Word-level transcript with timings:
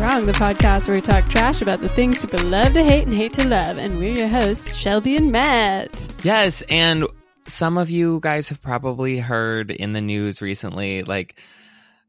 Wrong, 0.00 0.26
the 0.26 0.32
podcast 0.32 0.86
where 0.86 0.94
we 0.94 1.00
talk 1.00 1.28
trash 1.28 1.60
about 1.60 1.80
the 1.80 1.88
things 1.88 2.20
people 2.20 2.40
love 2.46 2.72
to 2.74 2.84
hate 2.84 3.04
and 3.04 3.12
hate 3.12 3.32
to 3.32 3.48
love. 3.48 3.78
And 3.78 3.98
we're 3.98 4.12
your 4.12 4.28
hosts, 4.28 4.74
Shelby 4.76 5.16
and 5.16 5.32
Matt. 5.32 6.06
Yes, 6.22 6.62
and 6.68 7.04
some 7.46 7.76
of 7.76 7.90
you 7.90 8.20
guys 8.22 8.48
have 8.48 8.62
probably 8.62 9.18
heard 9.18 9.72
in 9.72 9.94
the 9.94 10.00
news 10.00 10.40
recently, 10.40 11.02
like 11.02 11.40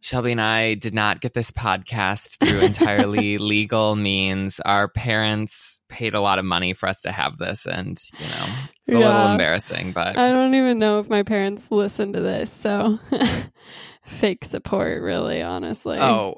Shelby 0.01 0.33
and 0.33 0.41
I 0.41 0.75
did 0.75 0.93
not 0.93 1.19
get 1.19 1.33
this 1.33 1.49
podcast 1.49 2.37
through 2.39 2.59
entirely 2.59 3.37
legal 3.39 3.95
means. 3.95 4.59
Our 4.59 4.87
parents 4.87 5.81
paid 5.89 6.13
a 6.13 6.21
lot 6.21 6.37
of 6.37 6.45
money 6.45 6.73
for 6.73 6.87
us 6.87 7.01
to 7.01 7.11
have 7.11 7.39
this, 7.39 7.65
and 7.65 7.99
you 8.19 8.27
know, 8.27 8.45
it's 8.81 8.91
a 8.93 8.97
little 8.97 9.31
embarrassing, 9.31 9.93
but 9.93 10.15
I 10.15 10.29
don't 10.29 10.53
even 10.53 10.77
know 10.77 10.99
if 10.99 11.09
my 11.09 11.23
parents 11.23 11.71
listen 11.71 12.13
to 12.13 12.19
this, 12.19 12.51
so 12.51 12.99
fake 14.03 14.45
support, 14.45 15.01
really, 15.01 15.41
honestly. 15.41 15.97
oh. 15.99 16.35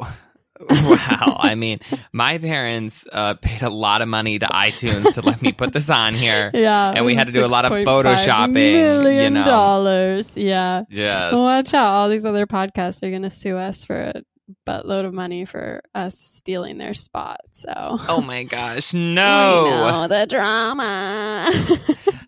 Wow. 0.92 1.38
I 1.40 1.56
mean, 1.56 1.80
my 2.12 2.38
parents 2.38 3.06
uh, 3.12 3.36
paid 3.36 3.62
a 3.62 3.70
lot 3.70 4.02
of 4.02 4.08
money 4.08 4.40
to 4.40 4.46
iTunes 4.46 5.14
to 5.14 5.22
let 5.22 5.42
me 5.42 5.52
put 5.52 5.74
this 5.74 5.90
on 5.90 6.14
here. 6.14 6.52
yeah. 6.54 6.94
and 6.96 7.06
we 7.06 7.16
had 7.16 7.28
to 7.28 7.34
do 7.34 7.46
a 7.46 7.48
lot 7.48 7.66
of 7.66 7.72
$6.5 7.72 7.86
photoshopping, 7.86 8.54
Million 8.54 9.36
you 9.36 9.40
know. 9.40 9.46
dollars. 9.46 10.36
Yeah. 10.36 10.84
Yes. 10.90 11.34
Watch 11.34 11.74
out. 11.74 11.88
All 11.88 12.10
these 12.10 12.26
other 12.26 12.46
podcasts 12.46 13.04
are 13.04 13.10
going 13.10 13.22
to 13.22 13.30
sue 13.30 13.58
us 13.58 13.86
for 13.86 13.96
a 13.96 14.22
buttload 14.68 15.06
of 15.06 15.14
money 15.14 15.46
for 15.46 15.82
us 15.96 16.18
stealing 16.18 16.78
their 16.78 16.94
spot. 16.94 17.40
So. 17.54 17.74
Oh 17.76 18.22
my 18.22 18.44
gosh, 18.44 18.94
no. 18.94 19.66
know, 19.66 20.08
the 20.08 20.26
drama. 20.28 21.50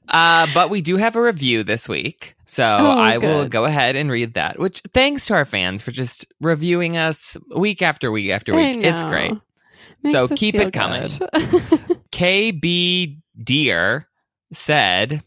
Uh, 0.07 0.47
but 0.53 0.69
we 0.69 0.81
do 0.81 0.97
have 0.97 1.15
a 1.15 1.21
review 1.21 1.63
this 1.63 1.89
week. 1.89 2.32
So 2.45 2.63
Oh, 2.63 2.91
I 2.91 3.17
will 3.17 3.47
go 3.47 3.65
ahead 3.65 3.95
and 3.95 4.11
read 4.11 4.33
that. 4.35 4.59
Which 4.59 4.81
thanks 4.93 5.25
to 5.27 5.33
our 5.33 5.45
fans 5.45 5.81
for 5.81 5.91
just 5.91 6.25
reviewing 6.41 6.97
us 6.97 7.37
week 7.55 7.81
after 7.81 8.11
week 8.11 8.29
after 8.29 8.53
week. 8.53 8.77
It's 8.83 9.03
great. 9.03 9.33
Makes 10.03 10.13
So 10.13 10.27
keep 10.27 10.55
it 10.55 10.73
coming. 10.73 11.09
KB 12.11 13.17
Deer 13.41 14.07
said, 14.51 15.23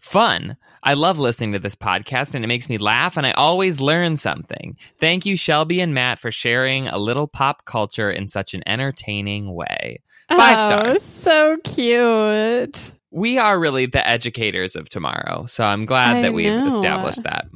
Fun. 0.00 0.56
I 0.84 0.94
love 0.94 1.18
listening 1.18 1.52
to 1.52 1.58
this 1.58 1.74
podcast 1.74 2.34
and 2.34 2.44
it 2.44 2.48
makes 2.48 2.68
me 2.68 2.78
laugh 2.78 3.16
and 3.16 3.26
I 3.26 3.32
always 3.32 3.80
learn 3.80 4.16
something. 4.16 4.76
Thank 5.00 5.26
you, 5.26 5.36
Shelby 5.36 5.80
and 5.80 5.92
Matt, 5.92 6.18
for 6.18 6.30
sharing 6.30 6.86
a 6.86 6.98
little 6.98 7.26
pop 7.26 7.64
culture 7.64 8.10
in 8.10 8.28
such 8.28 8.54
an 8.54 8.62
entertaining 8.66 9.52
way. 9.52 10.00
Five 10.28 10.58
oh, 10.58 10.66
stars. 10.66 11.02
So 11.02 11.56
cute. 11.64 12.92
We 13.10 13.38
are 13.38 13.58
really 13.58 13.86
the 13.86 14.06
educators 14.06 14.76
of 14.76 14.88
tomorrow. 14.88 15.46
So 15.46 15.64
I'm 15.64 15.86
glad 15.86 16.16
I 16.18 16.22
that 16.22 16.34
we've 16.34 16.46
know. 16.52 16.66
established 16.66 17.22
that. 17.24 17.46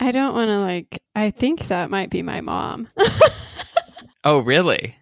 I 0.00 0.10
don't 0.10 0.34
want 0.34 0.48
to 0.50 0.58
like. 0.58 1.02
I 1.14 1.30
think 1.30 1.68
that 1.68 1.90
might 1.90 2.10
be 2.10 2.22
my 2.22 2.40
mom. 2.40 2.88
Oh, 4.24 4.40
really? 4.40 4.96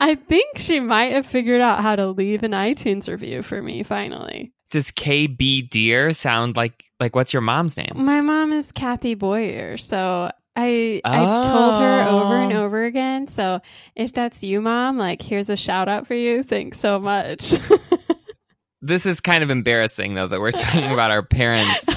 I 0.00 0.16
think 0.16 0.58
she 0.58 0.80
might 0.80 1.12
have 1.12 1.24
figured 1.24 1.60
out 1.60 1.82
how 1.82 1.94
to 1.94 2.08
leave 2.08 2.42
an 2.42 2.50
iTunes 2.50 3.06
review 3.08 3.44
for 3.44 3.62
me 3.62 3.84
finally. 3.84 4.52
Does 4.72 4.90
KB 4.90 5.70
Deer 5.70 6.12
sound 6.12 6.56
like 6.56 6.84
like 6.98 7.14
what's 7.14 7.32
your 7.32 7.42
mom's 7.42 7.76
name? 7.76 7.92
My 7.94 8.20
mom 8.22 8.52
is 8.52 8.72
Kathy 8.72 9.14
Boyer, 9.14 9.76
so 9.76 10.32
I 10.56 11.00
I 11.04 11.42
told 11.46 11.76
her 11.80 12.02
over 12.08 12.36
and 12.38 12.52
Oh. 12.54 12.64
over 12.64 12.84
again. 12.86 13.28
So 13.28 13.60
if 13.94 14.12
that's 14.12 14.42
you, 14.42 14.60
mom, 14.60 14.98
like 14.98 15.22
here's 15.22 15.48
a 15.48 15.56
shout 15.56 15.88
out 15.88 16.08
for 16.08 16.14
you. 16.14 16.42
Thanks 16.42 16.80
so 16.80 16.98
much. 16.98 17.54
This 18.82 19.04
is 19.04 19.20
kind 19.20 19.42
of 19.42 19.50
embarrassing 19.50 20.14
though 20.14 20.28
that 20.28 20.40
we're 20.40 20.52
talking 20.52 20.84
about 20.92 21.10
our 21.10 21.22
parents. 21.22 21.84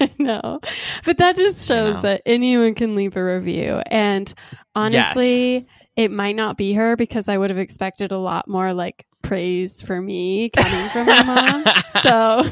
I 0.00 0.10
know. 0.18 0.60
But 1.04 1.18
that 1.18 1.36
just 1.36 1.66
shows 1.66 1.94
know. 1.94 2.00
that 2.02 2.22
anyone 2.26 2.74
can 2.74 2.94
leave 2.94 3.16
a 3.16 3.24
review. 3.24 3.82
And 3.86 4.32
honestly, 4.74 5.66
it 5.96 6.10
might 6.10 6.36
not 6.36 6.56
be 6.56 6.74
her 6.74 6.96
because 6.96 7.28
I 7.28 7.36
would 7.36 7.50
have 7.50 7.58
expected 7.58 8.12
a 8.12 8.18
lot 8.18 8.46
more 8.46 8.72
like 8.72 9.06
praise 9.22 9.82
for 9.82 10.00
me 10.00 10.50
coming 10.50 10.88
from 10.90 11.06
my 11.06 11.22
mom. 11.22 11.64
So 12.02 12.44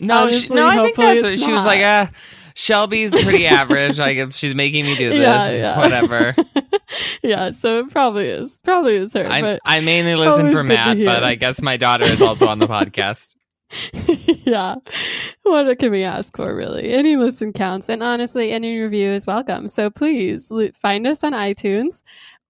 No, 0.00 0.30
she, 0.30 0.48
no, 0.48 0.66
I 0.66 0.82
think 0.82 0.96
that's 0.96 1.22
what 1.22 1.38
she 1.38 1.52
was 1.52 1.64
like. 1.64 1.80
Uh, 1.80 2.06
Shelby's 2.56 3.12
pretty 3.12 3.46
average. 3.46 3.98
Like 3.98 4.16
if 4.16 4.32
she's 4.34 4.54
making 4.54 4.86
me 4.86 4.96
do 4.96 5.10
this, 5.10 5.18
Yeah, 5.20 5.50
yeah. 5.50 5.78
whatever. 5.78 6.34
yeah, 7.22 7.50
so 7.50 7.80
it 7.80 7.90
probably 7.90 8.28
is. 8.28 8.60
Probably 8.64 8.96
is 8.96 9.12
her. 9.12 9.26
I, 9.30 9.40
but 9.42 9.60
I 9.64 9.80
mainly 9.80 10.14
listen 10.14 10.50
for 10.50 10.64
Matt, 10.64 10.96
but 10.96 11.22
I 11.22 11.34
guess 11.34 11.60
my 11.60 11.76
daughter 11.76 12.06
is 12.06 12.22
also 12.22 12.46
on 12.48 12.58
the 12.58 12.66
podcast. 12.66 13.36
yeah. 14.46 14.76
What 15.42 15.78
can 15.78 15.90
we 15.90 16.02
ask 16.02 16.34
for, 16.34 16.54
really? 16.56 16.88
Any 16.94 17.16
listen 17.16 17.52
counts. 17.52 17.90
And 17.90 18.02
honestly, 18.02 18.52
any 18.52 18.78
review 18.80 19.10
is 19.10 19.26
welcome. 19.26 19.68
So 19.68 19.90
please 19.90 20.50
find 20.74 21.06
us 21.06 21.22
on 21.22 21.32
iTunes 21.32 22.00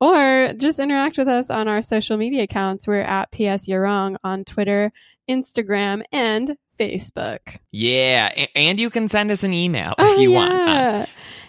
or 0.01 0.53
just 0.57 0.79
interact 0.79 1.19
with 1.19 1.27
us 1.27 1.51
on 1.51 1.67
our 1.67 1.83
social 1.83 2.17
media 2.17 2.45
accounts. 2.45 2.87
We're 2.87 3.01
at 3.01 3.33
PS 3.33 3.67
You're 3.67 3.81
Wrong 3.83 4.19
on 4.23 4.45
Twitter, 4.45 4.93
Instagram, 5.29 6.05
and 6.13 6.57
Facebook. 6.79 7.59
Yeah, 7.73 8.47
and 8.55 8.79
you 8.79 8.91
can 8.91 9.09
send 9.09 9.31
us 9.31 9.43
an 9.45 9.53
email 9.53 9.91
if 9.91 9.95
oh, 9.99 10.19
you 10.19 10.33
want. 10.33 10.53
Oh. 10.53 11.07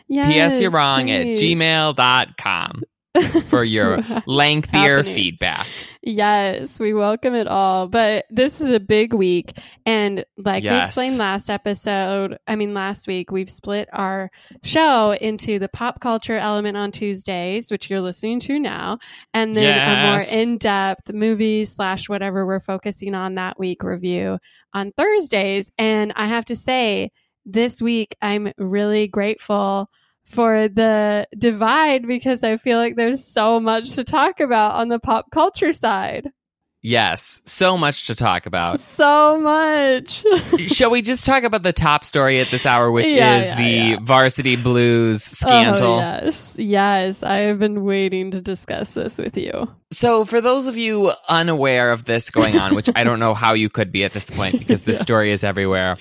Yes, 0.07 0.55
PS 0.55 0.61
you're 0.61 0.71
wrong 0.71 1.09
at 1.11 1.23
please. 1.23 1.41
gmail.com 1.41 2.83
for 3.47 3.63
your 3.63 3.99
lengthier 4.25 4.97
happening. 4.97 5.15
feedback. 5.15 5.67
Yes, 6.01 6.79
we 6.79 6.93
welcome 6.93 7.35
it 7.35 7.47
all. 7.47 7.87
But 7.87 8.25
this 8.29 8.61
is 8.61 8.73
a 8.73 8.79
big 8.79 9.13
week. 9.13 9.57
And 9.85 10.23
like 10.37 10.63
we 10.63 10.69
explained 10.69 11.17
last 11.17 11.49
episode, 11.49 12.37
I 12.47 12.55
mean, 12.55 12.73
last 12.73 13.07
week, 13.07 13.31
we've 13.31 13.49
split 13.49 13.89
our 13.91 14.31
show 14.63 15.11
into 15.13 15.59
the 15.59 15.69
pop 15.69 15.99
culture 15.99 16.37
element 16.37 16.77
on 16.77 16.91
Tuesdays, 16.91 17.69
which 17.69 17.89
you're 17.89 18.01
listening 18.01 18.39
to 18.41 18.59
now, 18.59 18.99
and 19.33 19.55
then 19.55 19.77
a 19.77 20.11
more 20.11 20.21
in 20.31 20.57
depth 20.57 21.11
movie 21.11 21.65
slash 21.65 22.07
whatever 22.07 22.45
we're 22.45 22.59
focusing 22.59 23.13
on 23.13 23.35
that 23.35 23.59
week 23.59 23.83
review 23.83 24.39
on 24.73 24.91
Thursdays. 24.95 25.71
And 25.77 26.13
I 26.15 26.27
have 26.27 26.45
to 26.45 26.55
say, 26.55 27.11
this 27.45 27.81
week, 27.81 28.15
I'm 28.21 28.51
really 28.57 29.07
grateful 29.07 29.89
for 30.29 30.67
the 30.67 31.27
divide 31.37 32.07
because 32.07 32.43
I 32.43 32.57
feel 32.57 32.77
like 32.77 32.95
there's 32.95 33.25
so 33.25 33.59
much 33.59 33.91
to 33.95 34.03
talk 34.03 34.39
about 34.39 34.75
on 34.75 34.89
the 34.89 34.99
pop 34.99 35.31
culture 35.31 35.73
side. 35.73 36.29
Yes, 36.83 37.41
so 37.45 37.77
much 37.77 38.07
to 38.07 38.15
talk 38.15 38.45
about. 38.45 38.79
So 38.79 39.41
much. 39.41 40.23
Shall 40.67 40.91
we 40.91 41.01
just 41.01 41.25
talk 41.25 41.43
about 41.43 41.63
the 41.63 41.73
top 41.73 42.05
story 42.05 42.39
at 42.39 42.49
this 42.49 42.65
hour, 42.65 42.91
which 42.91 43.07
Yeah, 43.07 43.39
is 43.39 43.45
yeah, 43.47 43.55
the 43.57 43.63
yeah. 43.63 43.97
varsity 44.01 44.55
blues 44.55 45.27
oh, 45.27 45.47
scandal? 45.47 45.95
Oh, 45.95 45.99
yes. 45.99 46.55
Yes. 46.57 47.23
I 47.23 47.37
have 47.39 47.59
been 47.59 47.83
waiting 47.83 48.31
to 48.31 48.41
discuss 48.41 48.91
this 48.91 49.17
with 49.17 49.35
you. 49.35 49.67
So, 49.91 50.23
for 50.23 50.39
those 50.39 50.67
of 50.67 50.77
you 50.77 51.11
unaware 51.27 51.91
of 51.91 52.05
this 52.05 52.29
going 52.29 52.57
on, 52.57 52.75
which 52.75 52.89
I 52.95 53.03
don't 53.03 53.19
know 53.19 53.33
how 53.33 53.53
you 53.53 53.69
could 53.69 53.91
be 53.91 54.03
at 54.03 54.13
this 54.13 54.29
point 54.29 54.57
because 54.59 54.83
this 54.83 54.99
story 55.01 55.31
is 55.31 55.43
everywhere, 55.43 55.97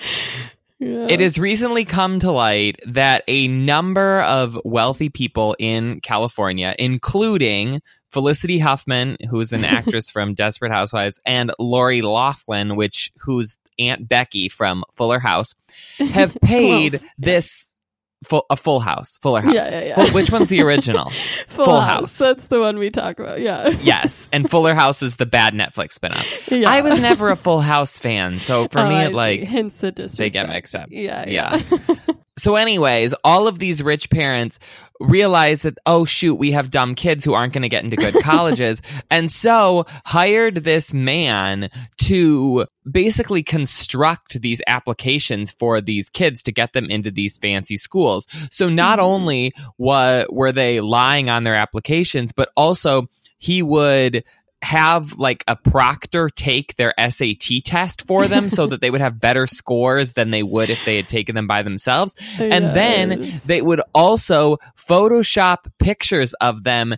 Yeah. 0.79 1.07
it 1.09 1.19
has 1.21 1.39
recently 1.39 1.85
come 1.85 2.19
to 2.19 2.31
light 2.31 2.79
that 2.85 3.23
a 3.27 3.47
number 3.47 4.21
of 4.21 4.59
wealthy 4.63 5.09
people 5.09 5.55
in 5.57 6.01
California, 6.01 6.75
including 6.77 7.81
Felicity 8.11 8.59
Huffman, 8.59 9.17
who's 9.29 9.53
an 9.53 9.65
actress 9.65 10.09
from 10.09 10.33
Desperate 10.33 10.71
Housewives, 10.71 11.19
and 11.25 11.51
Lori 11.59 12.01
Laughlin, 12.01 12.75
which 12.75 13.11
who's 13.19 13.57
Aunt 13.79 14.07
Becky 14.07 14.49
from 14.49 14.83
Fuller 14.93 15.19
House, 15.19 15.53
have 15.97 16.35
paid 16.43 17.01
this 17.17 17.73
full, 18.23 18.45
a 18.49 18.55
Full 18.57 18.79
House, 18.79 19.17
Fuller 19.21 19.41
House. 19.41 19.53
Yeah, 19.53 19.69
yeah, 19.69 19.83
yeah. 19.85 19.95
Full- 19.95 20.13
which 20.13 20.31
one's 20.31 20.49
the 20.49 20.61
original? 20.63 21.11
Full, 21.47 21.65
Full 21.65 21.79
House. 21.81 22.01
House. 22.01 22.17
That's 22.17 22.47
the 22.47 22.59
one 22.59 22.79
we 22.79 22.89
talk 22.89 23.19
about. 23.19 23.39
Yeah. 23.41 23.69
yes, 23.81 24.27
and 24.31 24.49
Fuller 24.49 24.73
House 24.73 25.01
is 25.03 25.15
the 25.17 25.25
bad 25.25 25.53
Netflix 25.53 25.97
spinoff. 25.99 26.51
yeah. 26.59 26.69
I 26.69 26.81
was 26.81 26.99
never 26.99 27.29
a 27.29 27.35
Full 27.35 27.61
House 27.61 27.99
fan, 27.99 28.39
so 28.39 28.67
for 28.67 28.79
Oh, 28.79 28.89
me, 28.89 28.95
I 28.95 29.03
it 29.05 29.09
see. 29.09 29.13
like 29.13 29.43
hence 29.43 29.77
the 29.77 29.91
disrespect. 29.91 30.33
They 30.33 30.39
get 30.39 30.49
mixed 30.49 30.75
up. 30.75 30.87
Yeah. 30.89 31.27
Yeah. 31.27 31.61
Yeah. 31.87 31.95
So, 32.39 32.55
anyways, 32.55 33.15
all 33.23 33.47
of 33.47 33.57
these 33.57 33.81
rich 33.81 34.11
parents 34.11 34.59
realize 34.99 35.61
that, 35.61 35.77
oh, 35.85 36.05
shoot, 36.05 36.35
we 36.35 36.51
have 36.51 36.69
dumb 36.71 36.95
kids 36.95 37.23
who 37.23 37.33
aren't 37.33 37.53
going 37.53 37.61
to 37.63 37.69
get 37.69 37.83
into 37.83 37.95
good 37.97 38.15
colleges. 38.23 38.81
and 39.11 39.31
so 39.31 39.85
hired 40.05 40.55
this 40.63 40.93
man 40.93 41.69
to 41.97 42.65
basically 42.89 43.43
construct 43.43 44.41
these 44.41 44.61
applications 44.67 45.51
for 45.51 45.81
these 45.81 46.09
kids 46.09 46.41
to 46.43 46.51
get 46.51 46.73
them 46.73 46.85
into 46.89 47.11
these 47.11 47.37
fancy 47.37 47.77
schools. 47.77 48.25
So, 48.51 48.69
not 48.69 48.99
Mhm. 48.99 49.03
only 49.03 49.53
wa- 49.77 50.25
were 50.29 50.51
they 50.51 50.79
lying 50.81 51.29
on 51.29 51.43
their 51.43 51.55
applications, 51.55 52.31
but 52.31 52.49
also 52.55 53.07
he 53.39 53.61
would 53.61 54.23
have 54.61 55.17
like 55.19 55.43
a 55.47 55.55
proctor 55.55 56.29
take 56.29 56.75
their 56.75 56.93
SAT 56.99 57.63
test 57.63 58.01
for 58.07 58.27
them 58.27 58.49
so 58.49 58.65
that 58.67 58.81
they 58.81 58.89
would 58.89 59.01
have 59.01 59.19
better 59.19 59.47
scores 59.47 60.13
than 60.13 60.31
they 60.31 60.43
would 60.43 60.69
if 60.69 60.83
they 60.85 60.95
had 60.95 61.07
taken 61.07 61.35
them 61.35 61.47
by 61.47 61.63
themselves. 61.63 62.15
And 62.39 62.75
then 62.75 63.39
they 63.45 63.61
would 63.61 63.81
also 63.93 64.57
Photoshop 64.77 65.71
pictures 65.79 66.33
of 66.35 66.63
them 66.63 66.95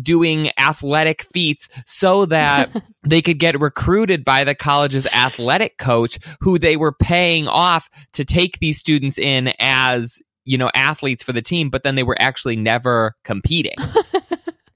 doing 0.00 0.50
athletic 0.58 1.24
feats 1.32 1.68
so 1.86 2.26
that 2.26 2.70
they 3.02 3.20
could 3.20 3.38
get 3.38 3.60
recruited 3.60 4.24
by 4.24 4.44
the 4.44 4.54
college's 4.54 5.06
athletic 5.06 5.78
coach 5.78 6.18
who 6.40 6.58
they 6.58 6.76
were 6.76 6.92
paying 6.92 7.46
off 7.46 7.90
to 8.12 8.24
take 8.24 8.58
these 8.58 8.78
students 8.78 9.18
in 9.18 9.52
as 9.58 10.18
you 10.44 10.56
know 10.56 10.70
athletes 10.74 11.22
for 11.22 11.32
the 11.32 11.42
team 11.42 11.68
but 11.68 11.82
then 11.82 11.94
they 11.94 12.02
were 12.02 12.16
actually 12.18 12.56
never 12.56 13.14
competing 13.22 13.76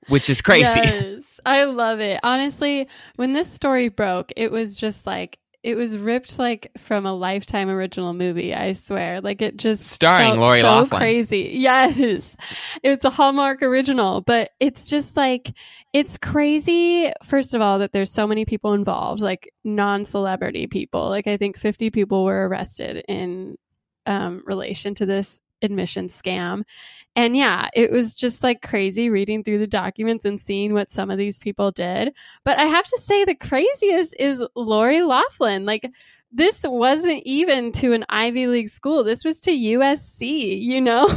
which 0.09 0.31
is 0.31 0.43
crazy. 0.43 0.81
Yes, 0.81 1.41
I 1.45 1.65
love 1.65 2.01
it. 2.01 2.21
Honestly, 2.23 2.89
when 3.17 3.33
this 3.33 3.51
story 3.51 3.89
broke, 3.89 4.33
it 4.37 4.51
was 4.51 4.77
just 4.77 5.07
like 5.07 5.39
it 5.67 5.75
was 5.75 5.99
ripped 5.99 6.39
like 6.39 6.71
from 6.79 7.07
a 7.07 7.13
lifetime 7.13 7.69
original 7.69 8.15
movie 8.15 8.55
i 8.55 8.73
swear 8.73 9.21
like 9.21 9.43
it 9.43 9.57
just 9.57 9.83
starring 9.83 10.39
lori 10.39 10.61
so 10.61 10.67
laughlin 10.67 11.01
crazy 11.01 11.51
yes 11.55 12.37
it's 12.85 13.05
a 13.05 13.11
hallmark 13.11 13.63
original 13.63 14.21
but 14.21 14.51
it's 14.61 14.89
just 14.89 15.17
like 15.17 15.53
it's 15.93 16.19
crazy 16.19 17.13
first 17.25 17.53
of 17.53 17.61
all 17.61 17.81
that 17.81 17.91
there's 17.91 18.13
so 18.13 18.29
many 18.29 18.45
people 18.45 18.75
involved 18.75 19.21
like 19.21 19.53
non-celebrity 19.65 20.69
people 20.69 21.09
like 21.09 21.27
i 21.27 21.37
think 21.37 21.59
50 21.59 21.91
people 21.91 22.25
were 22.25 22.49
arrested 22.49 23.05
in 23.09 23.57
um, 24.07 24.45
relation 24.47 24.95
to 24.95 25.07
this 25.07 25.41
admission 25.67 26.09
scam. 26.09 26.63
And 27.15 27.37
yeah, 27.37 27.69
it 27.75 27.91
was 27.91 28.15
just 28.15 28.43
like 28.43 28.63
crazy 28.63 29.11
reading 29.11 29.43
through 29.43 29.59
the 29.59 29.67
documents 29.67 30.25
and 30.25 30.41
seeing 30.41 30.73
what 30.73 30.91
some 30.91 31.11
of 31.11 31.19
these 31.19 31.39
people 31.39 31.71
did. 31.71 32.15
But 32.45 32.59
I 32.59 32.65
have 32.65 32.87
to 32.87 33.01
say, 33.03 33.25
the 33.25 33.35
craziest 33.35 34.15
is 34.19 34.43
Lori 34.55 35.03
Laughlin. 35.03 35.65
Like, 35.65 35.91
this 36.33 36.65
wasn't 36.65 37.23
even 37.25 37.73
to 37.73 37.93
an 37.95 38.05
Ivy 38.09 38.47
League 38.49 38.69
school. 38.69 39.05
This 39.05 39.25
was 39.25 39.41
to 39.43 39.51
USC, 39.51 40.63
you 40.63 40.81
know? 40.81 41.09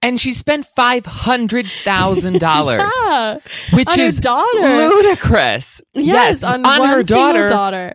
and 0.00 0.18
she 0.20 0.32
spent 0.32 0.66
$500,000, 0.76 2.90
yeah, 3.06 3.38
which 3.76 3.88
on 3.88 4.00
is 4.00 4.18
daughter. 4.18 4.88
ludicrous. 4.88 5.82
Yes, 5.94 6.42
on, 6.42 6.64
on 6.64 6.80
one 6.80 6.88
her 6.88 7.02
daughter, 7.02 7.48
daughter. 7.48 7.94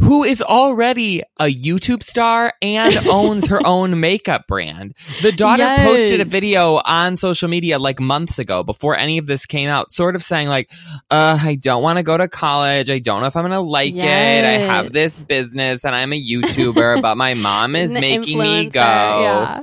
Who 0.00 0.22
is 0.24 0.40
already 0.40 1.22
a 1.40 1.44
YouTube 1.46 2.02
star 2.02 2.52
and 2.62 2.96
owns 3.08 3.48
her 3.48 3.64
own 3.66 3.98
makeup 4.00 4.46
brand. 4.46 4.94
The 5.22 5.32
daughter 5.32 5.62
Yes. 5.64 5.88
posted 5.88 6.20
a 6.20 6.24
video 6.24 6.80
on 6.84 7.16
social 7.16 7.48
media 7.48 7.78
like 7.78 7.98
months 8.00 8.38
ago 8.38 8.62
before 8.62 8.96
any 8.96 9.18
of 9.18 9.26
this 9.26 9.44
came 9.46 9.68
out, 9.68 9.92
sort 9.92 10.14
of 10.14 10.22
saying 10.22 10.48
like, 10.48 10.70
uh, 11.10 11.38
I 11.40 11.56
don't 11.56 11.82
want 11.82 11.96
to 11.98 12.02
go 12.02 12.16
to 12.16 12.28
college. 12.28 12.90
I 12.90 12.98
don't 13.00 13.20
know 13.20 13.26
if 13.26 13.36
I'm 13.36 13.42
going 13.42 13.52
to 13.52 13.60
like 13.60 13.94
it. 13.94 14.44
I 14.44 14.52
have 14.72 14.92
this 14.92 15.18
business 15.18 15.84
and 15.84 15.94
I'm 15.94 16.12
a 16.12 16.22
YouTuber, 16.22 17.02
but 17.02 17.16
my 17.16 17.34
mom 17.48 17.74
is 17.74 17.94
making 17.94 18.38
me 18.38 18.66
go. 18.66 18.80
Yeah. 18.80 19.62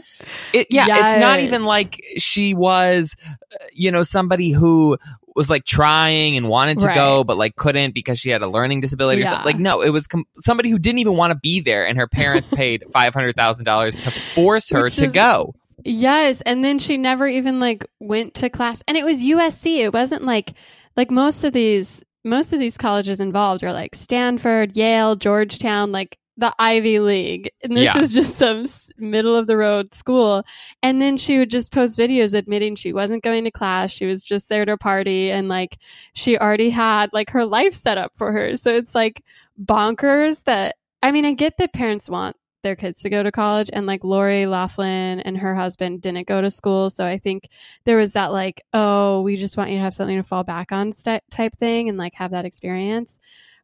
It, 0.54 0.68
yeah, 0.70 0.86
it's 0.88 1.20
not 1.20 1.40
even 1.40 1.66
like 1.66 2.02
she 2.18 2.54
was, 2.54 3.16
uh, 3.30 3.66
you 3.74 3.92
know, 3.92 4.04
somebody 4.04 4.52
who 4.52 4.98
was 5.36 5.50
like 5.50 5.66
trying 5.66 6.38
and 6.38 6.48
wanted 6.48 6.80
to 6.80 6.92
go, 6.94 7.24
but 7.24 7.38
like 7.38 7.56
couldn't 7.56 7.94
because 7.94 8.18
she 8.20 8.30
had 8.30 8.42
a 8.42 8.48
learning 8.48 8.80
disability 8.82 9.22
or 9.22 9.26
something. 9.26 9.46
Like, 9.46 9.60
no, 9.60 9.82
it 9.82 9.90
was 9.90 10.08
com- 10.08 10.26
somebody 10.38 10.70
who 10.70 10.80
didn't 10.80 11.00
even 11.00 11.18
want 11.18 11.32
to 11.34 11.40
be 11.40 11.60
there, 11.60 11.86
and 11.86 11.98
her 11.98 12.08
parents 12.08 12.50
paid 12.54 12.84
five 12.94 13.14
hundred 13.14 13.36
thousand 13.36 13.66
dollars 13.66 14.00
to 14.00 14.12
force 14.12 14.70
her 14.70 14.84
Which 14.84 14.96
to 14.98 15.06
is- 15.06 15.12
go. 15.12 15.54
Yes, 15.84 16.42
and 16.42 16.64
then 16.64 16.80
she 16.80 16.98
never 16.98 17.28
even 17.28 17.60
like 17.60 17.86
went 18.00 18.34
to 18.36 18.50
class, 18.50 18.82
and 18.88 18.98
it 18.98 19.06
was 19.06 19.18
USC. 19.20 19.80
It 19.80 19.94
wasn't 19.94 20.24
like 20.24 20.54
like 20.98 21.12
most 21.12 21.44
of 21.44 21.54
these 21.54 22.02
most 22.24 22.54
of 22.54 22.60
these 22.60 22.76
colleges 22.78 23.20
involved 23.20 23.64
are 23.64 23.74
like 23.74 23.94
Stanford, 23.94 24.76
Yale, 24.76 25.16
Georgetown, 25.16 25.92
like 25.92 26.18
the 26.38 26.52
Ivy 26.58 27.00
League, 27.00 27.52
and 27.64 27.78
this 27.78 27.84
Yeah. 27.84 28.00
is 28.00 28.14
just 28.14 28.36
some 28.36 28.66
middle 28.98 29.36
of 29.36 29.48
the 29.48 29.58
road 29.58 29.94
school. 29.94 30.44
And 30.84 31.02
then 31.02 31.18
she 31.18 31.38
would 31.38 31.52
just 31.52 31.72
post 31.72 31.98
videos 31.98 32.34
admitting 32.34 32.76
she 32.76 32.94
wasn't 32.94 33.24
going 33.24 33.44
to 33.46 33.52
class; 33.52 33.92
she 33.92 34.06
was 34.06 34.24
just 34.24 34.50
there 34.50 34.66
to 34.66 34.78
party, 34.78 35.32
and 35.32 35.48
like 35.50 35.78
she 36.14 36.38
already 36.38 36.70
had 36.70 37.12
like 37.14 37.30
her 37.32 37.46
life 37.46 37.74
set 37.74 37.98
up 37.98 38.12
for 38.16 38.32
her. 38.32 38.58
So 38.58 38.72
it's 38.72 38.96
like 38.96 39.24
bonkers 39.64 40.44
that 40.44 40.76
I 41.04 41.12
mean, 41.12 41.26
I 41.26 41.34
get 41.34 41.58
that 41.58 41.74
parents 41.74 42.10
want 42.10 42.36
their 42.66 42.76
kids 42.76 43.00
to 43.04 43.12
go 43.12 43.22
to 43.22 43.32
college 43.32 43.70
and 43.72 43.86
like 43.86 44.04
Lori 44.04 44.48
Laughlin 44.48 45.20
and 45.20 45.38
her 45.38 45.54
husband 45.54 46.02
didn't 46.02 46.28
go 46.28 46.42
to 46.42 46.50
school 46.50 46.90
so 46.90 47.06
I 47.06 47.20
think 47.20 47.48
there 47.86 47.98
was 47.98 48.14
that 48.14 48.32
like 48.32 48.60
oh 48.74 49.22
we 49.22 49.38
just 49.38 49.56
want 49.56 49.70
you 49.70 49.78
to 49.78 49.84
have 49.84 49.94
something 49.94 50.18
to 50.18 50.24
fall 50.24 50.44
back 50.44 50.72
on 50.72 50.92
st- 50.92 51.22
type 51.30 51.56
thing 51.56 51.90
and 51.90 51.98
like 52.00 52.16
have 52.16 52.32
that 52.32 52.44
experience 52.44 53.20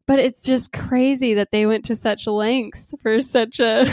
but 0.06 0.18
it's 0.18 0.42
just 0.42 0.72
crazy 0.72 1.34
that 1.34 1.50
they 1.52 1.66
went 1.66 1.84
to 1.86 1.96
such 1.96 2.26
lengths 2.26 2.92
for 3.00 3.20
such 3.20 3.60
a 3.60 3.86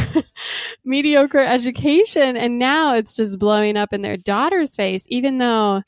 mediocre 0.83 1.39
education. 1.39 2.35
And 2.35 2.59
now 2.59 2.95
it's 2.95 3.15
just 3.15 3.39
blowing 3.39 3.77
up 3.77 3.93
in 3.93 4.01
their 4.01 4.17
daughter's 4.17 4.75
face 4.75 5.05
even 5.09 5.37
though 5.37 5.83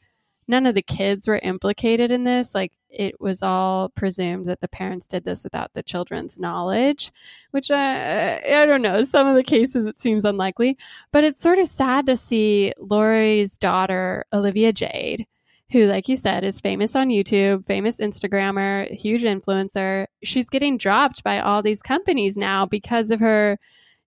none 0.47 0.65
of 0.65 0.75
the 0.75 0.81
kids 0.81 1.27
were 1.27 1.39
implicated 1.39 2.11
in 2.11 2.23
this. 2.23 2.53
Like 2.53 2.71
it 2.89 3.19
was 3.19 3.41
all 3.41 3.89
presumed 3.89 4.45
that 4.47 4.59
the 4.59 4.67
parents 4.67 5.07
did 5.07 5.23
this 5.23 5.43
without 5.43 5.73
the 5.73 5.83
children's 5.83 6.39
knowledge 6.39 7.11
which 7.51 7.71
I, 7.71 8.37
I 8.37 8.65
don't 8.65 8.81
know. 8.81 9.03
Some 9.03 9.27
of 9.27 9.35
the 9.35 9.43
cases 9.43 9.85
it 9.85 9.99
seems 9.99 10.25
unlikely, 10.25 10.77
but 11.11 11.23
it's 11.23 11.41
sort 11.41 11.59
of 11.59 11.67
sad 11.67 12.05
to 12.07 12.17
see 12.17 12.73
Lori's 12.77 13.57
daughter, 13.57 14.25
Olivia 14.33 14.73
Jade, 14.73 15.25
who, 15.71 15.85
like 15.87 16.09
you 16.09 16.15
said, 16.15 16.43
is 16.43 16.59
famous 16.59 16.95
on 16.95 17.07
YouTube, 17.09 17.65
famous 17.65 17.97
Instagrammer, 17.97 18.89
huge 18.91 19.23
influencer. 19.23 20.05
She's 20.23 20.49
getting 20.49 20.77
dropped 20.77 21.23
by 21.23 21.39
all 21.39 21.61
these 21.61 21.81
companies 21.81 22.35
now 22.35 22.65
because 22.65 23.09
of 23.09 23.19
her 23.21 23.57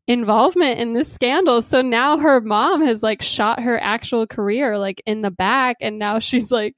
involvement 0.06 0.78
in 0.78 0.92
this 0.92 1.10
scandal. 1.10 1.62
So 1.62 1.80
now 1.80 2.18
her 2.18 2.40
mom 2.40 2.82
has 2.82 3.02
like 3.02 3.22
shot 3.22 3.60
her 3.60 3.80
actual 3.80 4.26
career 4.26 4.78
like 4.78 5.02
in 5.06 5.22
the 5.22 5.30
back, 5.30 5.76
and 5.80 5.98
now 5.98 6.18
she's 6.18 6.50
like, 6.50 6.76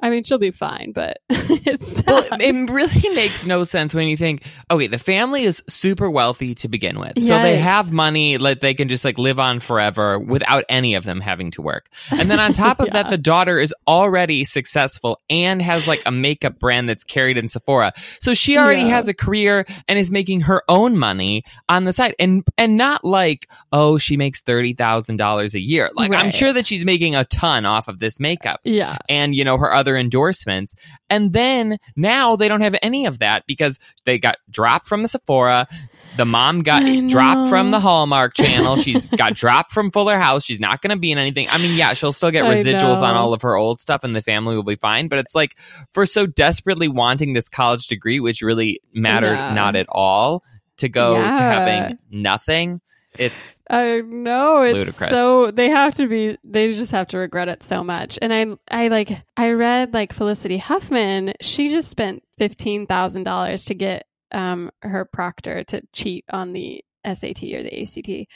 I 0.00 0.10
mean, 0.10 0.24
she'll 0.24 0.38
be 0.38 0.50
fine, 0.50 0.92
but 0.94 1.18
it's. 1.30 2.02
Well, 2.06 2.22
it 2.32 2.70
really 2.70 3.14
makes 3.14 3.46
no 3.46 3.64
sense 3.64 3.94
when 3.94 4.08
you 4.08 4.16
think, 4.16 4.42
okay, 4.70 4.86
the 4.88 4.98
family 4.98 5.44
is 5.44 5.62
super 5.68 6.10
wealthy 6.10 6.54
to 6.56 6.68
begin 6.68 6.98
with. 7.00 7.22
So 7.22 7.38
they 7.38 7.56
have 7.56 7.90
money 7.90 8.36
like 8.36 8.60
they 8.60 8.74
can 8.74 8.88
just 8.88 9.04
like 9.04 9.18
live 9.18 9.38
on 9.40 9.58
forever 9.60 10.18
without 10.18 10.64
any 10.68 10.94
of 10.94 11.04
them 11.04 11.20
having 11.20 11.50
to 11.52 11.62
work. 11.62 11.88
And 12.10 12.30
then 12.30 12.38
on 12.40 12.52
top 12.52 12.78
of 12.80 12.90
that, 12.92 13.08
the 13.08 13.16
daughter 13.16 13.58
is 13.58 13.74
already 13.88 14.44
successful 14.44 15.20
and 15.30 15.62
has 15.62 15.88
like 15.88 16.02
a 16.04 16.12
makeup 16.12 16.58
brand 16.58 16.88
that's 16.88 17.04
carried 17.04 17.38
in 17.38 17.48
Sephora. 17.48 17.92
So 18.20 18.34
she 18.34 18.58
already 18.58 18.82
Yeah. 18.82 18.88
has 18.88 19.08
a 19.08 19.14
career 19.14 19.64
and 19.88 19.98
is 19.98 20.10
making 20.10 20.42
her 20.42 20.62
own 20.68 20.98
money 20.98 21.42
on 21.68 21.84
the 21.84 21.92
side. 21.94 22.14
And 22.18 22.44
and 22.58 22.76
not 22.76 23.02
like, 23.02 23.48
oh, 23.72 23.96
she 23.96 24.16
makes 24.18 24.42
thirty 24.42 24.74
thousand 24.74 25.16
dollars 25.16 25.54
a 25.54 25.60
year. 25.60 25.90
Like 25.94 26.12
I'm 26.12 26.30
sure 26.30 26.52
that 26.52 26.66
she's 26.66 26.84
making 26.84 27.14
a 27.14 27.24
ton 27.24 27.64
off 27.64 27.88
of 27.88 27.98
this 27.98 28.20
makeup 28.20 28.60
yeah. 28.64 28.98
and 29.08 29.34
you 29.34 29.42
know 29.42 29.56
her 29.56 29.72
other 29.74 29.85
endorsements. 29.94 30.74
And 31.10 31.34
then 31.34 31.76
now 31.94 32.34
they 32.36 32.48
don't 32.48 32.62
have 32.62 32.76
any 32.82 33.04
of 33.04 33.18
that 33.18 33.44
because 33.46 33.78
they 34.06 34.18
got 34.18 34.38
dropped 34.48 34.88
from 34.88 35.02
the 35.02 35.08
sephora. 35.08 35.68
The 36.16 36.24
mom 36.24 36.62
got 36.62 36.82
dropped 37.10 37.50
from 37.50 37.72
the 37.72 37.78
hallmark 37.80 38.32
channel. 38.34 38.76
She's 38.82 39.06
got 39.06 39.34
dropped 39.34 39.72
from 39.72 39.90
fuller 39.90 40.16
house. 40.18 40.44
She's 40.44 40.60
not 40.60 40.80
going 40.80 40.96
to 40.96 40.98
be 40.98 41.12
in 41.12 41.18
anything. 41.18 41.46
I 41.50 41.58
mean 41.58 41.74
yeah 41.74 41.92
she'll 41.92 42.14
still 42.14 42.30
get 42.30 42.44
residuals 42.44 43.02
on 43.02 43.14
all 43.16 43.34
of 43.34 43.42
her 43.42 43.54
old 43.54 43.80
stuff 43.80 44.02
and 44.02 44.16
the 44.16 44.22
family 44.22 44.56
will 44.56 44.62
be 44.62 44.76
fine 44.76 45.08
but 45.08 45.18
it's 45.18 45.34
like 45.34 45.56
for 45.92 46.06
so 46.06 46.26
desperately 46.26 46.88
wanting 46.88 47.34
this 47.34 47.48
college 47.50 47.86
degree 47.86 48.18
which 48.18 48.40
really 48.40 48.80
mattered 48.94 49.34
Yeah. 49.34 49.52
not 49.52 49.76
at 49.76 49.86
all 49.90 50.42
to 50.78 50.88
go 50.88 51.14
to 51.34 51.40
having 51.40 51.98
nothing 52.10 52.80
it's 53.18 53.60
I 53.70 54.00
know 54.00 54.62
it's 54.62 54.74
Ludicrous. 54.76 55.10
so 55.10 55.50
they 55.50 55.68
have 55.70 55.94
to 55.96 56.06
be 56.06 56.38
they 56.44 56.72
just 56.72 56.90
have 56.90 57.08
to 57.08 57.18
regret 57.18 57.48
it 57.48 57.62
so 57.62 57.82
much. 57.84 58.18
And 58.20 58.32
I 58.32 58.56
I 58.70 58.88
like 58.88 59.10
I 59.36 59.50
read 59.52 59.94
like 59.94 60.12
Felicity 60.12 60.58
Huffman, 60.58 61.34
she 61.40 61.68
just 61.68 61.88
spent 61.88 62.22
fifteen 62.38 62.86
thousand 62.86 63.24
dollars 63.24 63.64
to 63.66 63.74
get 63.74 64.06
um 64.32 64.70
her 64.82 65.04
proctor 65.04 65.64
to 65.64 65.82
cheat 65.92 66.24
on 66.32 66.52
the 66.52 66.84
SAT 67.04 67.42
or 67.44 67.62
the 67.62 67.82
ACT. 67.82 68.28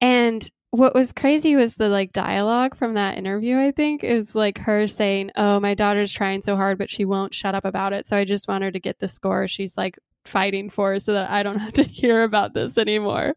And 0.00 0.50
what 0.70 0.94
was 0.94 1.12
crazy 1.12 1.56
was 1.56 1.74
the 1.74 1.88
like 1.88 2.12
dialogue 2.12 2.76
from 2.76 2.94
that 2.94 3.16
interview, 3.16 3.58
I 3.58 3.72
think, 3.72 4.04
is 4.04 4.34
like 4.34 4.58
her 4.58 4.86
saying, 4.86 5.30
Oh, 5.34 5.58
my 5.60 5.74
daughter's 5.74 6.12
trying 6.12 6.42
so 6.42 6.56
hard, 6.56 6.76
but 6.76 6.90
she 6.90 7.06
won't 7.06 7.32
shut 7.32 7.54
up 7.54 7.64
about 7.64 7.94
it. 7.94 8.06
So 8.06 8.16
I 8.18 8.26
just 8.26 8.48
want 8.48 8.64
her 8.64 8.70
to 8.70 8.80
get 8.80 8.98
the 8.98 9.08
score 9.08 9.48
she's 9.48 9.78
like 9.78 9.98
fighting 10.28 10.70
for 10.70 10.98
so 10.98 11.12
that 11.14 11.30
I 11.30 11.42
don't 11.42 11.58
have 11.66 11.72
to 11.74 11.84
hear 11.84 12.22
about 12.22 12.54
this 12.54 12.78
anymore. 12.78 13.34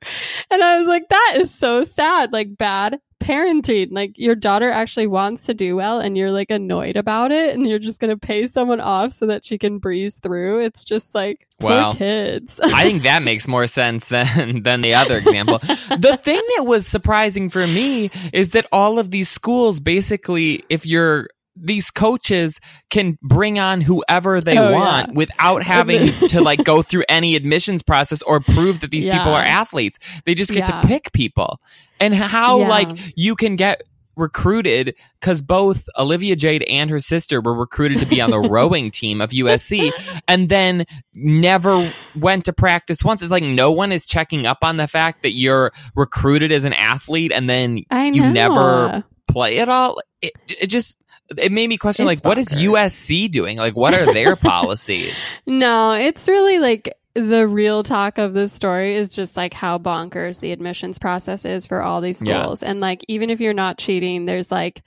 And 0.50 0.64
I 0.64 0.78
was 0.80 0.88
like, 0.88 1.10
that 1.10 1.36
is 1.38 1.54
so 1.54 1.84
sad. 1.84 2.32
Like 2.34 2.58
bad 2.58 3.00
parenting. 3.20 3.90
Like 3.92 4.18
your 4.18 4.34
daughter 4.36 4.72
actually 4.72 5.06
wants 5.08 5.44
to 5.44 5.54
do 5.54 5.76
well 5.76 6.00
and 6.00 6.18
you're 6.18 6.32
like 6.32 6.50
annoyed 6.50 6.96
about 6.98 7.32
it 7.32 7.54
and 7.54 7.68
you're 7.68 7.78
just 7.80 8.00
going 8.00 8.10
to 8.10 8.18
pay 8.18 8.48
someone 8.48 8.80
off 8.82 9.12
so 9.14 9.28
that 9.28 9.46
she 9.46 9.58
can 9.60 9.78
breeze 9.78 10.16
through. 10.18 10.62
It's 10.62 10.84
just 10.84 11.14
like 11.14 11.48
poor 11.60 11.70
Wow. 11.70 11.94
kids. 11.94 12.60
I 12.60 12.84
think 12.84 13.04
that 13.04 13.22
makes 13.22 13.48
more 13.48 13.68
sense 13.68 14.08
than 14.08 14.64
than 14.64 14.82
the 14.82 14.96
other 14.96 15.18
example. 15.18 15.60
the 15.60 16.20
thing 16.22 16.42
that 16.58 16.66
was 16.66 16.88
surprising 16.88 17.52
for 17.52 17.66
me 17.68 18.10
is 18.34 18.50
that 18.50 18.66
all 18.72 18.98
of 18.98 19.12
these 19.12 19.30
schools 19.30 19.80
basically 19.80 20.64
if 20.70 20.86
you're 20.88 21.30
these 21.56 21.92
coaches 21.92 22.60
can 22.90 23.18
bring 23.22 23.60
on 23.60 23.82
whoever 23.82 24.40
they 24.42 24.58
Oh, 24.58 24.72
want 24.72 25.10
yeah. 25.10 25.14
without 25.16 25.64
having 25.64 26.08
to 26.30 26.42
like 26.42 26.64
go 26.64 26.82
through 26.84 27.04
any 27.10 27.36
admissions 27.36 27.82
process 27.84 28.22
or 28.22 28.40
prove 28.40 28.80
that 28.80 28.92
these 28.92 29.06
people 29.06 29.34
are 29.34 29.44
athletes. 29.44 30.00
They 30.26 30.34
just 30.36 30.52
get 30.52 30.68
Yeah. 30.70 30.82
to 30.82 30.88
pick 30.88 31.12
people. 31.12 31.60
And 32.00 32.16
how 32.16 32.60
Yeah. 32.62 32.68
like 32.70 32.90
you 33.16 33.36
can 33.36 33.56
get 33.58 33.84
recruited 34.18 34.94
because 35.20 35.42
both 35.42 35.88
Olivia 35.98 36.36
Jade 36.36 36.64
and 36.70 36.90
her 36.90 37.00
sister 37.00 37.42
were 37.42 37.54
recruited 37.54 38.00
to 38.00 38.06
be 38.06 38.22
on 38.22 38.30
the 38.30 38.40
rowing 38.50 38.92
team 38.92 39.22
of 39.22 39.32
USC 39.32 39.92
and 40.28 40.50
then 40.50 40.86
never 41.16 41.94
went 42.16 42.46
to 42.46 42.54
practice 42.54 43.04
once. 43.04 43.22
It's 43.22 43.32
like 43.32 43.44
no 43.44 43.72
one 43.72 43.92
is 43.92 44.06
checking 44.06 44.46
up 44.46 44.60
on 44.64 44.78
the 44.78 44.88
fact 44.88 45.24
that 45.24 45.32
you're 45.34 45.72
recruited 45.96 46.52
as 46.52 46.66
an 46.66 46.74
athlete 46.74 47.32
and 47.32 47.50
then 47.50 47.78
you 47.78 48.30
never 48.32 49.04
play 49.28 49.60
at 49.60 49.70
all. 49.70 50.00
It, 50.22 50.34
it 50.48 50.68
just 50.68 50.98
it 51.38 51.52
made 51.52 51.68
me 51.68 51.78
question 51.78 52.08
It's 52.08 52.24
like 52.24 52.26
what 52.28 52.38
is. 52.38 52.50
USC 52.50 53.30
doing? 53.32 53.58
Like 53.58 53.76
what 53.76 53.94
are 53.94 54.12
their 54.14 54.36
policies? 54.52 55.18
No, 55.46 55.92
it's 55.94 56.28
really 56.28 56.60
like 56.60 56.94
the 57.14 57.48
real 57.48 57.84
talk 57.84 58.18
of 58.18 58.34
this 58.34 58.54
story 58.54 58.96
is 58.96 59.10
just 59.10 59.36
like 59.36 59.54
how 59.54 59.78
bonkers 59.78 60.40
the 60.40 60.52
admissions 60.54 60.98
process 60.98 61.44
is 61.44 61.68
for 61.68 61.82
all 61.82 62.00
these 62.02 62.22
Yeah. 62.24 62.42
schools. 62.44 62.64
And 62.64 62.80
like, 62.80 63.04
even 63.10 63.30
if 63.30 63.40
you're 63.42 63.54
not 63.54 63.78
cheating, 63.78 64.26
there's 64.26 64.50
like 64.52 64.82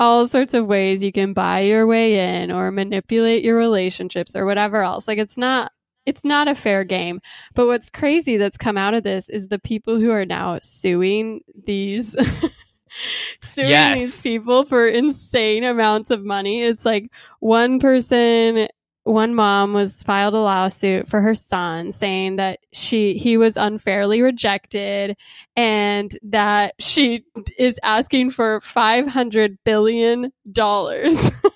all 0.00 0.26
sorts 0.26 0.54
of 0.54 0.66
ways 0.66 1.02
you 1.02 1.12
can 1.12 1.32
buy 1.34 1.60
your 1.60 1.86
way 1.86 2.42
in 2.42 2.50
or 2.50 2.70
manipulate 2.70 3.44
your 3.44 3.56
relationships 3.58 4.34
or 4.34 4.46
whatever 4.46 4.82
else. 4.82 5.06
Like, 5.08 5.18
it's 5.18 5.36
not. 5.36 5.70
It's 6.06 6.24
not 6.24 6.46
a 6.46 6.54
fair 6.54 6.84
game. 6.84 7.20
But 7.54 7.66
what's 7.66 7.90
crazy 7.90 8.36
that's 8.36 8.56
come 8.56 8.78
out 8.78 8.94
of 8.94 9.02
this 9.02 9.28
is 9.28 9.48
the 9.48 9.58
people 9.58 9.98
who 9.98 10.12
are 10.12 10.24
now 10.24 10.60
suing 10.62 11.40
these 11.64 12.14
suing 13.42 13.68
Yes. 13.68 13.98
these 13.98 14.22
people 14.22 14.64
for 14.64 14.86
insane 14.86 15.64
amounts 15.64 16.10
of 16.10 16.24
money. 16.24 16.62
It's 16.62 16.84
like 16.84 17.10
one 17.40 17.78
person 17.80 18.68
one 19.04 19.36
mom 19.36 19.72
was 19.72 20.02
filed 20.02 20.34
a 20.34 20.38
lawsuit 20.38 21.06
for 21.06 21.20
her 21.20 21.36
son 21.36 21.92
saying 21.92 22.36
that 22.36 22.58
she 22.72 23.16
he 23.16 23.36
was 23.36 23.56
unfairly 23.56 24.20
rejected 24.20 25.16
and 25.54 26.18
that 26.24 26.74
she 26.80 27.24
is 27.56 27.78
asking 27.84 28.30
for 28.30 28.60
500 28.62 29.58
billion 29.64 30.32
dollars 30.50 31.30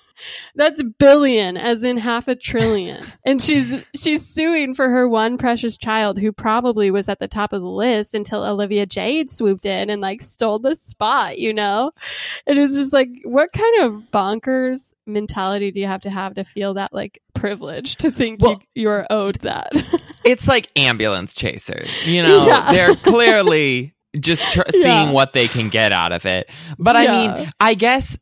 that's 0.55 0.81
billion 0.99 1.57
as 1.57 1.83
in 1.83 1.97
half 1.97 2.27
a 2.27 2.35
trillion 2.35 3.03
and 3.25 3.41
she's 3.41 3.81
she's 3.95 4.25
suing 4.27 4.73
for 4.73 4.89
her 4.89 5.07
one 5.07 5.37
precious 5.37 5.77
child 5.77 6.17
who 6.19 6.31
probably 6.31 6.91
was 6.91 7.07
at 7.09 7.19
the 7.19 7.27
top 7.27 7.53
of 7.53 7.61
the 7.61 7.67
list 7.67 8.13
until 8.13 8.43
olivia 8.43 8.85
jade 8.85 9.29
swooped 9.31 9.65
in 9.65 9.89
and 9.89 10.01
like 10.01 10.21
stole 10.21 10.59
the 10.59 10.75
spot 10.75 11.37
you 11.37 11.53
know 11.53 11.91
and 12.47 12.59
it's 12.59 12.75
just 12.75 12.93
like 12.93 13.09
what 13.23 13.51
kind 13.53 13.83
of 13.83 13.93
bonkers 14.11 14.93
mentality 15.07 15.71
do 15.71 15.79
you 15.79 15.87
have 15.87 16.01
to 16.01 16.09
have 16.09 16.33
to 16.35 16.43
feel 16.43 16.75
that 16.75 16.93
like 16.93 17.21
privilege 17.33 17.95
to 17.97 18.11
think 18.11 18.41
Well- 18.41 18.61
you, 18.75 18.83
you're 18.83 19.05
owed 19.09 19.35
that 19.41 19.71
it's 20.23 20.47
like 20.47 20.67
ambulance 20.75 21.33
chasers. 21.33 22.05
You 22.05 22.21
know, 22.21 22.45
Yeah. 22.45 22.71
they're 22.71 22.95
clearly 22.95 23.95
just 24.19 24.43
tr- 24.53 24.61
Yeah. 24.73 24.81
seeing 24.83 25.13
what 25.13 25.33
they 25.33 25.47
can 25.47 25.69
get 25.69 25.91
out 25.91 26.11
of 26.11 26.25
it. 26.27 26.49
But 26.77 26.95
I 26.95 27.07
mean, 27.07 27.51
I 27.59 27.73
guess 27.73 28.19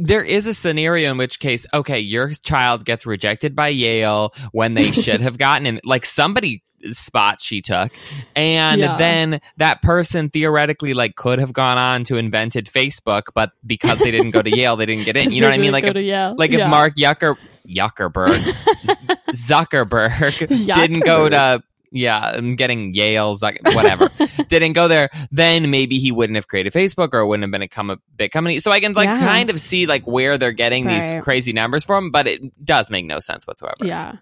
there 0.00 0.22
is 0.24 0.46
a 0.46 0.54
scenario 0.54 1.10
in 1.10 1.18
which 1.18 1.38
case, 1.38 1.66
okay, 1.74 1.98
your 2.00 2.30
child 2.30 2.84
gets 2.84 3.04
rejected 3.06 3.54
by 3.54 3.68
Yale 3.68 4.32
when 4.52 4.74
they 4.74 4.90
should 4.92 5.20
have 5.20 5.38
gotten 5.38 5.66
in, 5.66 5.80
like 5.84 6.04
somebody 6.04 6.62
spot 6.92 7.40
she 7.40 7.62
took. 7.62 7.92
And 8.34 8.80
Yeah. 8.80 8.96
then 8.96 9.40
that 9.58 9.82
person 9.82 10.30
theoretically 10.30 10.94
like 10.94 11.14
could 11.14 11.38
have 11.38 11.52
gone 11.52 11.78
on 11.78 12.02
to 12.04 12.16
invented 12.16 12.66
facebook 12.66 13.22
but 13.34 13.52
because 13.64 14.00
they 14.00 14.10
didn't 14.10 14.32
go 14.32 14.42
to 14.42 14.50
yale 14.50 14.74
they 14.74 14.86
didn't 14.86 15.04
get 15.04 15.16
in. 15.16 15.30
You 15.32 15.42
know 15.42 15.46
what 15.46 15.54
i 15.54 15.58
mean? 15.58 15.70
like 15.72 15.84
if, 15.84 15.94
like 16.36 16.50
if 16.52 16.58
mark 16.70 16.96
yucker 16.96 17.36
yuckerberg 17.68 18.40
zuckerberg 19.32 20.48
didn't 20.74 21.00
go 21.04 21.28
to 21.28 21.62
yeah 21.92 22.18
i'm 22.34 22.56
getting 22.56 22.92
Yale's, 22.94 23.42
like, 23.42 23.60
whatever 23.74 24.10
didn't 24.48 24.72
go 24.72 24.88
there 24.88 25.10
then 25.30 25.70
maybe 25.70 25.98
he 25.98 26.10
wouldn't 26.10 26.36
have 26.36 26.48
created 26.48 26.72
facebook 26.72 27.12
or 27.12 27.20
it 27.20 27.26
wouldn't 27.26 27.44
have 27.44 27.50
been 27.50 27.62
a, 27.62 27.68
com- 27.68 27.90
a 27.90 27.98
big 28.16 28.32
company 28.32 28.58
so 28.60 28.70
i 28.70 28.80
can 28.80 28.92
like 28.94 29.08
Yeah. 29.08 29.18
kind 29.20 29.50
of 29.50 29.60
see 29.60 29.86
like 29.86 30.06
where 30.06 30.38
they're 30.38 30.52
getting 30.52 30.86
Right. 30.86 31.12
these 31.14 31.22
crazy 31.24 31.52
numbers 31.52 31.84
from 31.84 32.10
but 32.10 32.26
it 32.26 32.64
does 32.64 32.90
make 32.90 33.04
no 33.06 33.20
sense 33.20 33.46
whatsoever 33.46 33.74
Yeah. 33.82 34.16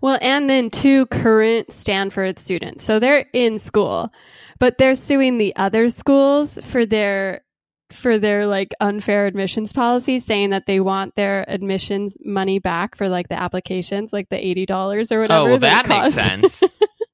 Well, 0.00 0.16
and 0.22 0.48
then 0.48 0.70
two 0.70 1.06
current 1.06 1.72
Stanford 1.72 2.38
students. 2.38 2.84
So 2.84 3.00
they're 3.00 3.26
in 3.32 3.58
school, 3.58 4.12
but 4.60 4.78
they're 4.78 4.94
suing 4.94 5.38
the 5.38 5.56
other 5.56 5.88
schools 5.88 6.56
for 6.62 6.86
their 6.86 7.42
for 7.90 8.16
their 8.16 8.46
like 8.46 8.72
unfair 8.80 9.26
admissions 9.26 9.72
policy 9.72 10.20
saying 10.20 10.50
that 10.50 10.66
they 10.66 10.78
want 10.78 11.16
their 11.16 11.44
admissions 11.50 12.16
money 12.24 12.60
back 12.60 12.94
for 12.96 13.08
like 13.08 13.26
the 13.28 13.34
applications 13.38 14.12
like 14.12 14.28
the 14.28 14.36
$80 14.36 15.10
or 15.10 15.20
whatever 15.22 15.40
oh 15.40 15.44
well 15.46 15.58
that, 15.58 15.86
that 15.86 15.88
makes 15.88 16.14
sense 16.14 16.62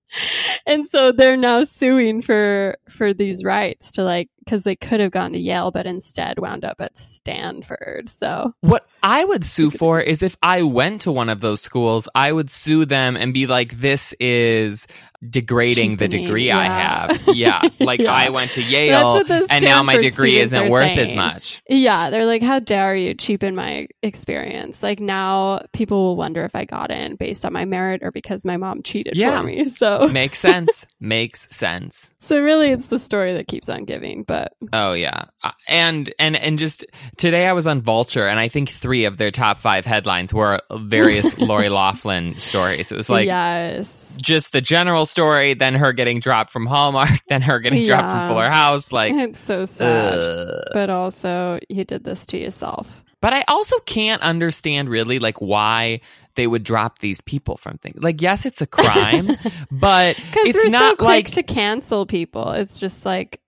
and 0.66 0.86
so 0.86 1.12
they're 1.12 1.36
now 1.36 1.64
suing 1.64 2.22
for 2.22 2.76
for 2.88 3.12
these 3.12 3.44
rights 3.44 3.92
to 3.92 4.04
like 4.04 4.28
because 4.44 4.64
they 4.64 4.76
could 4.76 5.00
have 5.00 5.10
gone 5.10 5.32
to 5.32 5.38
Yale 5.38 5.70
but 5.70 5.86
instead 5.86 6.38
wound 6.38 6.64
up 6.64 6.80
at 6.80 6.96
Stanford. 6.96 8.08
So 8.08 8.54
What 8.60 8.86
I 9.02 9.24
would 9.24 9.44
sue 9.44 9.70
for 9.70 10.00
is 10.00 10.22
if 10.22 10.36
I 10.42 10.62
went 10.62 11.02
to 11.02 11.12
one 11.12 11.28
of 11.28 11.40
those 11.40 11.60
schools, 11.60 12.08
I 12.14 12.32
would 12.32 12.50
sue 12.50 12.84
them 12.84 13.16
and 13.16 13.34
be 13.34 13.46
like, 13.46 13.78
this 13.78 14.14
is 14.18 14.86
degrading 15.28 15.96
the 15.96 16.08
degree 16.08 16.50
I 16.50 16.64
have. 16.64 17.20
Yeah. 17.34 17.62
Like 17.78 18.00
Yeah. 18.00 18.12
I 18.12 18.30
went 18.30 18.52
to 18.52 18.62
Yale 18.62 19.22
and 19.50 19.64
now 19.64 19.82
my 19.82 19.96
degree 19.96 20.38
isn't 20.38 20.68
worth 20.70 20.96
as 20.96 21.14
much. 21.14 21.62
Yeah, 21.68 22.10
they're 22.10 22.24
like, 22.24 22.42
how 22.42 22.58
dare 22.58 22.94
you 22.96 23.14
cheapen 23.14 23.54
my 23.54 23.86
experience? 24.02 24.82
Like 24.82 25.00
now 25.00 25.60
people 25.72 25.98
will 26.04 26.16
wonder 26.16 26.44
if 26.44 26.54
I 26.54 26.64
got 26.64 26.90
in 26.90 27.16
based 27.16 27.44
on 27.44 27.52
my 27.52 27.64
merit 27.64 28.02
or 28.02 28.10
because 28.10 28.44
my 28.44 28.56
mom 28.56 28.82
cheated 28.82 29.14
Yeah. 29.16 29.40
for 29.40 29.46
me. 29.46 29.64
So 29.78 30.08
Makes 30.08 30.38
sense. 30.38 30.86
Makes 31.00 31.46
sense. 31.54 32.10
So 32.28 32.42
really 32.42 32.68
it's 32.70 32.86
the 32.86 32.98
story 32.98 33.32
that 33.34 33.48
keeps 33.48 33.68
on 33.68 33.84
giving. 33.84 34.22
But 34.22 34.52
Oh 34.72 34.92
yeah, 34.92 35.24
Uh, 35.42 35.52
and 35.66 36.12
and 36.18 36.36
and 36.36 36.58
just 36.58 36.84
today 37.16 37.46
I 37.46 37.52
was 37.54 37.66
on 37.66 37.80
Vulture, 37.80 38.28
and 38.28 38.38
I 38.38 38.48
think 38.48 38.68
three 38.68 39.04
of 39.06 39.16
their 39.16 39.30
top 39.30 39.58
five 39.58 39.86
headlines 39.86 40.34
were 40.34 40.60
various 40.72 41.36
Lori 41.38 41.68
Laughlin 41.68 42.38
stories. 42.38 42.92
It 42.92 42.96
was 42.96 43.08
like 43.08 43.26
yes. 43.26 44.16
just 44.20 44.52
the 44.52 44.60
general 44.60 45.06
story, 45.06 45.54
then 45.54 45.74
her 45.74 45.92
getting 45.92 46.20
dropped 46.20 46.50
from 46.50 46.66
Hallmark, 46.66 47.10
then 47.28 47.42
her 47.42 47.58
getting 47.60 47.84
dropped 47.86 48.10
from 48.10 48.20
Yeah. 48.20 48.28
Fuller 48.28 48.50
House. 48.50 48.92
Like, 48.92 49.12
It's 49.28 49.40
so 49.40 49.64
sad. 49.64 50.14
ugh. 50.14 50.64
But 50.74 50.90
also 50.90 51.58
you 51.68 51.84
did 51.84 52.04
this 52.04 52.26
to 52.26 52.38
yourself. 52.38 53.04
But 53.20 53.32
I 53.32 53.44
also 53.48 53.78
can't 53.80 54.22
understand 54.22 54.88
really 54.88 55.18
like 55.18 55.40
why 55.40 56.00
they 56.36 56.46
would 56.46 56.62
drop 56.62 57.00
these 57.00 57.20
people 57.20 57.56
from 57.56 57.78
things. 57.78 58.00
Like, 58.02 58.22
yes, 58.22 58.46
it's 58.46 58.60
a 58.60 58.66
crime, 58.78 59.36
but 59.70 60.16
it's 60.36 60.56
we're 60.56 60.62
so 60.64 60.70
not 60.70 60.98
quick 60.98 61.06
like. 61.06 61.30
to 61.32 61.42
cancel 61.42 62.06
people. 62.06 62.52
It's 62.52 62.78
just 62.78 63.04
like 63.04 63.40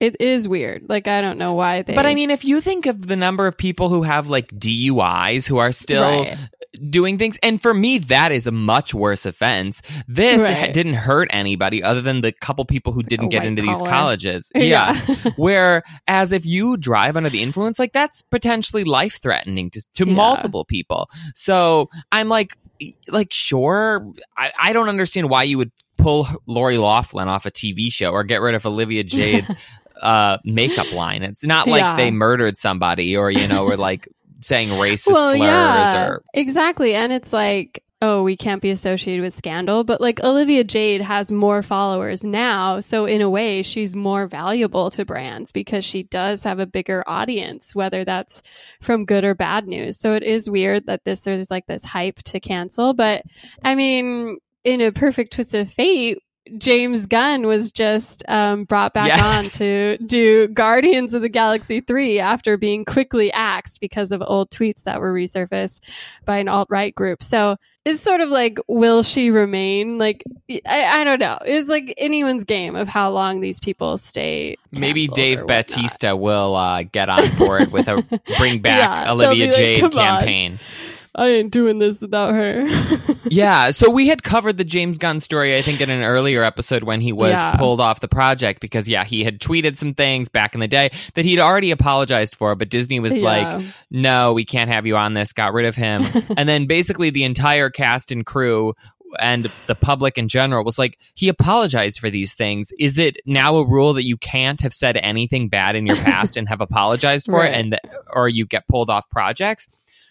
it 0.00 0.16
is 0.20 0.48
weird. 0.48 0.86
Like 0.88 1.08
I 1.08 1.20
don't 1.20 1.38
know 1.38 1.54
why 1.54 1.82
they 1.82 1.94
but 1.94 2.06
I 2.06 2.14
mean, 2.14 2.30
if 2.30 2.44
you 2.44 2.60
think 2.60 2.86
of 2.86 3.06
the 3.06 3.16
number 3.16 3.46
of 3.46 3.56
people 3.56 3.88
who 3.88 4.02
have 4.02 4.28
like 4.28 4.48
DUIs 4.48 5.46
who 5.46 5.58
are 5.58 5.72
still 5.72 6.02
Right. 6.24 6.38
Doing 6.90 7.18
things, 7.18 7.38
and 7.42 7.60
for 7.60 7.74
me, 7.74 7.98
that 7.98 8.32
is 8.32 8.46
a 8.46 8.50
much 8.52 8.94
worse 8.94 9.26
offense. 9.26 9.82
This 10.06 10.40
Right. 10.40 10.72
didn't 10.72 10.94
hurt 10.94 11.28
anybody 11.30 11.82
other 11.82 12.00
than 12.00 12.20
the 12.20 12.32
couple 12.32 12.64
people 12.64 12.92
who 12.92 13.02
didn't 13.02 13.28
get 13.30 13.44
into 13.44 13.62
these 13.62 13.76
collar. 13.78 13.90
colleges. 13.90 14.50
Yeah. 14.56 15.00
Whereas 15.36 16.32
if 16.32 16.44
you 16.44 16.76
drive 16.76 17.16
under 17.16 17.30
the 17.30 17.42
influence, 17.42 17.78
like 17.78 17.92
that's 17.92 18.22
potentially 18.22 18.84
life 18.84 19.20
threatening 19.20 19.70
to, 19.70 19.80
to 19.94 20.06
Yeah. 20.06 20.12
multiple 20.12 20.64
people. 20.64 21.08
So 21.34 21.88
I'm 22.12 22.28
like, 22.28 22.56
like, 23.10 23.32
sure. 23.32 24.06
I, 24.36 24.52
I 24.60 24.72
don't 24.72 24.88
understand 24.88 25.30
why 25.30 25.42
you 25.44 25.58
would 25.58 25.72
pull 25.96 26.28
Lori 26.46 26.78
Laughlin 26.78 27.28
off 27.28 27.44
a 27.46 27.50
TV 27.50 27.92
show 27.92 28.10
or 28.12 28.22
get 28.24 28.40
rid 28.40 28.54
of 28.54 28.64
Olivia 28.66 29.02
Jade's 29.04 29.50
uh, 30.00 30.38
makeup 30.44 30.92
line. 30.92 31.22
It's 31.24 31.44
not 31.44 31.66
like 31.66 31.80
Yeah. 31.80 31.96
they 31.96 32.10
murdered 32.12 32.56
somebody 32.58 33.16
or, 33.16 33.30
you 33.30 33.48
know, 33.48 33.64
or 33.64 33.76
like 33.76 34.08
saying 34.40 34.68
racist 34.70 35.12
well, 35.12 35.30
slurs 35.30 35.40
yeah, 35.40 36.06
or. 36.06 36.22
exactly. 36.34 36.94
And 36.94 37.12
it's 37.12 37.32
like, 37.32 37.82
oh, 38.00 38.22
we 38.22 38.36
can't 38.36 38.62
be 38.62 38.70
associated 38.70 39.22
with 39.22 39.34
scandal, 39.34 39.82
but 39.82 40.00
like 40.00 40.22
Olivia 40.22 40.62
Jade 40.62 41.00
has 41.00 41.32
more 41.32 41.62
followers 41.62 42.22
now, 42.22 42.80
so 42.80 43.06
in 43.06 43.20
a 43.20 43.30
way, 43.30 43.62
she's 43.62 43.96
more 43.96 44.28
valuable 44.28 44.90
to 44.92 45.04
brands 45.04 45.50
because 45.50 45.84
she 45.84 46.04
does 46.04 46.44
have 46.44 46.60
a 46.60 46.66
bigger 46.66 47.02
audience, 47.06 47.74
whether 47.74 48.04
that's 48.04 48.40
from 48.80 49.04
good 49.04 49.24
or 49.24 49.34
bad 49.34 49.66
news. 49.66 49.98
So 49.98 50.14
it 50.14 50.22
is 50.22 50.48
weird 50.48 50.86
that 50.86 51.04
this 51.04 51.22
there's 51.22 51.50
like 51.50 51.66
this 51.66 51.84
hype 51.84 52.22
to 52.24 52.40
cancel, 52.40 52.94
but 52.94 53.24
I 53.64 53.74
mean, 53.74 54.38
in 54.64 54.80
a 54.80 54.92
perfect 54.92 55.32
twist 55.32 55.54
of 55.54 55.70
fate. 55.70 56.18
James 56.56 57.06
Gunn 57.06 57.46
was 57.46 57.70
just 57.70 58.22
um, 58.28 58.64
brought 58.64 58.94
back 58.94 59.08
Yes. 59.08 59.20
on 59.20 59.44
to 59.58 59.98
do 59.98 60.48
Guardians 60.48 61.12
of 61.14 61.22
the 61.22 61.28
Galaxy 61.28 61.80
3 61.80 62.18
after 62.20 62.56
being 62.56 62.84
quickly 62.84 63.32
axed 63.32 63.80
because 63.80 64.12
of 64.12 64.22
old 64.26 64.50
tweets 64.50 64.84
that 64.84 65.00
were 65.00 65.12
resurfaced 65.12 65.80
by 66.24 66.38
an 66.38 66.48
alt 66.48 66.68
right 66.70 66.94
group. 66.94 67.22
So 67.22 67.56
it's 67.84 68.02
sort 68.02 68.20
of 68.20 68.28
like, 68.28 68.58
will 68.68 69.02
she 69.02 69.30
remain? 69.30 69.98
Like, 69.98 70.22
I, 70.66 71.00
I 71.00 71.04
don't 71.04 71.20
know. 71.20 71.38
It's 71.44 71.68
like 71.68 71.94
anyone's 71.96 72.44
game 72.44 72.76
of 72.76 72.86
how 72.88 73.10
long 73.10 73.40
these 73.40 73.60
people 73.60 73.96
stay. 73.98 74.56
Maybe 74.72 75.08
Dave. 75.08 75.46
Bautista 75.46 76.14
will 76.14 76.54
uh, 76.54 76.82
get 76.82 77.08
on 77.08 77.34
board 77.36 77.72
with 77.72 77.88
a 77.88 78.02
bring 78.38 78.60
back 78.60 79.06
Yeah, 79.06 79.12
Olivia 79.12 79.46
be 79.46 79.50
like, 79.50 79.56
Jade 79.56 79.80
"Come 79.80 79.98
on." 79.98 80.58
I 81.18 81.28
ain't 81.28 81.50
doing 81.50 81.78
this 81.78 82.00
without 82.00 82.32
her. 82.34 82.64
yeah, 83.24 83.70
so 83.72 83.90
we 83.90 84.06
had 84.08 84.22
covered 84.22 84.56
the 84.56 84.64
James 84.64 84.98
Gunn 84.98 85.20
story, 85.20 85.56
I 85.56 85.62
think, 85.62 85.80
in 85.80 85.90
an 85.90 86.02
earlier 86.04 86.44
episode 86.44 86.84
when 86.84 87.00
he 87.00 87.12
was 87.12 87.32
Yeah. 87.32 87.56
pulled 87.56 87.80
off 87.80 88.00
the 88.00 88.08
project 88.08 88.60
because, 88.60 88.88
yeah, 88.88 89.04
he 89.04 89.24
had 89.24 89.40
tweeted 89.40 89.76
some 89.76 89.94
things 89.94 90.28
back 90.28 90.54
in 90.54 90.60
the 90.60 90.68
day 90.68 90.90
that 91.14 91.24
he'd 91.24 91.40
already 91.40 91.70
apologized 91.72 92.36
for, 92.36 92.54
but 92.54 92.68
Disney 92.70 93.00
was 93.00 93.16
like, 93.16 93.62
no, 93.90 94.32
we 94.32 94.44
can't 94.44 94.70
have 94.70 94.86
you 94.86 94.96
on 94.96 95.14
this, 95.14 95.32
got 95.32 95.52
rid 95.52 95.66
of 95.66 95.74
him. 95.74 96.04
and 96.36 96.48
then 96.48 96.66
basically 96.66 97.10
the 97.10 97.24
entire 97.24 97.68
cast 97.68 98.12
and 98.12 98.24
crew 98.24 98.74
and 99.18 99.50
the 99.66 99.74
public 99.74 100.18
in 100.18 100.28
general 100.28 100.62
was 100.62 100.78
like 100.78 100.98
he 101.14 101.30
apologized 101.30 101.98
for 101.98 102.10
these 102.10 102.34
things 102.34 102.68
is 102.78 102.98
it 102.98 103.16
now 103.24 103.56
a 103.56 103.66
rule 103.66 103.94
that 103.94 104.04
you 104.04 104.18
can't 104.18 104.60
have 104.60 104.74
said 104.74 104.98
anything 104.98 105.48
bad 105.48 105.74
in 105.74 105.86
your 105.86 105.96
past 106.04 106.36
and 106.36 106.46
have 106.46 106.60
apologized 106.60 107.24
for 107.24 107.36
Right. 107.38 107.52
it 107.52 107.54
and 107.56 107.80
or 108.12 108.28
you 108.28 108.44
get 108.44 108.68
pulled 108.68 108.90
off 108.90 109.08
projects 109.08 109.66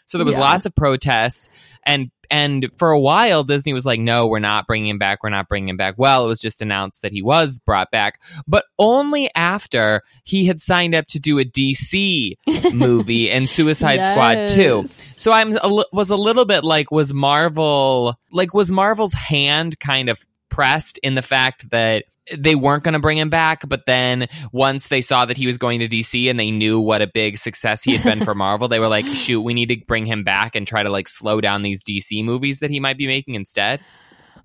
so 0.07 0.17
there 0.17 0.25
was 0.25 0.35
Yeah. 0.35 0.41
lots 0.41 0.65
of 0.65 0.73
protests 0.75 1.47
and 1.85 2.09
and 2.29 2.67
for 2.77 2.91
a 2.91 2.99
while 2.99 3.45
disney 3.45 3.71
was 3.71 3.85
like 3.85 4.01
no 4.01 4.27
we're 4.27 4.39
not 4.39 4.67
bringing 4.67 4.89
him 4.89 4.97
back. 4.97 5.23
We're 5.23 5.29
not 5.29 5.47
bringing 5.47 5.69
him 5.69 5.77
back. 5.77 5.95
Well 5.97 6.25
it 6.25 6.27
was 6.27 6.41
just 6.41 6.61
announced 6.61 7.01
that 7.03 7.11
he 7.13 7.21
was 7.21 7.59
brought 7.59 7.89
back 7.91 8.21
but 8.47 8.65
only 8.79 9.29
after 9.35 10.01
he 10.25 10.45
had 10.45 10.59
signed 10.61 10.93
up 10.95 11.07
to 11.07 11.19
do 11.19 11.39
a 11.39 11.45
dc 11.45 12.33
movie 12.73 13.31
and 13.31 13.49
suicide 13.49 14.05
squad 14.05 14.47
2 14.49 14.85
so 15.15 15.31
I'm 15.31 15.55
a, 15.55 15.83
was 15.93 16.09
a 16.09 16.17
little 16.17 16.45
bit 16.45 16.63
like 16.65 16.91
was 16.91 17.13
Marvel 17.13 18.15
like 18.31 18.53
was 18.53 18.71
Marvel's 18.71 19.13
hand 19.13 19.79
kind 19.79 20.09
of 20.09 20.25
pressed 20.49 20.97
in 21.03 21.15
the 21.15 21.21
fact 21.21 21.69
that 21.69 22.05
they 22.35 22.55
weren't 22.55 22.83
going 22.83 22.93
to 22.93 22.99
bring 22.99 23.17
him 23.17 23.29
back 23.29 23.67
but 23.67 23.85
then 23.85 24.27
once 24.51 24.87
they 24.87 25.01
saw 25.01 25.25
that 25.25 25.37
he 25.37 25.45
was 25.45 25.57
going 25.57 25.79
to 25.79 25.87
DC 25.87 26.29
and 26.29 26.39
they 26.39 26.51
knew 26.51 26.79
what 26.79 27.01
a 27.01 27.07
big 27.07 27.37
success 27.37 27.83
he 27.83 27.95
had 27.95 28.03
been 28.03 28.25
for 28.25 28.35
Marvel 28.35 28.67
they 28.67 28.79
were 28.79 28.87
like 28.87 29.05
shoot 29.07 29.41
we 29.41 29.53
need 29.53 29.69
to 29.69 29.77
bring 29.87 30.05
him 30.05 30.23
back 30.23 30.55
and 30.55 30.67
try 30.67 30.83
to 30.83 30.89
like 30.89 31.07
slow 31.07 31.41
down 31.41 31.61
these 31.61 31.83
DC 31.83 32.23
movies 32.23 32.59
that 32.59 32.69
he 32.69 32.79
might 32.79 32.97
be 32.97 33.07
making 33.07 33.35
instead. 33.35 33.79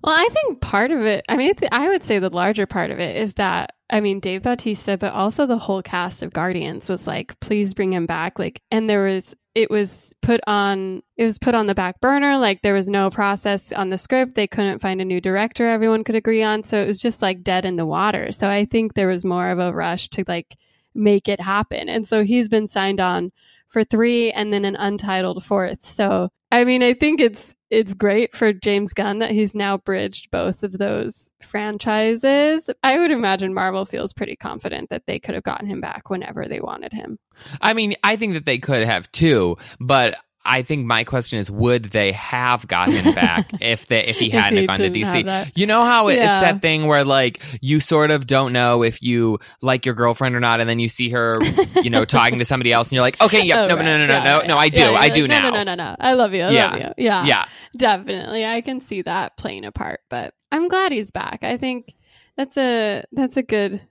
Well, 0.03 0.15
I 0.17 0.27
think 0.33 0.59
part 0.59 0.91
of 0.91 1.01
it, 1.03 1.23
I 1.29 1.37
mean, 1.37 1.51
I, 1.51 1.53
th- 1.53 1.71
I 1.71 1.87
would 1.87 2.03
say 2.03 2.19
the 2.19 2.29
larger 2.29 2.65
part 2.65 2.91
of 2.91 2.99
it 2.99 3.15
is 3.15 3.35
that, 3.35 3.73
I 3.89 4.01
mean, 4.01 4.19
Dave 4.19 4.43
Bautista, 4.43 4.97
but 4.97 5.13
also 5.13 5.45
the 5.45 5.57
whole 5.57 5.81
cast 5.81 6.21
of 6.21 6.33
Guardians 6.33 6.89
was 6.89 7.07
like, 7.07 7.39
please 7.39 7.73
bring 7.73 7.93
him 7.93 8.05
back. 8.05 8.37
Like, 8.37 8.61
and 8.69 8.89
there 8.89 9.05
was, 9.05 9.33
it 9.55 9.69
was 9.69 10.13
put 10.21 10.41
on, 10.47 11.03
it 11.15 11.23
was 11.23 11.37
put 11.37 11.53
on 11.53 11.67
the 11.67 11.75
back 11.75 12.01
burner. 12.01 12.37
Like, 12.37 12.61
there 12.61 12.73
was 12.73 12.89
no 12.89 13.09
process 13.09 13.71
on 13.71 13.89
the 13.89 13.97
script. 13.97 14.35
They 14.35 14.47
couldn't 14.47 14.79
find 14.79 14.99
a 14.99 15.05
new 15.05 15.21
director 15.21 15.67
everyone 15.67 16.03
could 16.03 16.15
agree 16.15 16.43
on. 16.43 16.63
So 16.63 16.81
it 16.81 16.87
was 16.87 16.99
just 16.99 17.21
like 17.21 17.43
dead 17.43 17.65
in 17.65 17.75
the 17.75 17.85
water. 17.85 18.31
So 18.31 18.49
I 18.49 18.65
think 18.65 18.93
there 18.93 19.07
was 19.07 19.23
more 19.23 19.49
of 19.49 19.59
a 19.59 19.71
rush 19.71 20.09
to 20.09 20.23
like 20.27 20.55
make 20.95 21.27
it 21.27 21.39
happen. 21.39 21.89
And 21.89 22.07
so 22.07 22.23
he's 22.23 22.49
been 22.49 22.67
signed 22.67 22.99
on 22.99 23.31
for 23.67 23.83
three 23.83 24.31
and 24.31 24.51
then 24.51 24.65
an 24.65 24.75
untitled 24.75 25.43
fourth. 25.43 25.85
So, 25.85 26.29
I 26.51 26.63
mean, 26.63 26.83
I 26.83 26.93
think 26.93 27.19
it's, 27.19 27.53
it's 27.73 27.95
great 27.95 28.35
for 28.35 28.53
James 28.53 28.93
Gunn 28.93 29.19
that 29.19 29.31
he's 29.31 29.55
now 29.55 29.77
bridged 29.77 30.29
both 30.29 30.61
of 30.61 30.77
those 30.77 31.31
franchises. 31.41 32.69
I 32.83 32.99
would 32.99 33.09
imagine 33.09 33.53
Marvel 33.53 33.83
feels 33.85 34.13
pretty 34.13 34.35
confident 34.35 34.91
that 34.91 35.07
they 35.07 35.19
could 35.19 35.33
have 35.33 35.43
gotten 35.43 35.67
him 35.67 35.81
back 35.81 36.11
whenever 36.11 36.47
they 36.47 36.59
wanted 36.59 36.93
him. 36.93 37.17
I 37.61 37.73
mean, 37.73 37.95
I 38.03 38.15
think 38.15 38.33
that 38.33 38.45
they 38.45 38.59
could 38.59 38.83
have 38.83 39.11
too, 39.11 39.57
but 39.79 40.15
I 40.45 40.61
think 40.63 40.85
my 40.85 41.03
question 41.05 41.39
is, 41.39 41.49
would 41.49 41.85
they 41.85 42.11
have 42.11 42.67
gotten 42.67 42.95
him 42.95 43.13
back 43.15 43.49
if 43.61 43.85
they 43.87 44.03
if 44.05 44.17
he 44.17 44.29
hadn't 44.29 44.59
he 44.59 44.67
gone 44.67 44.77
to 44.79 44.89
DC? 44.89 45.51
You 45.55 45.67
know 45.67 45.83
how 45.85 46.09
it, 46.09 46.15
Yeah. 46.15 46.39
it's 46.39 46.41
that 46.51 46.61
thing 46.61 46.85
where 46.85 47.03
like 47.05 47.41
you 47.61 47.79
sort 47.79 48.11
of 48.11 48.27
don't 48.27 48.51
know 48.53 48.83
if 48.83 49.01
you 49.01 49.39
like 49.61 49.85
your 49.85 49.95
girlfriend 49.95 50.35
or 50.35 50.39
not, 50.39 50.59
and 50.59 50.69
then 50.69 50.79
you 50.79 50.89
see 50.89 51.09
her, 51.09 51.39
you 51.81 51.89
know, 51.89 52.03
talking 52.05 52.39
to 52.39 52.45
somebody 52.45 52.73
else, 52.73 52.87
and 52.89 52.93
you're 52.93 53.01
like, 53.03 53.21
okay, 53.21 53.43
yep, 53.45 53.57
Oh, 53.63 53.67
no, 53.67 53.75
right. 53.75 53.85
no, 53.85 53.97
no, 53.99 54.05
no, 54.07 54.13
Yeah, 54.15 54.23
no, 54.23 54.41
yeah, 54.41 54.47
no, 54.47 54.57
I 54.57 54.69
do, 54.69 54.79
Yeah, 54.81 54.91
I 54.91 55.09
do 55.09 55.21
like, 55.21 55.29
now. 55.29 55.43
No, 55.43 55.49
no, 55.51 55.63
no, 55.63 55.75
no, 55.75 55.75
no. 55.75 55.95
I 55.99 56.13
love 56.13 56.33
you. 56.33 56.43
I 56.43 56.51
Yeah. 56.51 56.71
love 56.71 56.79
you. 56.97 57.05
Yeah. 57.05 57.25
Yeah, 57.25 57.45
Definitely. 57.77 58.45
I 58.45 58.61
can 58.61 58.81
see 58.81 59.01
that 59.03 59.37
playing 59.37 59.65
a 59.65 59.71
part, 59.71 60.01
but 60.09 60.33
I'm 60.51 60.67
glad 60.67 60.91
he's 60.91 61.11
back. 61.11 61.39
I 61.43 61.57
think 61.57 61.93
that's 62.37 62.57
a 62.57 63.03
that's 63.11 63.37
a 63.37 63.43
good 63.43 63.81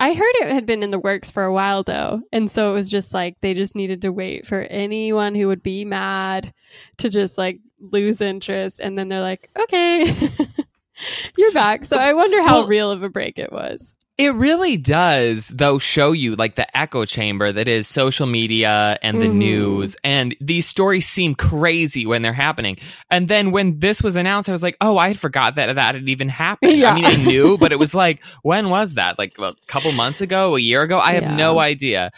I 0.00 0.14
heard 0.14 0.32
it 0.40 0.50
had 0.50 0.66
been 0.66 0.82
in 0.82 0.90
the 0.90 0.98
works 0.98 1.30
for 1.30 1.44
a 1.44 1.52
while 1.52 1.82
though. 1.84 2.22
And 2.32 2.50
so 2.50 2.70
it 2.70 2.74
was 2.74 2.88
just 2.90 3.12
like 3.14 3.36
they 3.42 3.54
just 3.54 3.76
needed 3.76 4.02
to 4.02 4.10
wait 4.12 4.46
for 4.46 4.62
anyone 4.62 5.34
who 5.34 5.46
would 5.48 5.62
be 5.62 5.84
mad 5.84 6.52
to 6.98 7.08
just 7.10 7.36
like 7.38 7.60
lose 7.80 8.20
interest 8.20 8.80
and 8.80 8.96
then 8.98 9.08
they're 9.08 9.20
like, 9.20 9.50
"Okay. 9.64 10.30
You're 11.36 11.52
back." 11.52 11.84
So 11.84 11.96
I 11.96 12.14
wonder 12.14 12.42
how 12.42 12.60
Well- 12.60 12.66
real 12.68 12.90
of 12.90 13.02
a 13.02 13.08
break 13.10 13.38
it 13.38 13.52
was. 13.52 13.96
It 14.20 14.34
really 14.34 14.76
does, 14.76 15.48
though, 15.48 15.78
show 15.78 16.12
you 16.12 16.36
like 16.36 16.56
the 16.56 16.76
echo 16.76 17.06
chamber 17.06 17.50
that 17.52 17.66
is 17.68 17.88
social 17.88 18.26
media 18.26 18.98
and 19.02 19.20
the 19.22 19.26
Mhm. 19.28 19.34
news. 19.34 19.96
And 20.04 20.36
these 20.42 20.66
stories 20.66 21.08
seem 21.08 21.34
crazy 21.34 22.04
when 22.04 22.20
they're 22.20 22.34
happening. 22.34 22.76
And 23.10 23.28
then 23.28 23.50
when 23.50 23.78
this 23.78 24.02
was 24.02 24.16
announced, 24.16 24.50
I 24.50 24.52
was 24.52 24.62
like, 24.62 24.76
oh, 24.82 24.98
I 24.98 25.08
had 25.08 25.18
forgot 25.18 25.54
that 25.54 25.74
that 25.74 25.94
had 25.94 26.06
even 26.06 26.28
happened. 26.28 26.76
Yeah. 26.76 26.90
I 26.90 26.94
mean, 26.96 27.06
I 27.06 27.16
knew, 27.16 27.56
but 27.56 27.72
it 27.72 27.78
was 27.86 27.94
like, 27.94 28.22
when 28.42 28.68
was 28.68 28.94
that? 28.94 29.18
Like 29.18 29.32
well, 29.38 29.52
a 29.52 29.66
couple 29.66 29.90
months 29.92 30.20
ago, 30.20 30.54
a 30.54 30.60
year 30.60 30.82
ago? 30.82 30.98
I 30.98 31.12
have 31.12 31.22
Yeah. 31.22 31.36
no 31.36 31.58
idea. 31.58 32.10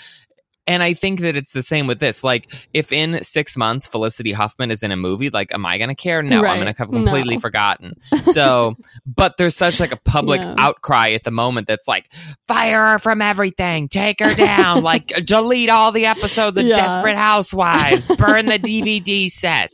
And 0.67 0.81
I 0.81 0.95
think 0.95 1.21
that 1.23 1.35
it's 1.35 1.53
the 1.53 1.63
same 1.63 1.89
with 1.89 1.99
this. 1.99 2.23
Like, 2.23 2.53
if 2.73 2.93
in 2.93 3.25
six 3.25 3.57
months 3.57 3.87
Felicity 3.87 4.31
Huffman 4.33 4.71
is 4.71 4.85
in 4.85 4.93
a 4.93 4.97
movie, 4.97 5.29
like, 5.29 5.53
am 5.53 5.67
I 5.67 5.77
going 5.77 5.89
to 5.89 5.95
care? 5.97 6.23
No, 6.23 6.37
I'm 6.45 6.61
going 6.61 6.73
to 6.73 6.79
have 6.79 6.89
completely 6.89 7.35
No. 7.35 7.41
forgotten. 7.41 7.95
So, 8.33 8.77
but 9.05 9.37
there's 9.37 9.57
such 9.57 9.81
like 9.81 9.91
a 9.93 9.97
public 9.97 10.41
Yeah. 10.41 10.55
outcry 10.59 11.11
at 11.11 11.25
the 11.25 11.31
moment 11.33 11.67
that's 11.67 11.89
like, 11.89 12.11
fire 12.47 12.93
her 12.93 12.99
from 13.01 13.21
everything, 13.21 13.89
take 13.89 14.21
her 14.21 14.35
down, 14.35 14.83
like, 14.85 15.09
delete 15.25 15.69
all 15.69 15.91
the 15.93 16.07
episodes 16.07 16.57
of 16.57 16.65
Yeah. 16.65 16.77
Desperate 16.77 17.17
Housewives, 17.17 18.07
burn 18.07 18.47
the 18.47 18.59
DVD 18.61 19.29
set. 19.31 19.71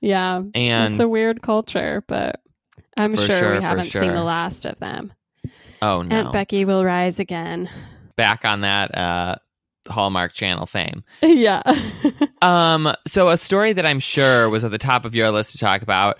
Yeah. 0.00 0.42
And 0.54 0.94
it's 0.94 1.00
a 1.00 1.08
weird 1.08 1.42
culture, 1.42 2.04
but 2.06 2.40
I'm 2.96 3.16
sure, 3.16 3.26
sure, 3.26 3.56
we 3.56 3.62
haven't 3.62 3.84
seen 3.84 4.12
the 4.12 4.22
last 4.22 4.64
of 4.64 4.78
them. 4.78 5.12
oh 5.82 6.02
no, 6.02 6.16
Aunt 6.16 6.32
Becky 6.32 6.64
will 6.64 6.84
rise 6.84 7.18
again. 7.18 7.68
back 8.16 8.44
on 8.44 8.60
that 8.62 8.94
uh, 8.96 9.34
Hallmark 9.88 10.32
Channel 10.32 10.66
fame. 10.66 11.04
yeah. 11.22 11.62
Um, 12.42 12.94
so 13.06 13.28
a 13.28 13.36
story 13.36 13.74
that 13.74 13.84
I'm 13.84 14.00
sure 14.00 14.48
was 14.48 14.64
at 14.64 14.70
the 14.70 14.78
top 14.78 15.04
of 15.04 15.14
your 15.14 15.30
list 15.30 15.52
to 15.52 15.58
talk 15.58 15.82
about. 15.82 16.18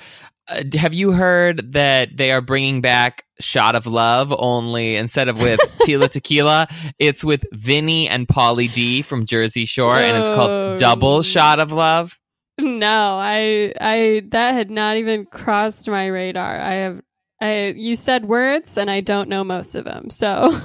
Uh, 0.49 0.65
have 0.75 0.93
you 0.93 1.13
heard 1.13 1.73
that 1.73 2.15
they 2.15 2.31
are 2.31 2.43
bringing 2.43 2.83
back 2.83 3.25
Shot 3.41 3.75
of 3.75 3.87
Love? 3.87 4.35
Only 4.39 4.97
instead 4.97 5.29
of 5.29 5.41
with 5.41 5.61
Tila 5.81 6.11
Tequila, 6.11 6.69
it's 6.99 7.25
with 7.25 7.45
Vinny 7.53 8.07
and 8.07 8.29
Pauly 8.29 8.71
D 8.71 9.01
from 9.01 9.25
Jersey 9.25 9.65
Shore, 9.65 9.97
and 9.97 10.15
it's 10.19 10.29
called 10.29 10.79
Double 10.79 11.23
Shot 11.23 11.59
of 11.59 11.73
Love. 11.73 12.21
no, 12.59 13.17
I 13.19 13.73
I 13.81 14.23
that 14.29 14.53
had 14.53 14.71
not 14.71 14.99
even 14.99 15.25
crossed 15.25 15.89
my 15.89 16.07
radar. 16.07 16.61
I 16.61 16.75
have 16.75 17.01
I 17.41 17.69
you 17.77 17.97
said 17.97 18.27
words 18.27 18.77
and 18.77 18.91
I 18.91 19.01
don't 19.01 19.31
know 19.31 19.43
most 19.43 19.75
of 19.75 19.87
them. 19.87 20.11
So 20.11 20.61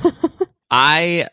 I 0.70 1.28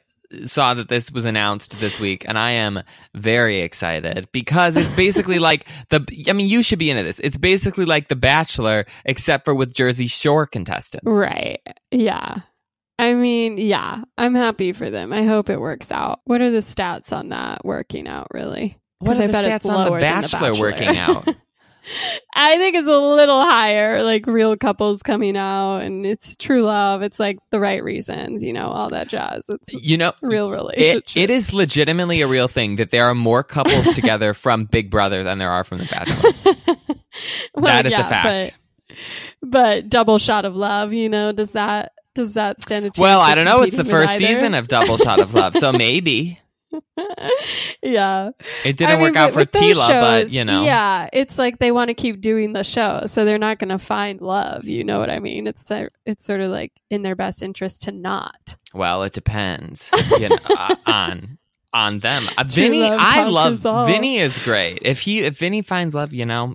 saw 0.44 0.74
that 0.74 0.88
this 0.88 1.10
was 1.10 1.24
announced 1.24 1.78
this 1.78 2.00
week 2.00 2.24
and 2.26 2.38
I 2.38 2.52
am 2.52 2.82
very 3.14 3.60
excited 3.60 4.28
because 4.32 4.76
it's 4.76 4.92
basically 4.94 5.38
like 5.40 5.66
the 5.90 6.04
I 6.28 6.32
mean 6.32 6.48
you 6.48 6.62
should 6.62 6.78
be 6.78 6.90
into 6.90 7.02
this. 7.02 7.20
It's 7.20 7.36
basically 7.36 7.84
like 7.84 8.08
The 8.08 8.16
Bachelor 8.16 8.86
except 9.04 9.44
for 9.44 9.54
with 9.54 9.74
Jersey 9.74 10.06
Shore 10.06 10.46
contestants. 10.46 11.06
right. 11.06 11.60
Yeah. 11.90 12.40
I 12.98 13.14
mean, 13.14 13.58
yeah, 13.58 14.02
I'm 14.16 14.34
happy 14.34 14.72
for 14.72 14.88
them. 14.90 15.12
I 15.12 15.24
hope 15.24 15.50
it 15.50 15.60
works 15.60 15.90
out. 15.90 16.20
What 16.24 16.40
are 16.40 16.50
the 16.50 16.60
stats 16.60 17.12
on 17.12 17.30
that 17.30 17.64
working 17.64 18.06
out 18.06 18.28
really? 18.32 18.78
What 19.00 19.16
are 19.16 19.24
I 19.24 19.26
the 19.26 19.32
stats 19.32 19.66
on 19.66 19.72
The 19.72 19.90
lower 19.90 20.00
than 20.00 20.22
Bachelor, 20.22 20.54
working 20.54 20.96
out? 20.96 21.26
I 22.34 22.56
think 22.56 22.76
it's 22.76 22.88
a 22.88 22.98
little 22.98 23.40
higher, 23.42 24.02
like 24.02 24.26
real 24.26 24.56
couples 24.56 25.02
coming 25.02 25.36
out 25.36 25.78
and 25.78 26.06
it's 26.06 26.36
true 26.36 26.62
love. 26.62 27.02
It's 27.02 27.18
like 27.18 27.38
the 27.50 27.60
right 27.60 27.82
reasons, 27.82 28.42
you 28.42 28.52
know, 28.52 28.68
all 28.68 28.90
that 28.90 29.08
jazz. 29.08 29.44
It's 29.48 29.72
You 29.74 29.96
know, 29.98 30.12
real 30.22 30.52
it, 30.52 30.56
relationship. 30.56 31.16
it 31.16 31.30
is 31.30 31.52
legitimately 31.52 32.20
a 32.20 32.28
real 32.28 32.48
thing 32.48 32.76
that 32.76 32.90
there 32.90 33.04
are 33.06 33.14
more 33.14 33.42
couples 33.42 33.86
together 33.94 34.34
from 34.34 34.64
Big 34.64 34.90
Brother 34.90 35.24
than 35.24 35.38
there 35.38 35.50
are 35.50 35.64
from 35.64 35.78
The 35.78 35.86
Bachelor. 35.86 36.56
Well, 37.54 37.64
that 37.66 37.86
is 37.86 37.92
a 37.92 38.04
fact. 38.04 38.56
But, 38.88 38.96
but 39.42 39.88
double 39.90 40.18
shot 40.18 40.46
of 40.46 40.56
love, 40.56 40.94
you 40.94 41.10
know, 41.10 41.32
does 41.32 41.50
that 41.50 41.92
does 42.14 42.34
that 42.34 42.62
stand 42.62 42.86
a 42.86 42.88
chance? 42.88 42.98
well, 42.98 43.20
I 43.20 43.34
don't 43.34 43.44
know. 43.44 43.62
It's 43.62 43.76
the 43.76 43.84
first 43.84 44.14
either? 44.14 44.26
season 44.26 44.54
of 44.54 44.68
Double 44.68 44.96
Shot 44.98 45.20
of 45.20 45.34
Love, 45.34 45.56
so 45.56 45.72
maybe 45.74 46.38
yeah. 47.82 48.30
it 48.64 48.76
didn't 48.76 48.90
I 48.92 48.94
mean, 48.96 49.00
work 49.02 49.16
out 49.16 49.32
for 49.32 49.44
Tila, 49.44 49.88
but 49.88 50.30
you 50.30 50.44
know, 50.44 50.62
Yeah, 50.64 51.08
it's 51.12 51.38
like 51.38 51.58
they 51.58 51.70
want 51.72 51.88
to 51.88 51.94
keep 51.94 52.20
doing 52.20 52.52
the 52.52 52.64
show, 52.64 53.02
so 53.06 53.24
they're 53.24 53.38
not 53.38 53.58
going 53.58 53.70
to 53.70 53.78
find 53.78 54.20
love. 54.20 54.64
You 54.64 54.84
know 54.84 54.98
what 54.98 55.10
I 55.10 55.18
mean? 55.18 55.46
It's 55.46 55.64
it's 56.06 56.24
sort 56.24 56.40
of 56.40 56.50
like 56.50 56.72
in 56.90 57.02
their 57.02 57.16
best 57.16 57.42
interest 57.42 57.82
to 57.82 57.92
not. 57.92 58.56
well, 58.74 59.02
it 59.02 59.12
depends 59.12 59.90
you 60.18 60.28
know, 60.28 60.36
uh, 60.46 60.74
on 60.86 61.38
on 61.72 61.98
them. 62.00 62.28
Uh, 62.36 62.44
Vinny, 62.46 62.80
love 62.80 62.98
I 63.00 63.24
love. 63.24 63.86
Vinny 63.86 64.18
is 64.18 64.38
great. 64.38 64.80
If 64.82 65.00
he 65.00 65.20
if 65.22 65.38
Vinny 65.38 65.62
finds 65.62 65.94
love, 65.94 66.12
you 66.12 66.26
know, 66.26 66.54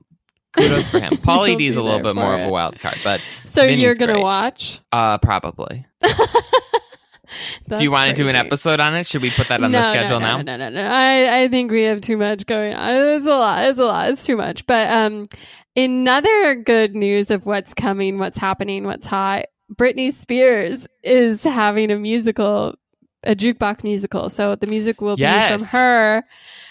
kudos 0.54 0.88
for 0.88 1.00
him. 1.00 1.14
Pauly 1.18 1.60
is 1.68 1.76
a 1.76 1.82
little 1.82 2.00
bit 2.02 2.16
more 2.16 2.36
for 2.38 2.42
of 2.42 2.48
a 2.48 2.50
wild 2.50 2.80
card, 2.80 2.98
but 3.04 3.22
So 3.46 3.62
Vinny's 3.62 3.82
you're 3.82 3.96
going 3.96 4.10
to 4.10 4.14
great. 4.16 4.24
watch? 4.24 4.80
uh, 4.92 5.18
probably. 5.20 5.86
do 7.76 7.84
you 7.84 7.92
want 7.92 8.10
to 8.10 8.14
do 8.14 8.28
an 8.28 8.36
episode 8.36 8.80
on 8.80 8.96
it? 8.96 9.08
Should 9.08 9.22
we 9.22 9.32
put 9.32 9.48
that 9.50 9.64
on 9.64 9.72
the 9.72 9.82
schedule 9.84 10.20
no, 10.20 10.26
now? 10.26 10.38
No, 10.42 10.58
no, 10.58 10.70
no, 10.70 10.82
no. 10.82 10.88
I, 10.88 11.44
I 11.44 11.48
think 11.48 11.72
we 11.72 11.84
have 11.84 12.02
too 12.02 12.18
much 12.18 12.46
going 12.46 12.74
on. 12.74 13.18
It's 13.18 13.28
a 13.28 13.30
lot. 13.30 13.66
It's 13.66 13.80
a 13.80 13.86
lot. 13.86 14.10
It's 14.10 14.26
too 14.26 14.38
much. 14.38 14.66
But 14.66 14.92
um, 14.92 15.30
another 15.76 16.56
good 16.56 16.96
news 16.96 17.32
of 17.32 17.46
what's 17.46 17.74
coming, 17.74 18.18
what's 18.18 18.38
happening, 18.38 18.86
what's 18.86 19.06
hot. 19.06 19.46
Britney 19.74 20.14
Spears 20.14 20.88
is 21.04 21.44
having 21.44 21.92
a 21.92 21.98
musical, 21.98 22.76
a 23.24 23.36
jukebox 23.36 23.84
musical. 23.84 24.30
So 24.30 24.56
the 24.56 24.68
music 24.68 25.02
will 25.02 25.18
be 25.18 25.26
from 25.26 25.64
her, 25.66 26.24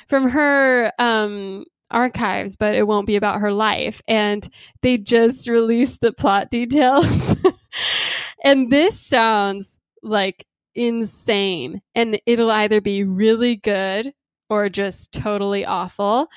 from 0.08 0.30
her 0.30 0.92
um 0.98 1.64
archives, 1.90 2.56
but 2.56 2.74
it 2.74 2.86
won't 2.86 3.06
be 3.06 3.16
about 3.16 3.40
her 3.40 3.52
life. 3.52 4.02
And 4.08 4.48
they 4.82 4.98
just 4.98 5.48
released 5.48 6.00
the 6.00 6.12
plot 6.12 6.50
details. 6.50 7.36
and 8.44 8.70
this 8.70 8.98
sounds 8.98 9.78
like 10.02 10.46
insane. 10.76 11.82
And 11.94 12.20
it'll 12.26 12.50
either 12.50 12.80
be 12.80 13.04
really 13.04 13.56
good 13.56 14.12
or 14.48 14.68
just 14.68 15.12
totally 15.12 15.64
awful. 15.64 16.28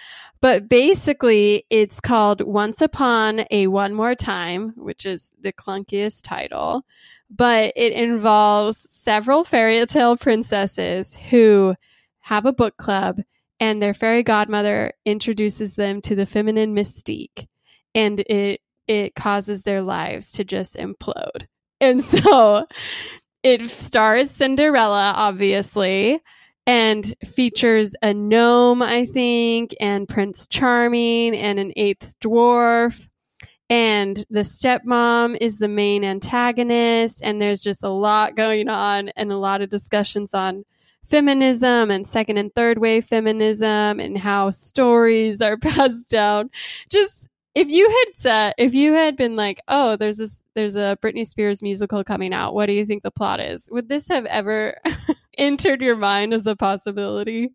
But 0.42 0.70
basically, 0.70 1.66
it's 1.70 2.00
called 2.00 2.42
Once 2.42 2.82
Upon 2.82 3.46
a 3.52 3.68
One 3.68 3.94
More 3.94 4.16
Time, 4.16 4.74
which 4.76 5.06
is 5.06 5.32
the 5.40 5.54
clunkiest 5.54 6.22
title. 6.24 6.86
But 7.30 7.74
it 7.76 7.94
involves 7.94 8.88
several 8.90 9.44
fairy 9.44 9.86
tale 9.86 10.18
princesses 10.18 11.16
who 11.16 11.76
have 12.20 12.46
a 12.46 12.54
book 12.54 12.78
club, 12.78 13.22
and 13.60 13.82
their 13.82 13.94
fairy 13.94 14.24
godmother 14.24 14.94
introduces 15.06 15.76
them 15.76 16.02
to 16.02 16.16
the 16.16 16.26
feminine 16.26 16.76
mystique, 16.76 17.48
and 17.94 18.20
it 18.22 18.62
it 18.88 19.14
causes 19.14 19.64
their 19.64 19.84
lives 19.84 20.32
to 20.32 20.44
just 20.44 20.76
implode. 20.76 21.46
And 21.82 22.04
so 22.04 22.66
it 23.44 23.70
stars 23.70 24.32
Cinderella, 24.32 25.14
obviously 25.16 26.22
and 26.70 27.16
features 27.26 27.96
a 28.04 28.14
gnome, 28.14 28.84
I 28.84 29.06
think, 29.06 29.76
and 29.80 30.08
Prince 30.08 30.46
Charming 30.46 31.36
and 31.36 31.58
an 31.58 31.74
eighth 31.76 32.14
dwarf. 32.22 33.08
And 33.72 34.24
the 34.30 34.42
stepmom 34.42 35.36
is 35.42 35.58
the 35.58 35.68
main 35.68 36.04
antagonist, 36.04 37.22
and 37.24 37.42
there's 37.42 37.64
just 37.64 37.84
a 37.84 37.90
lot 37.90 38.36
going 38.36 38.70
on 38.70 39.10
and 39.16 39.32
a 39.32 39.38
lot 39.38 39.64
of 39.64 39.70
discussions 39.70 40.36
on 40.36 40.64
feminism 41.08 41.90
and 41.90 42.08
second 42.08 42.38
and 42.38 42.54
third 42.54 42.78
wave 42.78 43.06
feminism 43.06 44.00
and 44.00 44.20
how 44.20 44.52
stories 44.52 45.42
are 45.42 45.58
passed 45.62 46.12
down. 46.12 46.52
Just 46.92 47.29
if 47.56 47.70
you 47.70 47.90
had 47.90 48.20
said, 48.20 48.54
if 48.58 48.74
you 48.74 48.94
had 48.94 49.16
been 49.16 49.36
like, 49.36 49.62
oh, 49.68 49.96
there's 49.96 50.18
this, 50.18 50.42
there's 50.56 50.76
a 50.76 50.98
Britney 51.02 51.26
Spears 51.26 51.62
musical 51.64 52.04
coming 52.04 52.34
out. 52.34 52.54
What 52.54 52.68
do 52.68 52.74
you 52.74 52.86
think 52.86 53.04
the 53.04 53.12
plot 53.12 53.40
is? 53.40 53.70
Would 53.72 53.90
this 53.90 54.08
have 54.08 54.26
ever 54.26 54.78
entered 55.38 55.82
your 55.82 55.96
mind 55.96 56.34
as 56.34 56.46
a 56.48 56.56
possibility? 56.56 57.50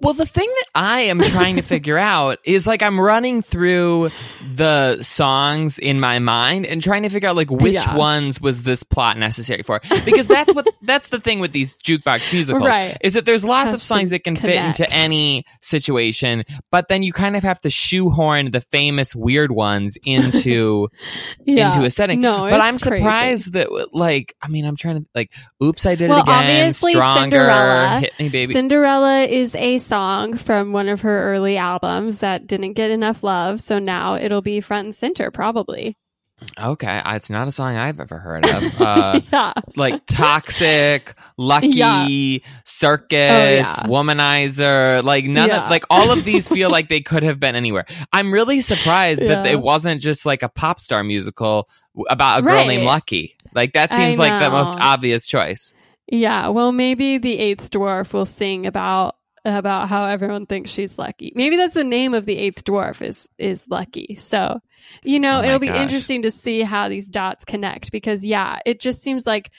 Well, 0.00 0.12
the 0.12 0.26
thing 0.26 0.48
that 0.48 0.66
I 0.74 1.02
am 1.02 1.20
trying 1.20 1.56
to 1.56 1.62
figure 1.74 1.96
out 1.96 2.38
is 2.44 2.66
like 2.66 2.82
I'm 2.82 3.00
running 3.00 3.42
through 3.42 4.10
the 4.52 5.02
songs 5.02 5.78
in 5.78 6.00
my 6.00 6.18
mind 6.18 6.66
and 6.66 6.82
trying 6.82 7.04
to 7.04 7.08
figure 7.08 7.28
out 7.28 7.36
like 7.36 7.50
which 7.50 7.74
yeah. 7.74 7.96
ones 7.96 8.40
was 8.40 8.62
this 8.62 8.82
plot 8.82 9.16
necessary 9.16 9.62
for 9.62 9.80
because 10.04 10.26
that's 10.26 10.52
what 10.52 10.66
that's 10.82 11.08
the 11.08 11.20
thing 11.20 11.40
with 11.40 11.52
these 11.52 11.76
jukebox 11.76 12.32
musicals 12.32 12.64
right. 12.64 12.96
is 13.00 13.14
that 13.14 13.24
there's 13.24 13.44
lots 13.44 13.72
of 13.72 13.82
songs 13.82 14.10
that 14.10 14.24
can 14.24 14.36
connect. 14.36 14.76
fit 14.76 14.84
into 14.84 14.94
any 14.94 15.44
situation 15.60 16.44
but 16.70 16.88
then 16.88 17.02
you 17.02 17.12
kind 17.12 17.36
of 17.36 17.42
have 17.42 17.60
to 17.60 17.70
shoehorn 17.70 18.50
the 18.50 18.60
famous 18.60 19.14
weird 19.14 19.50
ones 19.50 19.96
into 20.04 20.88
yeah. 21.44 21.68
into 21.68 21.84
a 21.84 21.90
setting 21.90 22.20
no, 22.20 22.48
but 22.50 22.60
I'm 22.60 22.78
crazy. 22.78 22.98
surprised 22.98 23.52
that 23.54 23.94
like 23.94 24.34
I 24.42 24.48
mean 24.48 24.64
I'm 24.64 24.76
trying 24.76 25.02
to 25.02 25.08
like 25.14 25.32
oops 25.62 25.86
I 25.86 25.94
did 25.94 26.10
well, 26.10 26.18
it 26.18 26.22
again 26.22 26.38
obviously 26.38 26.92
stronger 26.92 27.36
Cinderella, 27.36 28.00
hit 28.00 28.18
me 28.18 28.28
baby 28.28 28.52
Cinderella 28.52 29.22
is 29.22 29.54
a 29.54 29.78
song 29.84 30.36
from 30.36 30.72
one 30.72 30.88
of 30.88 31.02
her 31.02 31.32
early 31.32 31.56
albums 31.56 32.18
that 32.18 32.46
didn't 32.46 32.74
get 32.74 32.90
enough 32.90 33.22
love. 33.22 33.60
So 33.60 33.78
now 33.78 34.16
it'll 34.16 34.42
be 34.42 34.60
front 34.60 34.86
and 34.86 34.96
center, 34.96 35.30
probably. 35.30 35.96
Okay, 36.58 37.00
it's 37.06 37.30
not 37.30 37.48
a 37.48 37.52
song 37.52 37.76
I've 37.76 38.00
ever 38.00 38.18
heard 38.18 38.44
of. 38.46 38.64
Uh, 38.84 39.20
yeah. 39.32 39.52
Like 39.76 40.04
Toxic, 40.06 41.14
Lucky, 41.38 41.68
yeah. 41.68 42.38
Circus, 42.64 43.08
oh, 43.12 43.54
yeah. 43.54 43.74
Womanizer. 43.84 45.02
Like 45.02 45.24
none 45.24 45.50
of, 45.50 45.70
like 45.70 45.84
all 45.90 46.10
of 46.10 46.24
these 46.24 46.48
feel 46.48 46.70
like 46.70 46.88
they 46.88 47.00
could 47.00 47.22
have 47.22 47.40
been 47.40 47.54
anywhere. 47.54 47.86
I'm 48.12 48.32
really 48.32 48.60
surprised 48.60 49.22
that 49.22 49.46
it 49.46 49.60
wasn't 49.60 50.00
just 50.00 50.26
like 50.26 50.42
a 50.42 50.48
pop 50.48 50.80
star 50.80 51.02
musical 51.02 51.68
about 52.10 52.40
a 52.40 52.42
girl 52.42 52.54
right. 52.54 52.66
named 52.66 52.84
Lucky. 52.84 53.36
Like 53.54 53.72
that 53.72 53.94
seems 53.94 54.18
like 54.18 54.42
the 54.42 54.50
most 54.50 54.76
obvious 54.80 55.26
choice. 55.26 55.72
Yeah, 56.06 56.48
well, 56.48 56.72
maybe 56.72 57.18
the 57.18 57.38
eighth 57.38 57.70
dwarf 57.70 58.12
will 58.12 58.26
sing 58.26 58.66
about 58.66 59.16
about 59.44 59.88
how 59.88 60.04
everyone 60.04 60.46
thinks 60.46 60.70
she's 60.70 60.98
lucky. 60.98 61.32
Maybe 61.34 61.56
that's 61.56 61.74
the 61.74 61.84
name 61.84 62.14
of 62.14 62.26
the 62.26 62.36
eighth 62.36 62.64
dwarf 62.64 63.02
is 63.02 63.28
is 63.38 63.66
lucky. 63.68 64.16
So, 64.16 64.60
you 65.02 65.20
know, 65.20 65.40
oh 65.40 65.42
it'll 65.42 65.58
be 65.58 65.68
interesting 65.68 66.22
to 66.22 66.30
see 66.30 66.62
how 66.62 66.88
these 66.88 67.08
dots 67.08 67.44
connect 67.44 67.92
because 67.92 68.24
yeah, 68.24 68.58
it 68.64 68.80
just 68.80 69.02
seems 69.02 69.26
like 69.26 69.50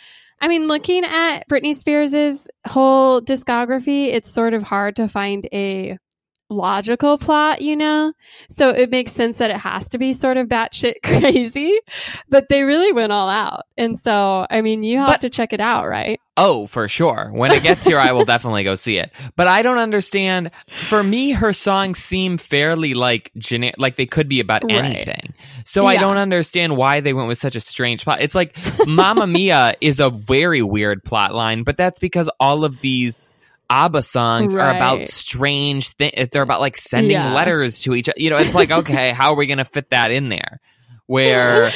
I 0.41 0.47
mean, 0.47 0.67
looking 0.67 1.05
at 1.05 1.47
Britney 1.49 1.75
Spears's 1.75 2.47
whole 2.67 3.21
discography, 3.21 4.07
it's 4.07 4.29
sort 4.29 4.53
of 4.53 4.63
hard 4.63 4.97
to 4.97 5.07
find 5.07 5.47
a 5.53 5.97
logical 6.49 7.17
plot, 7.17 7.61
you 7.61 7.75
know? 7.75 8.13
So 8.49 8.69
it 8.69 8.89
makes 8.89 9.13
sense 9.13 9.37
that 9.39 9.49
it 9.49 9.57
has 9.57 9.89
to 9.89 9.97
be 9.97 10.13
sort 10.13 10.37
of 10.37 10.47
batshit 10.47 10.95
crazy, 11.03 11.79
but 12.29 12.49
they 12.49 12.63
really 12.63 12.91
went 12.91 13.11
all 13.11 13.29
out. 13.29 13.63
And 13.77 13.99
so, 13.99 14.45
I 14.49 14.61
mean, 14.61 14.83
you 14.83 14.97
have 14.99 15.07
but, 15.07 15.21
to 15.21 15.29
check 15.29 15.53
it 15.53 15.61
out, 15.61 15.87
right? 15.87 16.19
Oh, 16.37 16.67
for 16.67 16.89
sure. 16.89 17.31
When 17.33 17.51
it 17.51 17.63
gets 17.63 17.85
here, 17.85 17.97
I 17.97 18.11
will 18.11 18.25
definitely 18.25 18.63
go 18.63 18.75
see 18.75 18.97
it. 18.97 19.11
But 19.37 19.47
I 19.47 19.61
don't 19.61 19.77
understand. 19.77 20.51
For 20.89 21.01
me, 21.01 21.31
her 21.31 21.53
songs 21.53 21.99
seem 21.99 22.37
fairly 22.37 22.93
like 22.93 23.31
generic, 23.37 23.75
like 23.77 23.95
they 23.95 24.05
could 24.05 24.27
be 24.27 24.41
about 24.41 24.63
right. 24.63 24.73
anything. 24.73 25.33
So 25.63 25.83
yeah. 25.83 25.89
I 25.89 25.97
don't 25.97 26.17
understand 26.17 26.75
why 26.75 26.99
they 26.99 27.13
went 27.13 27.29
with 27.29 27.37
such 27.37 27.55
a 27.55 27.61
strange 27.61 28.03
plot. 28.03 28.19
It's 28.21 28.35
like 28.35 28.57
Mamma 28.85 29.27
Mia 29.27 29.75
is 29.79 30.01
a 30.01 30.09
very 30.09 30.61
weird 30.61 31.03
plot 31.05 31.33
line, 31.33 31.63
but 31.63 31.77
that's 31.77 31.99
because 31.99 32.29
all 32.39 32.65
of 32.65 32.81
these 32.81 33.31
ABBA 33.69 34.01
songs 34.01 34.53
right. 34.53 34.63
are 34.63 34.75
about 34.75 35.07
strange 35.07 35.89
things. 35.89 36.29
They're 36.31 36.41
about 36.41 36.61
like 36.61 36.77
sending 36.77 37.11
yeah. 37.11 37.33
letters 37.33 37.79
to 37.81 37.93
each 37.95 38.09
other. 38.09 38.19
You 38.19 38.29
know, 38.29 38.37
it's 38.37 38.55
like, 38.55 38.71
okay, 38.71 39.11
how 39.11 39.31
are 39.31 39.35
we 39.35 39.47
going 39.47 39.59
to 39.59 39.65
fit 39.65 39.89
that 39.91 40.11
in 40.11 40.29
there? 40.29 40.59
Where, 41.07 41.71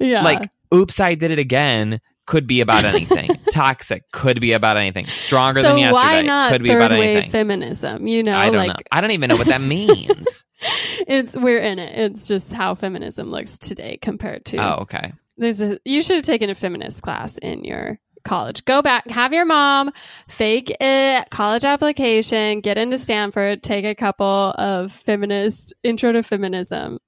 yeah. 0.00 0.22
like, 0.22 0.50
Oops, 0.74 0.98
I 1.00 1.14
Did 1.14 1.30
It 1.30 1.38
Again 1.38 2.00
could 2.26 2.46
be 2.46 2.60
about 2.60 2.84
anything. 2.84 3.30
Toxic 3.50 4.10
could 4.10 4.40
be 4.40 4.52
about 4.52 4.76
anything. 4.76 5.06
Stronger 5.06 5.62
so 5.62 5.68
than 5.68 5.78
yesterday 5.78 6.02
why 6.02 6.22
not 6.22 6.52
could 6.52 6.62
be 6.62 6.68
third 6.68 6.82
about 6.82 6.90
wave 6.90 7.16
anything. 7.16 7.30
feminism, 7.30 8.06
you 8.06 8.22
know, 8.22 8.36
I 8.36 8.46
don't 8.46 8.56
like, 8.56 8.68
know. 8.68 8.74
I 8.90 9.00
don't 9.00 9.12
even 9.12 9.28
know 9.28 9.36
what 9.36 9.46
that 9.46 9.60
means. 9.60 10.44
it's 11.06 11.36
we're 11.36 11.60
in 11.60 11.78
it. 11.78 11.96
It's 11.98 12.26
just 12.26 12.52
how 12.52 12.74
feminism 12.74 13.30
looks 13.30 13.58
today 13.58 13.98
compared 14.02 14.44
to. 14.46 14.58
Oh, 14.58 14.82
okay. 14.82 15.12
There's 15.38 15.60
a 15.60 15.78
you 15.84 16.02
should 16.02 16.16
have 16.16 16.24
taken 16.24 16.50
a 16.50 16.54
feminist 16.54 17.02
class 17.02 17.38
in 17.38 17.64
your 17.64 17.98
college. 18.26 18.64
Go 18.64 18.82
back, 18.82 19.08
have 19.08 19.32
your 19.32 19.44
mom 19.44 19.92
fake 20.28 20.74
a 20.80 21.24
college 21.30 21.64
application, 21.64 22.60
get 22.60 22.76
into 22.76 22.98
Stanford, 22.98 23.62
take 23.62 23.84
a 23.84 23.94
couple 23.94 24.26
of 24.26 24.92
feminist 24.92 25.72
intro 25.82 26.12
to 26.12 26.22
feminism 26.22 26.98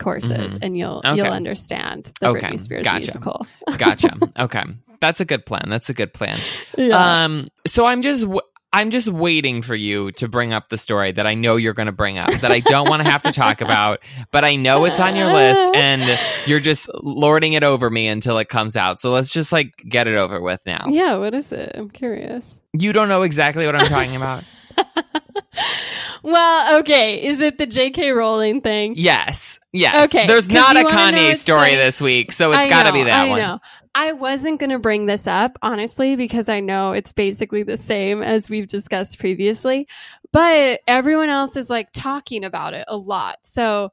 courses, 0.00 0.30
mm-hmm. 0.30 0.58
and 0.62 0.76
you'll 0.76 1.02
okay. 1.04 1.16
you'll 1.16 1.26
understand 1.26 2.12
the 2.20 2.28
okay. 2.28 2.48
Britney 2.48 2.60
Spears 2.60 2.84
gotcha. 2.84 2.98
musical. 2.98 3.46
gotcha. 3.78 4.18
Okay, 4.38 4.62
that's 5.00 5.20
a 5.20 5.24
good 5.24 5.46
plan. 5.46 5.66
That's 5.68 5.88
a 5.90 5.94
good 5.94 6.12
plan. 6.12 6.38
Yeah. 6.76 7.24
Um. 7.24 7.48
So 7.66 7.86
I'm 7.86 8.02
just. 8.02 8.22
W- 8.22 8.40
I'm 8.74 8.90
just 8.90 9.08
waiting 9.08 9.60
for 9.60 9.74
you 9.74 10.12
to 10.12 10.28
bring 10.28 10.52
up 10.54 10.70
the 10.70 10.78
story 10.78 11.12
that 11.12 11.26
I 11.26 11.34
know 11.34 11.56
you're 11.56 11.74
going 11.74 11.86
to 11.86 11.92
bring 11.92 12.16
up 12.16 12.32
that 12.40 12.50
I 12.50 12.60
don't 12.60 12.88
want 12.88 13.02
to 13.02 13.10
have 13.10 13.22
to 13.22 13.32
talk 13.32 13.60
about, 13.60 14.00
but 14.30 14.44
I 14.44 14.56
know 14.56 14.86
it's 14.86 14.98
on 14.98 15.14
your 15.14 15.32
list 15.32 15.70
and 15.74 16.18
you're 16.46 16.60
just 16.60 16.88
lording 17.02 17.52
it 17.52 17.64
over 17.64 17.90
me 17.90 18.08
until 18.08 18.38
it 18.38 18.48
comes 18.48 18.74
out. 18.74 18.98
So 18.98 19.12
let's 19.12 19.30
just 19.30 19.52
like 19.52 19.76
get 19.88 20.08
it 20.08 20.14
over 20.14 20.40
with 20.40 20.64
now. 20.64 20.86
Yeah, 20.88 21.16
what 21.16 21.34
is 21.34 21.52
it? 21.52 21.72
I'm 21.74 21.90
curious. 21.90 22.60
You 22.72 22.94
don't 22.94 23.08
know 23.08 23.22
exactly 23.22 23.66
what 23.66 23.76
I'm 23.76 23.88
talking 23.88 24.16
about. 24.16 24.44
well, 26.22 26.78
okay. 26.80 27.24
Is 27.24 27.40
it 27.40 27.58
the 27.58 27.66
J.K. 27.66 28.12
Rowling 28.12 28.60
thing? 28.60 28.94
Yes. 28.96 29.58
Yes. 29.72 30.06
Okay. 30.06 30.26
There's 30.26 30.50
not 30.50 30.76
a 30.76 30.84
Kanye 30.84 31.34
story 31.34 31.70
like, 31.70 31.76
this 31.76 32.00
week, 32.00 32.32
so 32.32 32.52
it's 32.52 32.68
got 32.68 32.84
to 32.84 32.92
be 32.92 33.04
that 33.04 33.26
I 33.26 33.28
one. 33.28 33.38
Know. 33.40 33.60
I 33.94 34.12
wasn't 34.12 34.58
going 34.58 34.70
to 34.70 34.78
bring 34.78 35.06
this 35.06 35.26
up, 35.26 35.58
honestly, 35.60 36.16
because 36.16 36.48
I 36.48 36.60
know 36.60 36.92
it's 36.92 37.12
basically 37.12 37.62
the 37.62 37.76
same 37.76 38.22
as 38.22 38.48
we've 38.48 38.66
discussed 38.66 39.18
previously, 39.18 39.86
but 40.32 40.80
everyone 40.86 41.28
else 41.28 41.56
is 41.56 41.68
like 41.68 41.90
talking 41.92 42.44
about 42.44 42.72
it 42.72 42.86
a 42.88 42.96
lot. 42.96 43.38
So, 43.42 43.92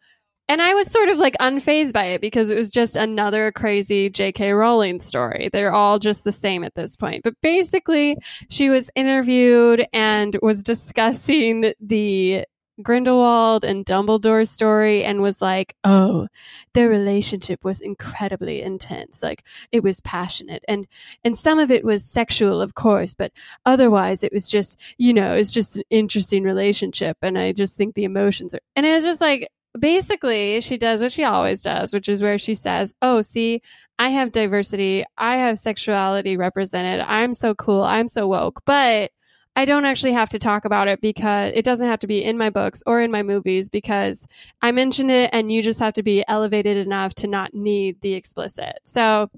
and 0.50 0.62
I 0.62 0.74
was 0.74 0.92
sort 0.92 1.10
of 1.10 1.20
like 1.20 1.38
unfazed 1.40 1.94
by 1.94 2.06
it 2.06 2.22
because 2.22 2.50
it 2.50 2.58
was 2.58 2.72
just 2.72 2.96
another 2.96 3.52
crazy 3.52 4.10
J.K. 4.10 4.52
Rowling 4.52 5.00
story. 5.00 5.50
They're 5.54 5.72
all 5.72 6.00
just 6.00 6.24
the 6.24 6.32
same 6.32 6.64
at 6.64 6.74
this 6.74 6.96
point. 6.96 7.24
But 7.24 7.36
basically, 7.42 8.18
she 8.50 8.70
was 8.70 8.90
interviewed 8.96 9.86
and 9.94 10.36
was 10.42 10.64
discussing 10.64 11.74
the 11.80 12.46
Grindelwald 12.82 13.64
and 13.64 13.86
Dumbledore 13.86 14.48
story 14.48 15.04
and 15.04 15.22
was 15.22 15.42
like, 15.42 15.76
oh, 15.84 16.28
their 16.74 16.90
relationship 16.90 17.64
was 17.64 17.82
incredibly 17.82 18.62
intense. 18.62 19.22
Like 19.22 19.44
it 19.72 19.84
was 19.84 20.02
passionate 20.02 20.64
and 20.68 20.88
and 21.24 21.38
some 21.38 21.60
of 21.60 21.72
it 21.72 21.84
was 21.84 22.04
sexual, 22.04 22.62
of 22.62 22.76
course, 22.76 23.14
but 23.14 23.32
otherwise 23.66 24.24
it 24.24 24.34
was 24.34 24.50
just, 24.50 24.80
you 24.98 25.14
know, 25.14 25.34
it's 25.34 25.52
just 25.52 25.78
an 25.78 25.84
interesting 25.90 26.44
relationship. 26.44 27.18
And 27.22 27.38
I 27.38 27.52
just 27.52 27.78
think 27.78 27.96
the 27.96 28.06
emotions 28.06 28.54
are 28.54 28.60
and 28.76 28.86
it 28.86 28.94
was 28.94 29.04
just 29.04 29.22
like 29.22 29.50
basically 29.80 30.62
she 30.62 30.78
does 30.78 31.02
what 31.02 31.12
she 31.12 31.24
always 31.24 31.62
does, 31.62 31.94
which 31.94 32.10
is 32.10 32.22
where 32.22 32.38
she 32.38 32.56
says, 32.56 32.94
Oh, 33.02 33.22
see, 33.22 33.62
I 33.98 34.10
have 34.10 34.32
diversity, 34.32 35.04
I 35.18 35.38
have 35.38 35.58
sexuality 35.58 36.38
represented, 36.38 37.02
I'm 37.02 37.34
so 37.34 37.54
cool, 37.56 37.84
I'm 37.84 38.08
so 38.08 38.28
woke, 38.28 38.62
but 38.66 39.12
I 39.56 39.66
don't 39.66 39.84
actually 39.84 40.14
have 40.14 40.30
to 40.30 40.40
talk 40.40 40.64
about 40.64 40.88
it 40.88 41.02
because 41.02 41.52
it 41.54 41.66
doesn't 41.66 41.88
have 41.88 42.00
to 42.00 42.08
be 42.08 42.24
in 42.24 42.38
my 42.38 42.50
books 42.50 42.82
or 42.86 43.02
in 43.02 43.12
my 43.12 43.24
movies 43.24 43.70
because 43.70 44.26
I 44.62 44.72
mentioned 44.72 45.12
it 45.12 45.32
and 45.34 45.52
you 45.52 45.62
just 45.62 45.80
have 45.80 45.94
to 45.96 46.04
be 46.04 46.24
elevated 46.30 46.78
enough 46.78 47.14
to 47.16 47.28
not 47.28 47.54
need 47.54 48.00
the 48.00 48.14
explicit. 48.14 48.80
So 48.86 49.30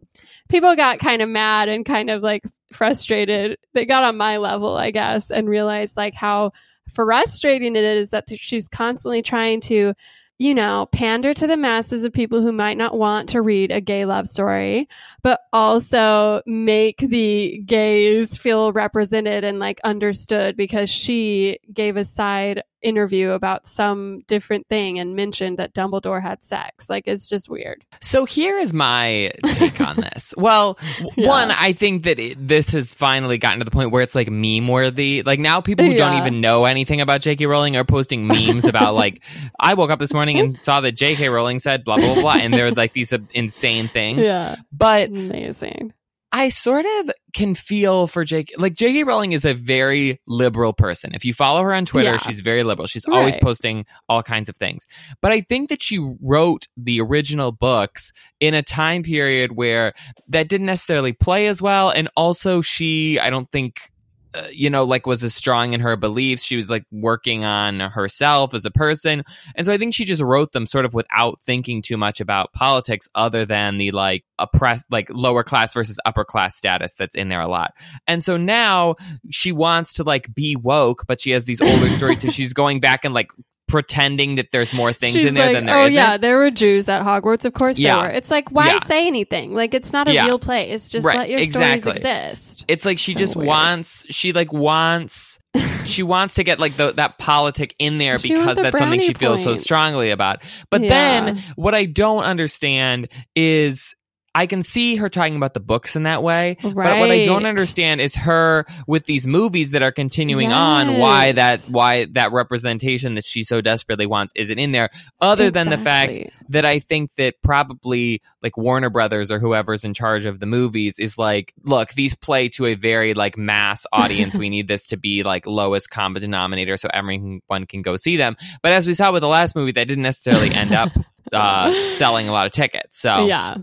people 0.47 0.75
got 0.75 0.99
kind 0.99 1.23
of 1.23 1.29
mad 1.29 1.69
and 1.69 1.85
kind 1.85 2.11
of 2.11 2.21
like 2.21 2.43
frustrated. 2.71 3.57
They 3.73 3.85
got 3.85 4.03
on 4.03 4.17
my 4.17 4.37
level, 4.37 4.77
I 4.77 4.91
guess, 4.91 5.31
and 5.31 5.49
realized 5.49 5.97
like 5.97 6.13
how 6.13 6.51
frustrating 6.87 7.75
it 7.75 7.83
is 7.83 8.11
that 8.11 8.25
she's 8.29 8.67
constantly 8.67 9.21
trying 9.21 9.61
to 9.61 9.93
you 10.41 10.55
know, 10.55 10.87
pander 10.91 11.35
to 11.35 11.45
the 11.45 11.55
masses 11.55 12.03
of 12.03 12.11
people 12.11 12.41
who 12.41 12.51
might 12.51 12.75
not 12.75 12.97
want 12.97 13.29
to 13.29 13.43
read 13.43 13.69
a 13.69 13.79
gay 13.79 14.05
love 14.05 14.27
story, 14.27 14.89
but 15.21 15.41
also 15.53 16.41
make 16.47 16.97
the 16.97 17.61
gays 17.67 18.37
feel 18.37 18.73
represented 18.73 19.43
and 19.43 19.59
like 19.59 19.79
understood 19.83 20.57
because 20.57 20.89
she 20.89 21.59
gave 21.71 21.95
a 21.95 22.03
side 22.03 22.63
interview 22.81 23.31
about 23.31 23.67
some 23.67 24.21
different 24.27 24.67
thing 24.67 24.99
and 24.99 25.15
mentioned 25.15 25.57
that 25.57 25.73
Dumbledore 25.73 26.21
had 26.21 26.43
sex. 26.43 26.89
Like 26.89 27.03
it's 27.07 27.27
just 27.27 27.49
weird. 27.49 27.83
So 28.01 28.25
here 28.25 28.57
is 28.57 28.73
my 28.73 29.31
take 29.47 29.79
on 29.81 29.95
this. 30.13 30.33
Well, 30.37 30.77
yeah. 31.15 31.27
one, 31.27 31.51
I 31.51 31.73
think 31.73 32.03
that 32.03 32.19
it, 32.19 32.47
this 32.47 32.69
has 32.71 32.93
finally 32.93 33.37
gotten 33.37 33.59
to 33.59 33.65
the 33.65 33.71
point 33.71 33.91
where 33.91 34.01
it's 34.01 34.15
like 34.15 34.29
meme 34.29 34.67
worthy. 34.67 35.23
Like 35.25 35.39
now 35.39 35.61
people 35.61 35.85
who 35.85 35.91
yeah. 35.91 35.97
don't 35.97 36.17
even 36.19 36.41
know 36.41 36.65
anything 36.65 37.01
about 37.01 37.21
J.K. 37.21 37.45
Rowling 37.45 37.75
are 37.77 37.83
posting 37.83 38.27
memes 38.27 38.65
about 38.65 38.93
like 38.95 39.21
I 39.59 39.73
woke 39.73 39.91
up 39.91 39.99
this 39.99 40.13
morning 40.13 40.39
and 40.39 40.63
saw 40.63 40.81
that 40.81 40.93
J.K. 40.93 41.29
Rowling 41.29 41.59
said 41.59 41.83
blah 41.83 41.97
blah 41.97 42.13
blah, 42.13 42.21
blah 42.21 42.33
and 42.33 42.53
they're 42.53 42.71
like 42.71 42.93
these 42.93 43.13
insane 43.33 43.89
things. 43.89 44.21
Yeah, 44.31 44.57
but 44.71 45.09
amazing. 45.09 45.93
I 46.31 46.49
sort 46.49 46.85
of 46.85 47.11
can 47.33 47.55
feel 47.55 48.07
for 48.07 48.23
Jake. 48.23 48.53
Like 48.57 48.73
J.K. 48.73 49.03
Rowling 49.03 49.33
is 49.33 49.43
a 49.43 49.53
very 49.53 50.19
liberal 50.27 50.71
person. 50.71 51.13
If 51.13 51.25
you 51.25 51.33
follow 51.33 51.61
her 51.61 51.73
on 51.73 51.85
Twitter, 51.85 52.11
yeah. 52.11 52.17
she's 52.17 52.39
very 52.41 52.63
liberal. 52.63 52.87
She's 52.87 53.05
right. 53.07 53.17
always 53.17 53.37
posting 53.37 53.85
all 54.07 54.23
kinds 54.23 54.47
of 54.47 54.55
things. 54.55 54.87
But 55.21 55.31
I 55.31 55.41
think 55.41 55.69
that 55.69 55.81
she 55.81 55.99
wrote 56.21 56.67
the 56.77 57.01
original 57.01 57.51
books 57.51 58.13
in 58.39 58.53
a 58.53 58.63
time 58.63 59.03
period 59.03 59.53
where 59.53 59.93
that 60.29 60.47
didn't 60.47 60.67
necessarily 60.67 61.11
play 61.11 61.47
as 61.47 61.61
well. 61.61 61.89
And 61.89 62.09
also, 62.15 62.61
she, 62.61 63.19
I 63.19 63.29
don't 63.29 63.51
think 63.51 63.90
uh, 64.33 64.47
you 64.51 64.69
know, 64.69 64.83
like 64.83 65.05
was 65.05 65.23
as 65.23 65.35
strong 65.35 65.73
in 65.73 65.81
her 65.81 65.95
beliefs. 65.97 66.43
She 66.43 66.55
was 66.55 66.69
like 66.69 66.85
working 66.91 67.43
on 67.43 67.79
herself 67.79 68.53
as 68.53 68.65
a 68.65 68.71
person. 68.71 69.23
And 69.55 69.65
so 69.65 69.73
I 69.73 69.77
think 69.77 69.93
she 69.93 70.05
just 70.05 70.21
wrote 70.21 70.53
them 70.53 70.65
sort 70.65 70.85
of 70.85 70.93
without 70.93 71.41
thinking 71.43 71.81
too 71.81 71.97
much 71.97 72.21
about 72.21 72.53
politics 72.53 73.09
other 73.13 73.45
than 73.45 73.77
the 73.77 73.91
like 73.91 74.23
oppressed, 74.39 74.85
like 74.89 75.09
lower 75.09 75.43
class 75.43 75.73
versus 75.73 75.99
upper 76.05 76.23
class 76.23 76.55
status 76.55 76.93
that's 76.95 77.15
in 77.15 77.29
there 77.29 77.41
a 77.41 77.47
lot. 77.47 77.73
And 78.07 78.23
so 78.23 78.37
now 78.37 78.95
she 79.29 79.51
wants 79.51 79.93
to 79.93 80.03
like 80.03 80.33
be 80.33 80.55
woke, 80.55 81.03
but 81.07 81.19
she 81.19 81.31
has 81.31 81.45
these 81.45 81.61
older 81.61 81.89
stories. 81.91 82.21
So 82.21 82.29
she's 82.29 82.53
going 82.53 82.79
back 82.79 83.03
and 83.03 83.13
like 83.13 83.31
pretending 83.71 84.35
that 84.35 84.51
there's 84.51 84.73
more 84.73 84.91
things 84.91 85.13
She's 85.13 85.23
in 85.23 85.33
there 85.33 85.45
like, 85.45 85.53
than 85.55 85.65
there 85.65 85.77
oh 85.77 85.81
isn't. 85.83 85.93
yeah 85.93 86.17
there 86.17 86.37
were 86.37 86.51
jews 86.51 86.89
at 86.89 87.03
hogwarts 87.03 87.45
of 87.45 87.53
course 87.53 87.79
Yeah. 87.79 87.95
there 87.95 88.03
were 88.03 88.09
it's 88.09 88.29
like 88.29 88.49
why 88.51 88.67
Yeah. 88.67 88.83
say 88.83 89.07
anything 89.07 89.53
like 89.55 89.73
it's 89.73 89.93
not 89.93 90.09
a 90.09 90.13
Yeah. 90.13 90.25
real 90.25 90.39
place 90.39 90.89
just 90.89 91.05
Right, 91.05 91.17
let 91.19 91.29
your 91.29 91.39
exactly. 91.39 91.79
stories 91.79 91.97
exist 91.97 92.65
It's 92.67 92.83
like 92.85 92.99
she 92.99 93.13
So 93.13 93.19
just 93.19 93.35
weird. 93.37 93.47
wants 93.47 94.05
she 94.13 94.33
like 94.33 94.51
wants 94.51 95.39
she 95.85 96.03
wants 96.03 96.35
to 96.35 96.43
get 96.43 96.59
like 96.59 96.75
the, 96.75 96.91
that 96.93 97.17
politic 97.17 97.73
in 97.79 97.97
there 97.97 98.19
She 98.19 98.33
because 98.33 98.57
the 98.57 98.63
that's 98.63 98.77
something 98.77 98.99
she 98.99 99.13
brownie 99.13 99.37
feels 99.37 99.43
so 99.43 99.55
strongly 99.55 100.09
about. 100.11 100.43
But 100.69 100.81
Yeah. 100.81 100.89
then 100.89 101.43
what 101.55 101.73
I 101.73 101.85
don't 101.85 102.23
understand 102.23 103.07
is 103.35 103.95
I 104.33 104.45
can 104.45 104.63
see 104.63 104.95
her 104.95 105.09
talking 105.09 105.35
about 105.35 105.53
the 105.53 105.59
books 105.59 105.95
in 105.95 106.03
that 106.03 106.23
way, 106.23 106.55
but 106.61 106.73
what 106.73 106.87
I 107.11 107.25
don't 107.25 107.45
understand 107.45 107.99
is 107.99 108.15
her 108.15 108.65
with 108.87 109.05
these 109.05 109.27
movies 109.27 109.71
that 109.71 109.81
are 109.81 109.91
continuing 109.91 110.53
on. 110.53 110.97
Why 110.99 111.31
that 111.33 111.61
why 111.65 112.05
that 112.11 112.31
representation 112.31 113.15
that 113.15 113.25
she 113.25 113.43
so 113.43 113.59
desperately 113.59 114.05
wants 114.05 114.31
isn't 114.35 114.57
in 114.57 114.71
there, 114.71 114.89
other 115.19 115.51
than 115.51 115.69
the 115.69 115.77
fact 115.77 116.11
that 116.49 116.65
I 116.65 116.79
think 116.79 117.15
that 117.15 117.41
probably 117.41 118.21
like 118.41 118.55
Warner 118.57 118.89
Brothers 118.89 119.31
or 119.31 119.39
whoever's 119.39 119.83
in 119.83 119.93
charge 119.93 120.25
of 120.25 120.39
the 120.39 120.45
movies 120.45 120.97
is 120.97 121.17
like, 121.17 121.53
look, 121.63 121.93
these 121.93 122.15
play 122.15 122.47
to 122.49 122.67
a 122.67 122.75
very 122.75 123.13
like 123.13 123.37
mass 123.37 123.85
audience. 123.91 124.37
we 124.37 124.49
need 124.49 124.67
this 124.67 124.85
to 124.87 124.97
be 124.97 125.23
like 125.23 125.45
lowest 125.45 125.89
common 125.89 126.21
denominator 126.21 126.77
so 126.77 126.87
everyone 126.93 127.41
can 127.67 127.81
go 127.81 127.97
see 127.97 128.15
them. 128.15 128.37
But 128.61 128.71
as 128.71 128.87
we 128.87 128.93
saw 128.93 129.11
with 129.11 129.21
the 129.21 129.27
last 129.27 129.55
movie, 129.57 129.73
that 129.73 129.87
didn't 129.87 130.03
necessarily 130.03 130.53
end 130.53 130.71
up 130.71 130.91
uh, 131.33 131.85
selling 131.87 132.29
a 132.29 132.31
lot 132.31 132.45
of 132.45 132.53
tickets. 132.53 132.99
So 132.99 133.25
Yeah. 133.25 133.57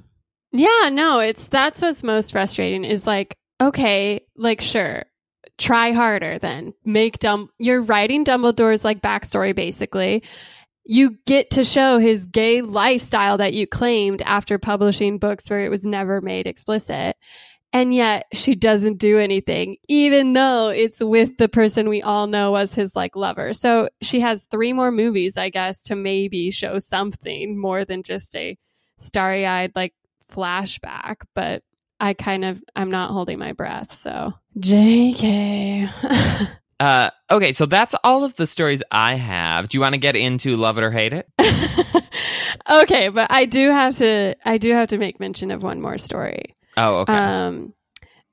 Yeah, 0.52 0.88
no, 0.90 1.20
it's 1.20 1.46
that's 1.48 1.82
what's 1.82 2.02
most 2.02 2.32
frustrating 2.32 2.84
is 2.84 3.06
like, 3.06 3.36
okay, 3.60 4.22
like 4.36 4.60
sure, 4.60 5.04
try 5.58 5.92
harder 5.92 6.38
then. 6.38 6.72
Make 6.84 7.18
dumb 7.18 7.50
you're 7.58 7.82
writing 7.82 8.24
Dumbledore's 8.24 8.84
like 8.84 9.02
backstory 9.02 9.54
basically. 9.54 10.22
You 10.84 11.18
get 11.26 11.50
to 11.50 11.64
show 11.64 11.98
his 11.98 12.24
gay 12.24 12.62
lifestyle 12.62 13.36
that 13.38 13.52
you 13.52 13.66
claimed 13.66 14.22
after 14.22 14.58
publishing 14.58 15.18
books 15.18 15.50
where 15.50 15.64
it 15.64 15.70
was 15.70 15.84
never 15.84 16.22
made 16.22 16.46
explicit. 16.46 17.16
And 17.70 17.94
yet 17.94 18.24
she 18.32 18.54
doesn't 18.54 18.96
do 18.96 19.18
anything, 19.18 19.76
even 19.88 20.32
though 20.32 20.68
it's 20.68 21.02
with 21.04 21.36
the 21.36 21.50
person 21.50 21.90
we 21.90 22.00
all 22.00 22.26
know 22.26 22.52
was 22.52 22.72
his 22.72 22.96
like 22.96 23.14
lover. 23.14 23.52
So 23.52 23.90
she 24.00 24.20
has 24.20 24.44
three 24.44 24.72
more 24.72 24.90
movies, 24.90 25.36
I 25.36 25.50
guess, 25.50 25.82
to 25.84 25.94
maybe 25.94 26.50
show 26.50 26.78
something 26.78 27.60
more 27.60 27.84
than 27.84 28.02
just 28.02 28.34
a 28.34 28.56
starry 28.98 29.46
eyed 29.46 29.72
like 29.76 29.92
flashback, 30.32 31.16
but 31.34 31.62
I 32.00 32.14
kind 32.14 32.44
of 32.44 32.62
I'm 32.76 32.90
not 32.90 33.10
holding 33.10 33.38
my 33.38 33.52
breath. 33.52 33.98
So 33.98 34.32
JK. 34.58 35.90
Uh, 36.80 37.10
okay, 37.28 37.52
so 37.52 37.66
that's 37.66 37.94
all 38.04 38.22
of 38.22 38.36
the 38.36 38.46
stories 38.46 38.84
I 38.90 39.14
have. 39.14 39.68
Do 39.68 39.76
you 39.76 39.80
want 39.80 39.94
to 39.94 39.98
get 39.98 40.14
into 40.14 40.56
love 40.56 40.78
it 40.78 40.84
or 40.84 40.92
hate 40.92 41.12
it? 41.12 41.28
okay, 42.70 43.08
but 43.08 43.32
I 43.32 43.46
do 43.46 43.70
have 43.70 43.96
to 43.96 44.36
I 44.44 44.58
do 44.58 44.72
have 44.72 44.90
to 44.90 44.98
make 44.98 45.18
mention 45.18 45.50
of 45.50 45.60
one 45.60 45.80
more 45.80 45.98
story. 45.98 46.54
Oh, 46.76 46.98
okay. 46.98 47.12
Um 47.12 47.74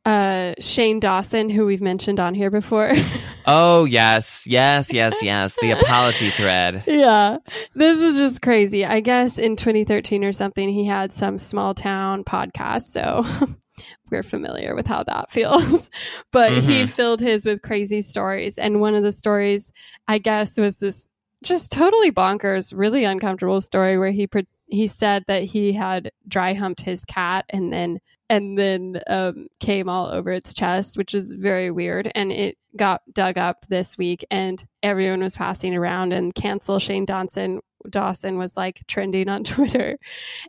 uh 0.05 0.53
Shane 0.59 0.99
Dawson 0.99 1.49
who 1.49 1.65
we've 1.65 1.81
mentioned 1.81 2.19
on 2.19 2.35
here 2.35 2.51
before. 2.51 2.93
oh, 3.45 3.85
yes, 3.85 4.45
yes, 4.47 4.93
yes, 4.93 5.23
yes. 5.23 5.57
The 5.59 5.71
apology 5.79 6.29
thread. 6.31 6.83
yeah. 6.85 7.37
This 7.73 7.99
is 7.99 8.15
just 8.17 8.41
crazy. 8.41 8.85
I 8.85 8.99
guess 8.99 9.37
in 9.37 9.55
2013 9.55 10.23
or 10.23 10.31
something 10.31 10.69
he 10.69 10.85
had 10.85 11.11
some 11.13 11.39
small 11.39 11.73
town 11.73 12.23
podcast, 12.23 12.83
so 12.83 13.25
we're 14.11 14.23
familiar 14.23 14.75
with 14.75 14.87
how 14.87 15.03
that 15.03 15.31
feels. 15.31 15.89
but 16.31 16.51
he 16.53 16.83
Mhm. 16.83 16.89
filled 16.89 17.19
his 17.21 17.45
with 17.45 17.61
crazy 17.61 18.01
stories 18.01 18.57
and 18.57 18.79
one 18.81 18.95
of 18.95 19.03
the 19.03 19.11
stories 19.11 19.71
I 20.07 20.19
guess 20.19 20.57
was 20.57 20.77
this 20.77 21.07
just 21.43 21.71
totally 21.71 22.11
bonkers, 22.11 22.73
really 22.75 23.03
uncomfortable 23.03 23.61
story 23.61 23.97
where 23.97 24.11
he 24.11 24.27
pre- 24.27 24.47
he 24.67 24.87
said 24.87 25.23
that 25.27 25.43
he 25.43 25.73
had 25.73 26.11
dry 26.27 26.53
humped 26.53 26.81
his 26.81 27.05
cat 27.05 27.45
and 27.49 27.71
then 27.71 27.99
and 28.29 28.57
then 28.57 29.01
um, 29.07 29.47
came 29.59 29.87
all 29.87 30.07
over 30.07 30.31
its 30.31 30.53
chest, 30.53 30.97
which 30.97 31.13
is 31.13 31.33
very 31.33 31.71
weird. 31.71 32.11
And 32.15 32.31
it 32.31 32.57
got 32.75 33.01
dug 33.13 33.37
up 33.37 33.65
this 33.67 33.97
week, 33.97 34.25
and 34.31 34.65
everyone 34.83 35.21
was 35.21 35.35
passing 35.35 35.75
around. 35.75 36.13
And 36.13 36.33
cancel 36.33 36.79
Shane 36.79 37.05
Dawson 37.05 37.59
Dawson 37.89 38.37
was 38.37 38.57
like 38.57 38.81
trending 38.87 39.29
on 39.29 39.43
Twitter, 39.43 39.97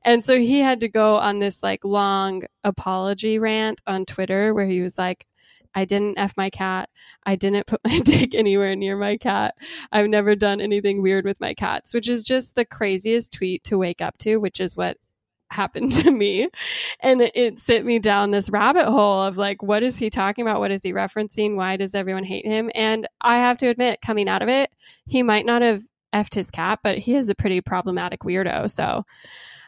and 0.04 0.24
so 0.24 0.38
he 0.38 0.60
had 0.60 0.80
to 0.80 0.88
go 0.88 1.16
on 1.16 1.38
this 1.38 1.62
like 1.62 1.84
long 1.84 2.42
apology 2.64 3.38
rant 3.38 3.80
on 3.86 4.04
Twitter 4.06 4.54
where 4.54 4.66
he 4.66 4.82
was 4.82 4.98
like. 4.98 5.26
I 5.78 5.84
didn't 5.84 6.16
F 6.16 6.32
my 6.38 6.48
cat. 6.48 6.88
I 7.26 7.36
didn't 7.36 7.66
put 7.66 7.82
my 7.84 7.98
dick 8.04 8.34
anywhere 8.34 8.74
near 8.74 8.96
my 8.96 9.18
cat. 9.18 9.56
I've 9.92 10.08
never 10.08 10.34
done 10.34 10.62
anything 10.62 11.02
weird 11.02 11.26
with 11.26 11.38
my 11.38 11.52
cats, 11.52 11.92
which 11.92 12.08
is 12.08 12.24
just 12.24 12.54
the 12.54 12.64
craziest 12.64 13.34
tweet 13.34 13.62
to 13.64 13.76
wake 13.76 14.00
up 14.00 14.16
to, 14.20 14.38
which 14.38 14.58
is 14.58 14.74
what 14.74 14.96
happened 15.50 15.92
to 16.04 16.10
me. 16.10 16.48
And 17.00 17.20
it, 17.34 17.58
sent 17.58 17.86
me 17.86 17.98
down 17.98 18.30
this 18.30 18.50
rabbit 18.50 18.86
hole 18.86 19.22
of 19.22 19.36
like, 19.36 19.62
what 19.62 19.82
is 19.82 19.96
he 19.96 20.10
talking 20.10 20.42
about? 20.42 20.60
What 20.60 20.70
is 20.70 20.82
he 20.82 20.92
referencing? 20.92 21.56
Why 21.56 21.76
does 21.76 21.94
everyone 21.94 22.24
hate 22.24 22.44
him? 22.44 22.70
And 22.74 23.06
I 23.20 23.36
have 23.36 23.58
to 23.58 23.68
admit, 23.68 24.00
coming 24.00 24.28
out 24.28 24.42
of 24.42 24.48
it, 24.48 24.70
he 25.06 25.22
might 25.22 25.46
not 25.46 25.62
have 25.62 25.82
effed 26.14 26.34
his 26.34 26.50
cat, 26.50 26.80
but 26.82 26.98
he 26.98 27.14
is 27.14 27.28
a 27.28 27.34
pretty 27.34 27.60
problematic 27.60 28.20
weirdo. 28.20 28.70
So 28.70 29.04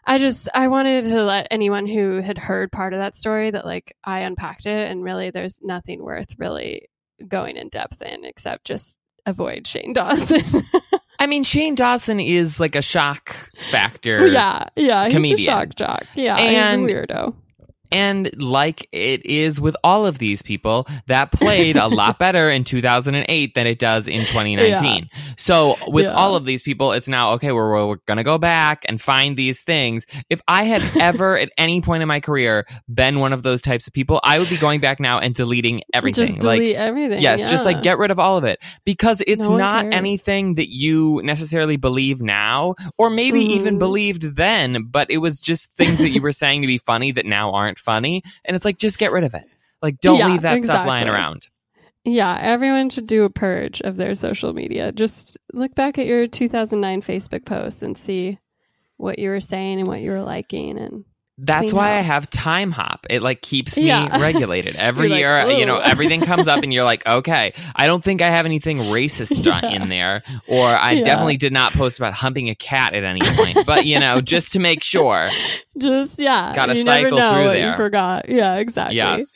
I 0.05 0.19
just 0.19 0.49
I 0.55 0.69
wanted 0.69 1.05
to 1.05 1.23
let 1.23 1.49
anyone 1.51 1.87
who 1.87 2.21
had 2.23 2.39
heard 2.39 2.73
part 2.73 2.95
of 2.95 2.99
that 2.99 3.15
story 3.15 3.51
that 3.51 3.67
like 3.67 3.95
I 4.05 4.21
unpacked 4.21 4.67
it 4.67 4.91
and 4.91 5.05
really 5.05 5.31
there's 5.31 5.61
nothing 5.63 6.03
worth 6.03 6.39
really 6.39 6.89
going 7.27 7.57
in 7.57 7.69
depth 7.69 8.01
in 8.01 8.25
except 8.25 8.65
just 8.65 8.99
avoid 9.27 9.67
Shane 9.67 9.93
Dawson. 9.93 10.43
I 11.21 11.27
mean, 11.27 11.43
Shane 11.43 11.75
Dawson 11.75 12.21
is 12.21 12.61
like 12.61 12.77
a 12.77 12.83
shock 12.83 13.35
factor. 13.71 14.27
yeah, 14.29 14.65
yeah, 14.77 15.05
he's 15.07 15.13
Comedian. 15.15 15.49
a 15.49 15.53
shock 15.53 15.75
jock. 15.75 16.05
Yeah, 16.15 16.37
And- 16.39 16.83
he's 16.89 16.91
a 16.91 16.95
weirdo. 16.95 17.35
And 17.93 18.31
like 18.41 18.89
it 18.93 19.25
is 19.25 19.61
with 19.61 19.77
all 19.83 20.07
of 20.07 20.19
these 20.19 20.43
people, 20.43 20.87
that 21.07 21.33
played 21.33 21.77
a 21.77 21.89
lot 21.89 22.19
better 22.19 22.51
in 22.51 22.65
2008 22.65 23.55
than 23.55 23.67
it 23.67 23.79
does 23.79 24.09
in 24.09 24.25
2019. 24.27 25.09
So 25.37 25.77
with 25.89 26.07
Yeah. 26.07 26.13
all 26.15 26.37
of 26.37 26.45
these 26.45 26.63
people, 26.63 26.93
it's 26.93 27.09
now, 27.09 27.33
okay, 27.33 27.53
we're, 27.53 27.87
we're 27.87 27.97
going 28.07 28.19
to 28.19 28.25
go 28.25 28.39
back 28.39 28.85
and 28.89 29.01
find 29.01 29.37
these 29.37 29.61
things. 29.61 30.05
If 30.31 30.41
I 30.49 30.65
had 30.65 30.83
ever 31.01 31.39
at 31.39 31.51
any 31.57 31.81
point 31.81 32.03
in 32.03 32.09
my 32.09 32.21
career 32.21 32.67
been 32.93 33.21
one 33.21 33.33
of 33.33 33.43
those 33.43 33.63
types 33.63 33.87
of 33.87 33.93
people, 33.93 34.21
I 34.23 34.39
would 34.39 34.49
be 34.49 34.57
going 34.59 34.81
back 34.81 35.01
now 35.01 35.19
and 35.19 35.35
deleting 35.35 35.83
everything. 35.93 36.27
Just 36.27 36.43
like, 36.43 36.61
delete 36.61 36.77
everything. 36.77 37.21
Yes, 37.23 37.49
just 37.51 37.65
like 37.65 37.83
get 37.83 37.99
rid 37.99 38.11
of 38.11 38.19
all 38.19 38.37
of 38.37 38.45
it 38.45 38.59
because 38.85 39.23
it's 39.27 39.49
No 39.49 39.57
not 39.57 39.83
cares. 39.85 39.95
anything 39.95 40.55
that 40.57 40.69
you 40.69 41.21
necessarily 41.25 41.77
believe 41.77 42.21
now 42.21 42.75
or 42.99 43.11
maybe 43.11 43.41
even 43.55 43.77
Mhm. 43.77 43.79
believed 43.79 44.37
then, 44.37 44.85
but 44.91 45.11
it 45.11 45.19
was 45.19 45.39
just 45.39 45.75
things 45.75 46.01
that 46.01 46.11
you 46.11 46.21
were 46.23 46.33
saying 46.33 46.61
to 46.63 46.67
be 46.67 46.79
funny 46.79 47.13
that 47.13 47.27
now 47.27 47.53
aren't 47.53 47.78
funny. 47.79 48.23
And 48.45 48.55
it's 48.55 48.65
like, 48.65 48.79
just 48.79 48.99
get 48.99 49.13
rid 49.13 49.25
of 49.25 49.35
it. 49.35 49.45
Like, 49.83 50.01
don't 50.01 50.19
Yeah, 50.19 50.29
leave 50.29 50.43
that 50.43 50.63
stuff 50.63 50.87
lying 50.87 51.09
around. 51.09 51.47
Yeah, 52.05 52.39
everyone 52.41 52.91
should 52.91 53.07
do 53.07 53.25
a 53.25 53.31
purge 53.31 53.81
of 53.83 53.97
their 53.97 54.15
social 54.15 54.53
media. 54.53 54.93
Just 54.93 55.37
look 55.53 55.75
back 55.75 55.99
at 55.99 56.07
your 56.07 56.27
2009 56.27 57.03
Facebook 57.03 57.45
posts 57.45 57.83
and 57.83 57.99
see 57.99 58.39
what 58.97 59.19
you 59.19 59.29
were 59.31 59.41
saying 59.41 59.79
and 59.79 59.89
what 59.89 60.01
you 60.01 60.11
were 60.11 60.23
liking 60.23 60.79
and 60.79 61.05
That's 61.41 61.73
why 61.73 61.91
I 61.93 62.01
have 62.01 62.29
Timehop. 62.31 62.99
It 63.09 63.23
like 63.23 63.43
keeps 63.43 63.77
me 63.77 63.87
Yeah. 63.87 64.19
regulated. 64.21 64.75
Every 64.77 65.09
like, 65.09 65.21
year, 65.21 65.47
you 65.51 65.65
know, 65.65 65.79
everything 65.79 66.21
comes 66.21 66.49
up 66.49 66.63
and 66.65 66.73
you're 66.73 66.85
like, 66.85 67.07
okay, 67.07 67.53
I 67.77 67.87
don't 67.87 68.03
think 68.03 68.21
I 68.23 68.29
have 68.31 68.45
anything 68.45 68.79
racist 68.79 69.45
Yeah. 69.47 69.65
in 69.71 69.89
there. 69.89 70.25
Or 70.49 70.69
I 70.69 70.93
Yeah. 70.93 71.05
definitely 71.05 71.37
did 71.37 71.53
not 71.53 71.73
post 71.75 71.99
about 71.99 72.13
humping 72.13 72.49
a 72.49 72.55
cat 72.57 72.95
at 72.95 73.05
any 73.05 73.21
point. 73.21 73.65
But, 73.67 73.87
you 73.87 74.01
know, 74.01 74.21
just 74.21 74.53
to 74.55 74.59
make 74.59 74.83
sure. 74.83 75.31
just 75.79 76.19
yeah, 76.19 76.53
Gotta 76.57 76.75
cycle 76.75 77.17
never 77.19 77.23
know 77.23 77.33
through 77.35 77.45
there. 77.59 77.71
You 77.71 77.77
forgot. 77.77 78.29
Yeah, 78.29 78.57
exactly. 78.57 78.97
Yes. 78.97 79.33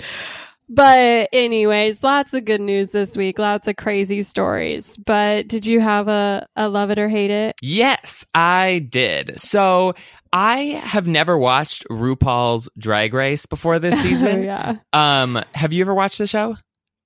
But 0.68 1.28
anyways, 1.32 2.02
lots 2.02 2.32
of 2.32 2.44
good 2.46 2.60
news 2.60 2.92
this 2.92 3.14
week. 3.16 3.38
Lots 3.38 3.68
of 3.68 3.76
crazy 3.76 4.22
stories. 4.22 4.96
But 4.96 5.46
did 5.46 5.66
you 5.66 5.80
have 5.80 6.08
a, 6.08 6.46
a 6.56 6.68
love 6.68 6.90
it 6.90 6.98
or 6.98 7.08
hate 7.10 7.30
it? 7.30 7.56
Yes, 7.60 8.24
I 8.34 8.86
did. 8.88 9.38
So 9.38 9.94
I 10.32 10.80
have 10.84 11.06
never 11.06 11.36
watched 11.36 11.86
RuPaul's 11.90 12.68
Drag 12.78 13.12
Race 13.12 13.46
before 13.46 13.78
this 13.78 14.00
season. 14.02 14.42
yeah, 14.44 14.76
Um, 14.92 15.42
have 15.52 15.72
you 15.72 15.82
ever 15.82 15.94
watched 15.94 16.18
the 16.18 16.26
show? 16.26 16.56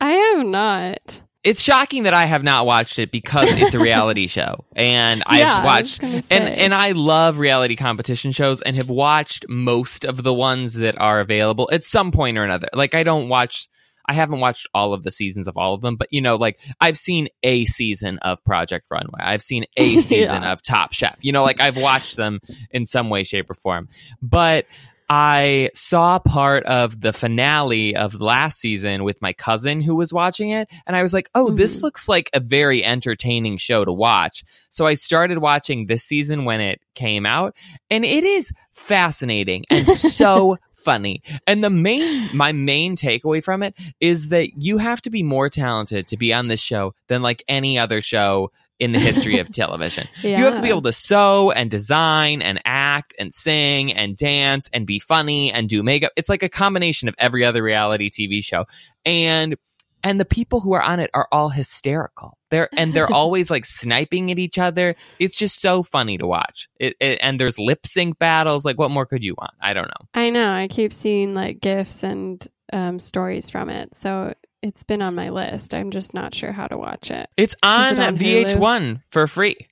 I 0.00 0.12
have 0.12 0.46
not. 0.46 1.22
It's 1.42 1.62
shocking 1.62 2.02
that 2.04 2.14
I 2.14 2.24
have 2.24 2.42
not 2.42 2.66
watched 2.66 2.98
it 2.98 3.12
because 3.12 3.48
it's 3.52 3.72
a 3.74 3.78
reality 3.78 4.26
show, 4.26 4.64
and 4.74 5.22
I've 5.26 5.38
Yeah, 5.38 5.54
I 5.54 5.58
was 5.58 5.66
watched 5.66 6.02
and 6.02 6.24
and 6.32 6.74
I 6.74 6.90
love 6.90 7.38
reality 7.38 7.76
competition 7.76 8.32
shows 8.32 8.60
and 8.62 8.74
have 8.76 8.90
watched 8.90 9.46
most 9.48 10.04
of 10.04 10.24
the 10.24 10.34
ones 10.34 10.74
that 10.74 11.00
are 11.00 11.20
available 11.20 11.68
at 11.72 11.84
some 11.84 12.10
point 12.10 12.36
or 12.36 12.42
another. 12.44 12.68
Like 12.74 12.94
I 12.96 13.04
don't 13.04 13.28
watch. 13.28 13.68
I 14.09 14.14
haven't 14.14 14.40
watched 14.40 14.69
all 14.75 14.92
of 14.92 15.03
the 15.03 15.11
seasons 15.11 15.49
of 15.49 15.57
all 15.57 15.75
of 15.75 15.81
them, 15.83 15.97
but 15.97 16.09
you 16.11 16.21
know, 16.21 16.37
like 16.37 16.59
I've 16.81 16.99
seen 16.99 17.29
a 17.42 17.64
season 17.64 18.19
of 18.19 18.42
Project 18.45 18.87
Runway. 18.90 19.21
I've 19.21 19.42
seen 19.42 19.64
a 19.77 19.99
season 19.99 20.42
Yeah. 20.42 20.53
of 20.53 20.62
Top 20.62 20.92
Chef. 20.92 21.16
You 21.23 21.33
know, 21.33 21.42
like 21.42 21.61
I've 21.61 21.77
watched 21.77 22.16
them 22.16 22.40
in 22.71 22.87
some 22.87 23.11
way, 23.11 23.25
shape, 23.25 23.51
or 23.51 23.55
form. 23.55 23.88
But 24.23 24.66
I 25.09 25.71
saw 25.73 26.19
part 26.19 26.64
of 26.64 27.01
the 27.01 27.12
finale 27.12 27.95
of 27.95 28.21
last 28.21 28.59
season 28.59 29.05
with 29.05 29.23
my 29.23 29.33
cousin 29.33 29.81
who 29.81 29.95
was 29.95 30.12
watching 30.12 30.51
it, 30.51 30.69
and 30.85 30.97
I 30.97 31.03
was 31.03 31.14
like, 31.14 31.31
oh, 31.37 31.51
this 31.51 31.79
Mhm. 31.79 31.83
looks 31.83 32.09
like 32.09 32.29
a 32.35 32.40
very 32.40 32.85
entertaining 32.85 33.57
show 33.57 33.85
to 33.85 33.92
watch. 33.92 34.42
So 34.69 34.85
I 34.85 34.95
started 34.95 35.38
watching 35.38 35.87
this 35.87 36.03
season 36.03 36.45
when 36.45 36.61
it 36.61 36.81
came 36.97 37.25
out, 37.25 37.55
and 37.88 38.05
it 38.05 38.25
is 38.25 38.51
fascinating 38.73 39.64
and 39.71 39.87
so 39.88 40.57
funny. 40.87 41.20
And 41.49 41.64
the 41.64 41.70
main, 41.70 42.31
my 42.33 42.53
main 42.53 42.94
takeaway 42.94 43.42
from 43.42 43.64
it 43.64 43.75
is 43.99 44.29
that 44.29 44.62
you 44.62 44.79
have 44.79 45.03
to 45.03 45.11
be 45.11 45.25
more 45.25 45.49
talented 45.49 46.07
to 46.07 46.16
be 46.16 46.33
on 46.33 46.46
this 46.46 46.61
show 46.61 46.94
than 47.09 47.22
like 47.22 47.42
any 47.49 47.77
other 47.77 48.01
show 48.01 48.53
in 48.79 48.92
the 48.92 49.01
history 49.01 49.40
of 49.40 49.51
television. 49.53 50.07
Yeah. 50.22 50.38
You 50.38 50.44
have 50.44 50.55
to 50.55 50.62
be 50.62 50.68
able 50.68 50.83
to 50.83 50.92
sew 50.92 51.51
and 51.51 51.68
design 51.68 52.40
and 52.40 52.61
act 52.64 53.16
and 53.18 53.35
sing 53.35 53.92
and 53.92 54.16
dance 54.16 54.70
and 54.72 54.87
be 54.87 55.01
funny 55.01 55.51
and 55.51 55.68
do 55.68 55.83
makeup. 55.83 56.12
It's 56.14 56.29
like 56.29 56.44
a 56.44 56.49
combination 56.49 57.09
of 57.09 57.16
every 57.18 57.44
other 57.44 57.64
reality 57.64 58.09
TV 58.09 58.44
show. 58.44 58.66
And 59.05 59.57
and 60.02 60.20
the 60.20 60.24
people 60.24 60.61
who 60.61 60.72
are 60.74 60.82
on 60.82 61.00
it 61.00 61.11
are 61.14 61.28
all 61.32 61.48
hysterical. 61.50 62.37
They're 62.50 62.68
and 62.76 62.94
they're 62.94 63.12
always 63.12 63.50
like 63.50 63.64
sniping 63.64 64.30
at 64.30 64.38
each 64.38 64.59
other. 64.59 64.94
It's 65.18 65.37
just 65.37 65.61
so 65.61 65.82
funny 65.82 66.18
to 66.18 66.26
watch. 66.26 66.68
It, 66.78 66.94
it 67.00 67.18
and 67.22 67.40
there's 67.40 67.59
lip 67.59 67.87
sync 67.87 68.18
battles. 68.18 68.64
Like 68.64 68.78
what 68.78 68.90
more 68.90 69.06
could 69.06 69.24
you 69.24 69.35
want? 69.38 69.52
I 69.61 69.72
don't 69.72 69.88
know. 69.88 70.06
I 70.14 70.30
know. 70.30 70.50
I 70.52 70.68
keep 70.68 70.92
seeing 70.92 71.35
like 71.35 71.61
gifs 71.61 72.02
and 72.02 72.46
um, 72.72 72.98
stories 72.98 73.50
from 73.50 73.68
it. 73.70 73.94
So 73.94 74.32
it's 74.62 74.82
been 74.85 75.02
on 75.02 75.14
my 75.14 75.30
list. 75.30 75.74
I'm 75.74 75.90
just 75.90 76.14
not 76.14 76.35
sure 76.35 76.52
how 76.52 76.66
to 76.66 76.76
watch 76.76 77.11
it. 77.11 77.28
It's 77.37 77.54
on, 77.62 77.98
on 78.00 78.16
VH1 78.18 79.02
for 79.11 79.26
free. 79.26 79.68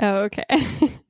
Oh, 0.00 0.16
okay. 0.24 0.44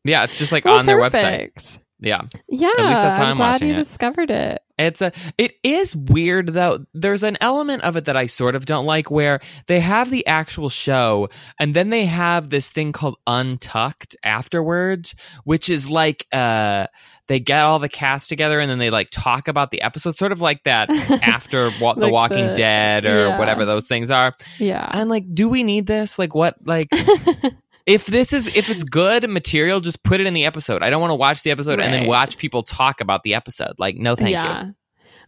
Yeah, 0.04 0.24
it's 0.24 0.38
just 0.38 0.52
like 0.52 0.64
Well, 0.64 0.78
on 0.78 0.86
their 0.86 0.96
website. 0.98 1.52
perfect. 1.52 1.78
Yeah. 2.00 2.22
Yeah, 2.48 2.68
least 2.68 2.78
that's 2.78 3.18
how 3.18 3.24
I'm 3.24 3.30
I'm 3.32 3.36
glad 3.36 3.60
you 3.60 3.72
it. 3.72 3.76
discovered 3.76 4.30
it. 4.30 4.62
It's 4.78 5.02
a 5.02 5.12
it 5.36 5.54
is 5.62 5.94
weird 5.96 6.48
though. 6.48 6.84
There's 6.94 7.22
an 7.24 7.36
element 7.40 7.82
of 7.82 7.96
it 7.96 8.04
that 8.04 8.16
I 8.16 8.26
sort 8.26 8.54
of 8.54 8.64
don't 8.64 8.86
like 8.86 9.10
where 9.10 9.40
they 9.66 9.80
have 9.80 10.10
the 10.10 10.26
actual 10.26 10.68
show 10.68 11.28
and 11.58 11.74
then 11.74 11.90
they 11.90 12.04
have 12.04 12.50
this 12.50 12.70
thing 12.70 12.92
called 12.92 13.16
Untucked 13.26 14.16
afterwards, 14.22 15.14
which 15.44 15.68
is 15.68 15.90
like 15.90 16.26
uh 16.32 16.86
they 17.26 17.40
get 17.40 17.60
all 17.60 17.78
the 17.78 17.88
cast 17.90 18.28
together 18.28 18.58
and 18.60 18.70
then 18.70 18.78
they 18.78 18.88
like 18.90 19.08
talk 19.10 19.48
about 19.48 19.70
the 19.70 19.82
episode 19.82 20.16
sort 20.16 20.32
of 20.32 20.40
like 20.40 20.62
that 20.64 20.88
after 21.22 21.70
wa- 21.80 21.94
The 21.94 22.08
Walking 22.08 22.46
the- 22.48 22.54
Dead 22.54 23.04
or 23.04 23.26
yeah. 23.28 23.38
whatever 23.38 23.64
those 23.64 23.86
things 23.86 24.10
are. 24.10 24.34
Yeah. 24.58 24.86
I'm 24.88 25.08
like, 25.08 25.24
do 25.34 25.48
we 25.48 25.62
need 25.62 25.86
this? 25.86 26.18
Like 26.18 26.34
what 26.34 26.54
like 26.64 26.88
if 27.88 28.06
this 28.06 28.32
is 28.32 28.46
if 28.48 28.70
it's 28.70 28.84
good 28.84 29.28
material, 29.28 29.80
just 29.80 30.02
put 30.04 30.20
it 30.20 30.26
in 30.26 30.34
the 30.34 30.44
episode. 30.44 30.82
I 30.82 30.90
don't 30.90 31.00
want 31.00 31.10
to 31.10 31.16
watch 31.16 31.42
the 31.42 31.50
episode 31.50 31.80
and 31.80 31.92
then 31.92 32.06
watch 32.06 32.36
people 32.38 32.62
talk 32.62 33.00
about 33.00 33.22
the 33.24 33.34
episode. 33.34 33.72
Like, 33.78 33.96
no, 33.96 34.14
thank 34.14 34.28
you. 34.28 34.34
yeah. 34.34 34.64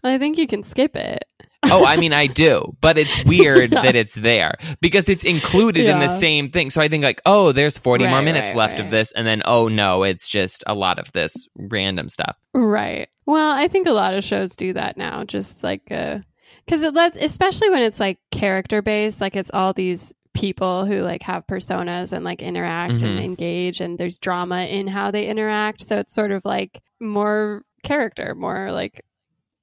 Well, 0.05 0.15
I 0.15 0.19
think 0.19 0.39
you 0.39 0.47
can 0.47 0.63
skip 0.63 0.95
it. 0.97 1.25
Oh, 1.65 1.85
I 1.85 1.97
mean, 1.97 2.13
I 2.15 2.27
do, 2.47 2.75
but 2.81 2.97
it's 2.97 3.25
weird 3.25 3.73
Yeah. 3.73 3.83
that 3.83 3.95
it's 3.95 4.15
there 4.15 4.55
because 4.81 5.09
it's 5.09 5.25
included 5.25 5.85
in 5.87 5.99
the 5.99 6.09
same 6.09 6.51
thing. 6.51 6.71
So 6.71 6.81
I 6.81 6.89
think 6.89 7.05
like, 7.05 7.21
oh, 7.27 7.53
there's 7.53 7.77
40 7.77 8.07
more 8.07 8.23
minutes 8.23 8.49
right, 8.49 8.57
left 8.57 8.81
of 8.81 8.91
this, 8.91 9.13
and 9.13 9.27
then 9.27 9.43
oh 9.45 9.69
no, 9.69 10.03
it's 10.03 10.27
just 10.29 10.63
a 10.67 10.75
lot 10.75 10.99
of 10.99 11.13
this 11.13 11.49
random 11.57 12.09
stuff. 12.09 12.37
Right. 12.55 13.09
Well, 13.27 13.53
I 13.53 13.69
think 13.69 13.87
a 13.87 13.93
lot 13.93 14.15
of 14.15 14.25
shows 14.25 14.57
do 14.57 14.73
that 14.73 14.97
now, 14.97 15.25
just 15.25 15.63
like 15.63 15.83
uh 15.91 16.19
cuz 16.67 16.83
it 16.83 16.95
lets 16.95 17.17
especially 17.23 17.71
when 17.71 17.83
it's 17.83 18.01
like 18.01 18.19
character 18.31 18.81
based, 18.83 19.21
like 19.21 19.37
it's 19.37 19.51
all 19.53 19.73
these 19.73 20.13
people 20.35 20.85
who 20.87 21.03
like 21.03 21.23
have 21.23 21.47
personas 21.47 22.13
and 22.13 22.25
like 22.25 22.41
interact 22.43 23.03
and 23.03 23.19
Mhm. 23.19 23.25
engage 23.25 23.81
and 23.81 23.99
there's 23.99 24.19
drama 24.21 24.63
in 24.63 24.87
how 24.87 25.11
they 25.11 25.27
interact, 25.27 25.83
so 25.87 25.99
it's 25.99 26.15
sort 26.15 26.31
of 26.31 26.45
like 26.45 26.81
more 27.01 27.63
character, 27.83 28.35
more 28.35 28.71
like 28.73 29.03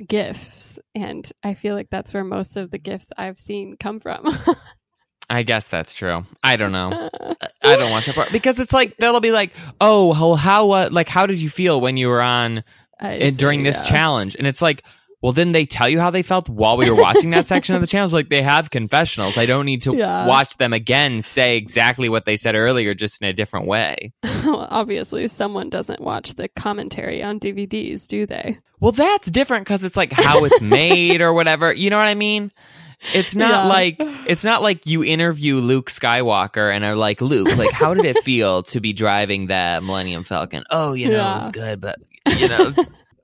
gifts 0.07 0.77
and 0.93 1.31
I 1.43 1.53
feel 1.55 1.73
like 1.73 1.89
that's 1.89 2.13
where 2.13 2.23
most 2.23 2.55
of 2.55 2.69
the 2.69 2.77
gifts 2.77 3.11
I've 3.17 3.39
seen 3.39 3.77
come 3.79 3.99
from. 3.99 4.27
I 5.29 5.43
guess 5.43 5.67
that's 5.67 5.93
true. 5.95 6.25
I 6.43 6.55
don't 6.55 6.71
know. 6.71 7.09
I 7.63 7.75
don't 7.75 7.91
watch 7.91 8.05
that 8.05 8.15
part 8.15 8.31
because 8.31 8.59
it's 8.59 8.71
like 8.71 8.95
they'll 8.97 9.19
be 9.19 9.31
like, 9.31 9.51
oh, 9.81 10.09
well, 10.11 10.35
how 10.35 10.71
uh, 10.71 10.89
like 10.91 11.09
how 11.09 11.25
did 11.25 11.41
you 11.41 11.49
feel 11.49 11.81
when 11.81 11.97
you 11.97 12.07
were 12.09 12.21
on 12.21 12.63
I 12.99 13.17
uh, 13.19 13.31
during 13.31 13.63
this 13.63 13.77
yeah. 13.77 13.83
challenge? 13.83 14.35
And 14.35 14.47
it's 14.47 14.61
like. 14.61 14.83
Well, 15.21 15.33
didn't 15.33 15.53
they 15.53 15.65
tell 15.65 15.89
you 15.89 15.99
how 15.99 16.11
they 16.11 16.21
felt 16.21 16.47
while 16.47 16.77
we 16.77 16.89
were 16.89 16.95
watching 16.95 17.31
that 17.31 17.47
section 17.47 17.73
of 17.73 17.81
the 17.81 17.87
challenge? 17.87 18.13
Like 18.13 18.29
they 18.29 18.43
have 18.43 18.69
confessionals. 18.69 19.35
I 19.37 19.47
don't 19.47 19.65
need 19.65 19.81
to 19.83 19.95
Yeah. 19.95 20.27
watch 20.27 20.57
them 20.57 20.73
again 20.73 21.21
say 21.23 21.57
exactly 21.57 22.07
what 22.07 22.25
they 22.25 22.37
said 22.37 22.53
earlier, 22.55 22.93
just 22.93 23.21
in 23.21 23.27
a 23.27 23.33
different 23.33 23.65
way. 23.65 24.13
well, 24.23 24.67
obviously 24.69 25.27
someone 25.27 25.69
doesn't 25.69 26.01
watch 26.01 26.35
the 26.35 26.47
commentary 26.49 27.23
on 27.23 27.39
DVDs, 27.39 28.07
do 28.07 28.27
they? 28.27 28.59
Well, 28.79 28.91
that's 28.91 29.31
different 29.31 29.65
because 29.65 29.83
it's 29.83 29.97
like 29.97 30.11
how 30.13 30.43
it's 30.45 30.61
made 30.61 31.21
or 31.21 31.33
whatever. 31.33 31.73
You 31.73 31.89
know 31.89 31.97
what 31.97 32.07
I 32.07 32.13
mean? 32.15 32.51
It's 33.13 33.35
not 33.35 33.65
Yeah. 33.65 33.69
like 33.69 33.95
it's 34.27 34.43
not 34.43 34.61
like 34.61 34.85
you 34.85 35.03
interview 35.03 35.55
Luke 35.57 35.89
Skywalker 35.89 36.71
and 36.73 36.83
are 36.85 36.95
like, 36.95 37.21
Luke, 37.21 37.55
like 37.57 37.71
how 37.71 37.93
did 37.95 38.05
it 38.05 38.23
feel 38.23 38.63
to 38.63 38.79
be 38.79 38.93
driving 38.93 39.47
the 39.47 39.79
Millennium 39.83 40.23
Falcon? 40.23 40.63
Oh, 40.69 40.93
you 40.93 41.09
know, 41.09 41.15
it 41.37 41.41
was 41.41 41.49
good, 41.51 41.81
but 41.81 41.97
you 42.37 42.47
know, 42.47 42.71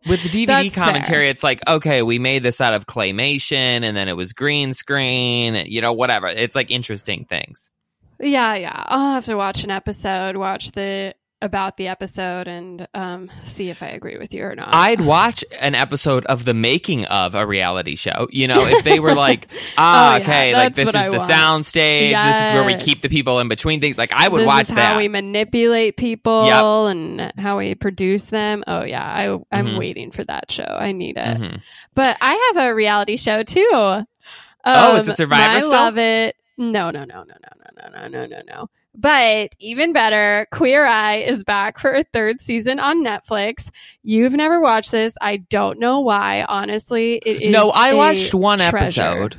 with 0.07 0.23
the 0.23 0.29
DVD 0.29 0.73
commentary, 0.73 1.25
fair. 1.25 1.29
it's 1.29 1.43
like, 1.43 1.61
okay, 1.67 2.01
we 2.01 2.19
made 2.19 2.43
this 2.43 2.61
out 2.61 2.73
of 2.73 2.85
claymation 2.85 3.83
and 3.83 3.95
then 3.95 4.07
it 4.07 4.17
was 4.17 4.33
green 4.33 4.73
screen, 4.73 5.65
you 5.67 5.81
know, 5.81 5.93
whatever. 5.93 6.27
It's 6.27 6.55
like 6.55 6.71
interesting 6.71 7.25
things. 7.25 7.71
Yeah, 8.19 8.55
yeah. 8.55 8.83
I'll 8.87 9.13
have 9.13 9.25
to 9.25 9.35
watch 9.35 9.63
an 9.63 9.71
episode, 9.71 10.37
watch 10.37 10.71
the 10.71 11.13
about 11.43 11.77
the 11.77 11.87
episode 11.89 12.47
and 12.47 12.87
um, 12.93 13.29
see 13.43 13.69
if 13.69 13.83
I 13.83 13.87
agree 13.89 14.17
with 14.17 14.33
you 14.33 14.43
or 14.45 14.55
not. 14.55 14.73
I'd 14.73 15.01
watch 15.01 15.43
an 15.59 15.75
episode 15.75 16.25
of 16.25 16.45
the 16.45 16.53
making 16.53 17.05
of 17.05 17.35
a 17.35 17.45
reality 17.45 17.95
show. 17.95 18.27
You 18.31 18.47
know, 18.47 18.65
if 18.65 18.83
they 18.83 18.99
were 18.99 19.13
like, 19.13 19.47
ah, 19.77 20.13
Oh, 20.13 20.15
yeah, 20.17 20.21
okay, 20.23 20.53
like 20.55 20.73
this 20.73 20.89
is 20.89 20.95
I 20.95 21.09
the 21.09 21.17
want. 21.17 21.29
sound 21.29 21.65
stage. 21.65 22.15
This 22.15 22.45
is 22.45 22.51
where 22.51 22.65
we 22.65 22.77
keep 22.77 22.99
the 23.01 23.09
people 23.09 23.39
in 23.41 23.49
between 23.49 23.81
things. 23.81 23.97
Like 23.97 24.13
I 24.13 24.27
would 24.29 24.39
this 24.41 24.47
watch 24.47 24.67
that. 24.69 24.85
how 24.93 24.97
we 24.97 25.07
manipulate 25.09 25.97
people 25.97 26.47
Yep. 26.47 26.63
and 26.95 27.33
how 27.37 27.57
we 27.57 27.75
produce 27.75 28.23
them. 28.25 28.63
Oh 28.65 28.83
yeah, 28.85 29.03
I 29.03 29.33
I'm 29.51 29.67
Mhm. 29.67 29.77
waiting 29.77 30.11
for 30.11 30.23
that 30.23 30.49
show. 30.49 30.63
I 30.63 30.93
need 30.93 31.17
it. 31.17 31.37
Mhm. 31.41 31.61
But 31.93 32.17
I 32.21 32.51
have 32.55 32.65
a 32.69 32.73
reality 32.73 33.17
show 33.17 33.43
too. 33.43 33.69
Oh, 33.73 34.95
is 34.95 35.07
Um, 35.07 35.13
it 35.13 35.17
Survivor 35.17 35.49
I 35.49 35.59
still? 35.59 35.71
love 35.71 35.97
it. 35.97 36.35
No, 36.57 36.89
no, 36.91 37.03
no, 37.03 37.23
no, 37.23 37.23
no, 37.23 37.25
no, 37.25 37.89
no, 37.91 38.07
no, 38.07 38.07
no, 38.07 38.25
no, 38.27 38.41
no. 38.47 38.69
But 38.95 39.55
even 39.59 39.91
better, 39.91 40.47
Queer 40.51 40.85
Eye 40.85 41.17
is 41.17 41.43
back 41.43 41.79
for 41.79 41.93
a 41.93 42.03
third 42.03 42.41
season 42.41 42.79
on 42.79 43.03
Netflix. 43.03 43.69
You've 44.03 44.33
never 44.33 44.59
watched 44.59 44.91
this. 44.91 45.15
I 45.19 45.37
don't 45.37 45.79
know 45.79 45.99
why. 45.99 46.43
Honestly, 46.47 47.15
it 47.25 47.41
is. 47.41 47.51
no, 47.51 47.71
I 47.71 47.93
watched 47.93 48.33
one 48.35 48.59
treasure. 48.59 48.77
episode. 48.77 49.37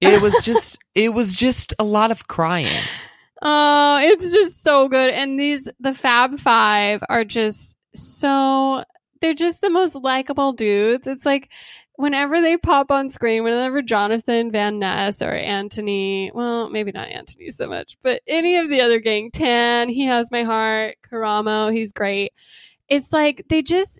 It 0.00 0.22
was 0.22 0.34
just 0.42 0.78
it 0.94 1.10
was 1.10 1.36
just 1.36 1.74
a 1.78 1.84
lot 1.84 2.10
of 2.10 2.28
crying. 2.28 2.82
Oh, 3.42 3.98
it's 4.00 4.32
just 4.32 4.62
so 4.62 4.88
good. 4.88 5.10
And 5.10 5.38
these 5.38 5.68
the 5.80 5.92
Fab 5.92 6.38
Five 6.38 7.02
are 7.08 7.24
just 7.24 7.76
so 7.94 8.84
they're 9.20 9.34
just 9.34 9.60
the 9.60 9.70
most 9.70 9.96
likable 9.96 10.52
dudes. 10.52 11.06
It's 11.06 11.26
like 11.26 11.50
whenever 11.98 12.40
they 12.40 12.56
pop 12.56 12.92
on 12.92 13.10
screen, 13.10 13.42
whenever 13.42 13.82
Jonathan 13.82 14.52
Van 14.52 14.78
Ness 14.78 15.20
or 15.20 15.32
Anthony, 15.32 16.30
well, 16.32 16.70
maybe 16.70 16.92
not 16.92 17.08
Anthony 17.08 17.50
so 17.50 17.66
much, 17.66 17.98
but 18.04 18.22
any 18.28 18.56
of 18.56 18.68
the 18.68 18.80
other 18.80 19.00
gang, 19.00 19.32
Tan, 19.32 19.88
he 19.88 20.04
has 20.04 20.30
my 20.30 20.44
heart, 20.44 20.94
Karamo, 21.02 21.72
he's 21.72 21.92
great. 21.92 22.32
It's 22.88 23.12
like 23.12 23.44
they 23.48 23.62
just 23.62 23.98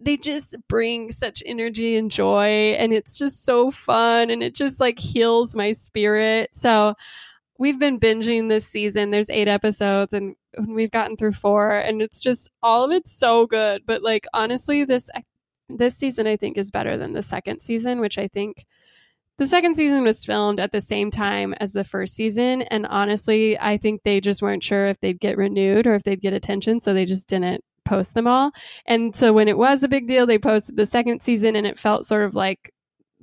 they 0.00 0.16
just 0.16 0.56
bring 0.68 1.12
such 1.12 1.40
energy 1.46 1.96
and 1.96 2.10
joy 2.10 2.74
and 2.76 2.92
it's 2.92 3.16
just 3.16 3.44
so 3.44 3.70
fun 3.70 4.30
and 4.30 4.42
it 4.42 4.54
just 4.54 4.80
like 4.80 4.98
heals 4.98 5.54
my 5.54 5.70
spirit. 5.70 6.50
So 6.52 6.94
we've 7.56 7.78
been 7.78 8.00
binging 8.00 8.48
this 8.48 8.66
season. 8.66 9.12
There's 9.12 9.30
eight 9.30 9.48
episodes 9.48 10.12
and 10.12 10.34
we've 10.66 10.90
gotten 10.90 11.16
through 11.16 11.34
four 11.34 11.78
and 11.78 12.02
it's 12.02 12.20
just 12.20 12.50
all 12.64 12.84
of 12.84 12.90
it's 12.90 13.12
so 13.12 13.46
good. 13.46 13.82
But 13.86 14.02
like 14.02 14.26
honestly, 14.34 14.84
this 14.84 15.08
this 15.68 15.96
season 15.96 16.26
I 16.26 16.36
think 16.36 16.56
is 16.58 16.70
better 16.70 16.96
than 16.96 17.12
the 17.12 17.22
second 17.22 17.60
season, 17.60 18.00
which 18.00 18.18
I 18.18 18.28
think 18.28 18.64
the 19.38 19.46
second 19.46 19.76
season 19.76 20.02
was 20.02 20.24
filmed 20.24 20.58
at 20.58 20.72
the 20.72 20.80
same 20.80 21.10
time 21.10 21.54
as 21.60 21.72
the 21.72 21.84
first 21.84 22.14
season. 22.16 22.62
And 22.62 22.86
honestly, 22.86 23.58
I 23.58 23.76
think 23.76 24.02
they 24.02 24.20
just 24.20 24.42
weren't 24.42 24.64
sure 24.64 24.88
if 24.88 24.98
they'd 25.00 25.20
get 25.20 25.36
renewed 25.38 25.86
or 25.86 25.94
if 25.94 26.02
they'd 26.02 26.20
get 26.20 26.32
attention. 26.32 26.80
So 26.80 26.92
they 26.92 27.04
just 27.04 27.28
didn't 27.28 27.62
post 27.84 28.14
them 28.14 28.26
all. 28.26 28.50
And 28.86 29.14
so 29.14 29.32
when 29.32 29.46
it 29.46 29.56
was 29.56 29.82
a 29.82 29.88
big 29.88 30.08
deal, 30.08 30.26
they 30.26 30.38
posted 30.38 30.76
the 30.76 30.86
second 30.86 31.22
season 31.22 31.54
and 31.54 31.66
it 31.66 31.78
felt 31.78 32.06
sort 32.06 32.24
of 32.24 32.34
like 32.34 32.72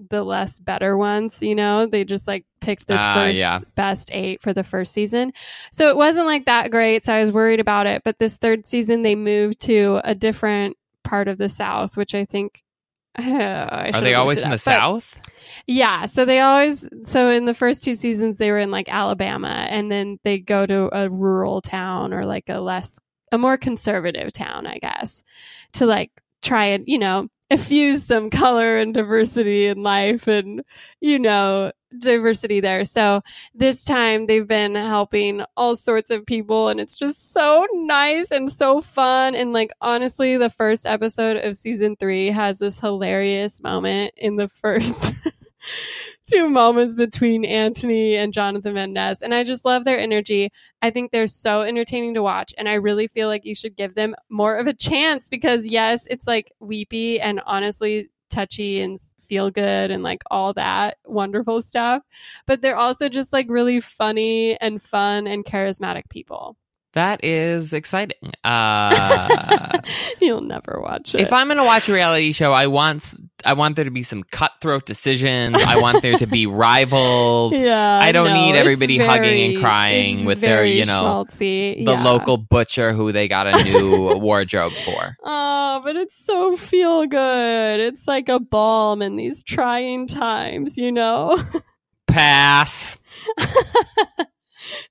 the 0.09 0.23
less 0.23 0.59
better 0.59 0.95
ones, 0.97 1.41
you 1.43 1.53
know? 1.55 1.85
They 1.85 2.03
just 2.05 2.27
like 2.27 2.45
picked 2.61 2.87
the 2.87 2.97
Ah, 2.97 3.15
first 3.15 3.37
yeah. 3.37 3.59
best 3.75 4.09
eight 4.13 4.41
for 4.41 4.53
the 4.53 4.63
first 4.63 4.93
season. 4.93 5.33
So 5.71 5.89
it 5.89 5.97
wasn't 5.97 6.25
like 6.27 6.45
that 6.45 6.71
great. 6.71 7.03
So 7.05 7.13
I 7.13 7.23
was 7.23 7.31
worried 7.33 7.59
about 7.59 7.87
it. 7.87 8.03
But 8.05 8.19
this 8.19 8.37
third 8.37 8.65
season, 8.65 9.01
they 9.03 9.15
moved 9.15 9.59
to 9.61 9.99
a 10.03 10.15
different 10.15 10.77
part 11.05 11.27
of 11.29 11.37
the 11.37 11.47
South, 11.49 11.95
which 11.95 12.13
I 12.13 12.25
think. 12.25 12.61
I 13.17 13.91
Are 13.93 14.01
they 14.01 14.13
always 14.13 14.39
in 14.41 14.49
the 14.49 14.55
up. 14.55 14.59
South? 14.59 15.21
yeah, 15.67 16.05
so 16.05 16.25
they 16.25 16.39
always 16.39 16.85
so 17.05 17.29
in 17.29 17.45
the 17.45 17.53
first 17.53 17.81
two 17.81 17.95
seasons 17.95 18.37
they 18.37 18.51
were 18.51 18.59
in 18.59 18.71
like 18.71 18.89
Alabama 18.89 19.65
and 19.69 19.89
then 19.89 20.19
they 20.25 20.37
go 20.37 20.65
to 20.65 20.89
a 20.91 21.09
rural 21.09 21.61
town 21.61 22.13
or 22.13 22.23
like 22.23 22.49
a 22.49 22.59
less 22.59 22.99
a 23.31 23.37
more 23.37 23.57
conservative 23.57 24.33
town, 24.33 24.67
I 24.67 24.79
guess, 24.79 25.23
to 25.73 25.85
like 25.85 26.11
try 26.41 26.65
and, 26.65 26.83
you 26.87 26.97
know, 26.97 27.27
infuse 27.49 28.03
some 28.03 28.29
color 28.29 28.77
and 28.79 28.93
diversity 28.93 29.67
in 29.67 29.81
life 29.83 30.27
and 30.27 30.61
you 30.99 31.19
know, 31.19 31.71
diversity 31.99 32.59
there. 32.59 32.85
So 32.85 33.21
this 33.53 33.83
time 33.83 34.27
they've 34.27 34.47
been 34.47 34.75
helping 34.75 35.43
all 35.55 35.75
sorts 35.75 36.09
of 36.09 36.25
people 36.25 36.69
and 36.69 36.79
it's 36.79 36.97
just 36.97 37.33
so 37.33 37.65
nice 37.73 38.31
and 38.31 38.51
so 38.51 38.81
fun 38.81 39.35
and 39.35 39.53
like 39.53 39.71
honestly 39.81 40.37
the 40.37 40.49
first 40.49 40.85
episode 40.85 41.37
of 41.37 41.55
season 41.55 41.95
3 41.95 42.27
has 42.27 42.59
this 42.59 42.79
hilarious 42.79 43.61
moment 43.61 44.13
in 44.17 44.35
the 44.35 44.47
first 44.47 45.13
two 46.27 46.49
moments 46.49 46.95
between 46.95 47.45
Anthony 47.45 48.15
and 48.15 48.33
Jonathan 48.33 48.93
Ness. 48.93 49.21
And 49.21 49.33
I 49.33 49.43
just 49.43 49.65
love 49.65 49.85
their 49.85 49.99
energy. 49.99 50.51
I 50.81 50.89
think 50.89 51.11
they're 51.11 51.27
so 51.27 51.61
entertaining 51.61 52.15
to 52.15 52.23
watch. 52.23 52.53
And 52.57 52.67
I 52.67 52.73
really 52.75 53.07
feel 53.07 53.27
like 53.27 53.45
you 53.45 53.55
should 53.55 53.75
give 53.75 53.95
them 53.95 54.15
more 54.29 54.57
of 54.57 54.67
a 54.67 54.73
chance 54.73 55.29
because, 55.29 55.65
yes, 55.65 56.07
it's 56.09 56.27
like 56.27 56.51
weepy 56.59 57.19
and 57.19 57.41
honestly 57.45 58.09
touchy 58.29 58.81
and 58.81 58.99
feel 59.25 59.49
good 59.51 59.91
and 59.91 60.03
like 60.03 60.23
all 60.31 60.53
that 60.53 60.97
wonderful 61.05 61.61
stuff. 61.61 62.03
But 62.45 62.61
they're 62.61 62.77
also 62.77 63.09
just 63.09 63.33
like 63.33 63.47
really 63.49 63.79
funny 63.79 64.57
and 64.61 64.81
fun 64.81 65.27
and 65.27 65.45
charismatic 65.45 66.09
people. 66.09 66.57
That 66.95 67.23
is 67.25 67.73
exciting. 67.73 68.31
Uh, 68.43 69.79
You'll 70.21 70.39
never 70.41 70.79
watch 70.81 71.13
it. 71.13 71.19
if 71.21 71.33
I'm 71.33 71.47
going 71.47 71.57
to 71.57 71.63
watch 71.65 71.89
a 71.89 71.93
reality 71.93 72.31
show, 72.31 72.53
I 72.53 72.67
want 72.67 73.13
I 73.43 73.51
want 73.53 73.75
there 73.75 73.83
to 73.85 73.91
be 73.91 74.01
some 74.03 74.23
cutthroat 74.23 74.85
decisions. 74.85 75.57
I 75.61 75.79
want 75.81 76.01
there 76.01 76.17
to 76.17 76.25
be 76.25 76.45
rivals. 76.47 77.53
yeah, 77.53 77.99
I 78.01 78.13
don't 78.13 78.29
no, 78.29 78.33
need 78.45 78.55
everybody 78.55 78.97
hugging 78.97 79.55
and 79.55 79.61
crying 79.63 80.25
with 80.25 80.39
their, 80.39 80.65
you 80.65 80.85
know, 80.85 81.25
schmaltzy. 81.27 81.83
The 81.85 81.91
Yeah. 81.91 82.03
local 82.03 82.37
butcher 82.37 82.93
who 82.93 83.11
they 83.11 83.27
got 83.27 83.45
a 83.45 83.63
new 83.65 84.17
wardrobe 84.19 84.71
for. 84.85 85.17
Oh, 85.23 85.81
but 85.83 85.97
it's 85.97 86.25
so 86.25 86.55
feel 86.55 87.05
good. 87.07 87.81
It's 87.81 88.07
like 88.07 88.29
a 88.29 88.39
balm 88.39 89.01
in 89.01 89.17
these 89.17 89.43
trying 89.43 90.07
times, 90.07 90.77
you 90.77 90.93
know? 90.93 91.43
Pass. 92.07 92.97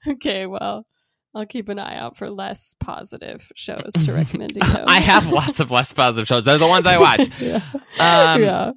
okay, 0.07 0.47
well, 0.47 0.87
I'll 1.35 1.47
keep 1.47 1.69
an 1.69 1.79
eye 1.79 1.97
out 1.97 2.17
for 2.17 2.29
less 2.29 2.77
positive 2.79 3.51
shows 3.57 3.91
to 4.05 4.13
recommend 4.15 4.55
to 4.55 4.67
you. 4.67 4.85
I 4.87 5.01
have 5.01 5.29
lots 5.29 5.59
of 5.59 5.71
less 5.71 5.93
positive 5.93 6.29
shows. 6.29 6.45
They're 6.45 6.59
the 6.59 6.67
ones 6.69 6.87
I 6.87 6.99
watch. 6.99 7.29
yeah. 7.41 7.61
Um, 7.99 8.43
yeah. 8.43 8.71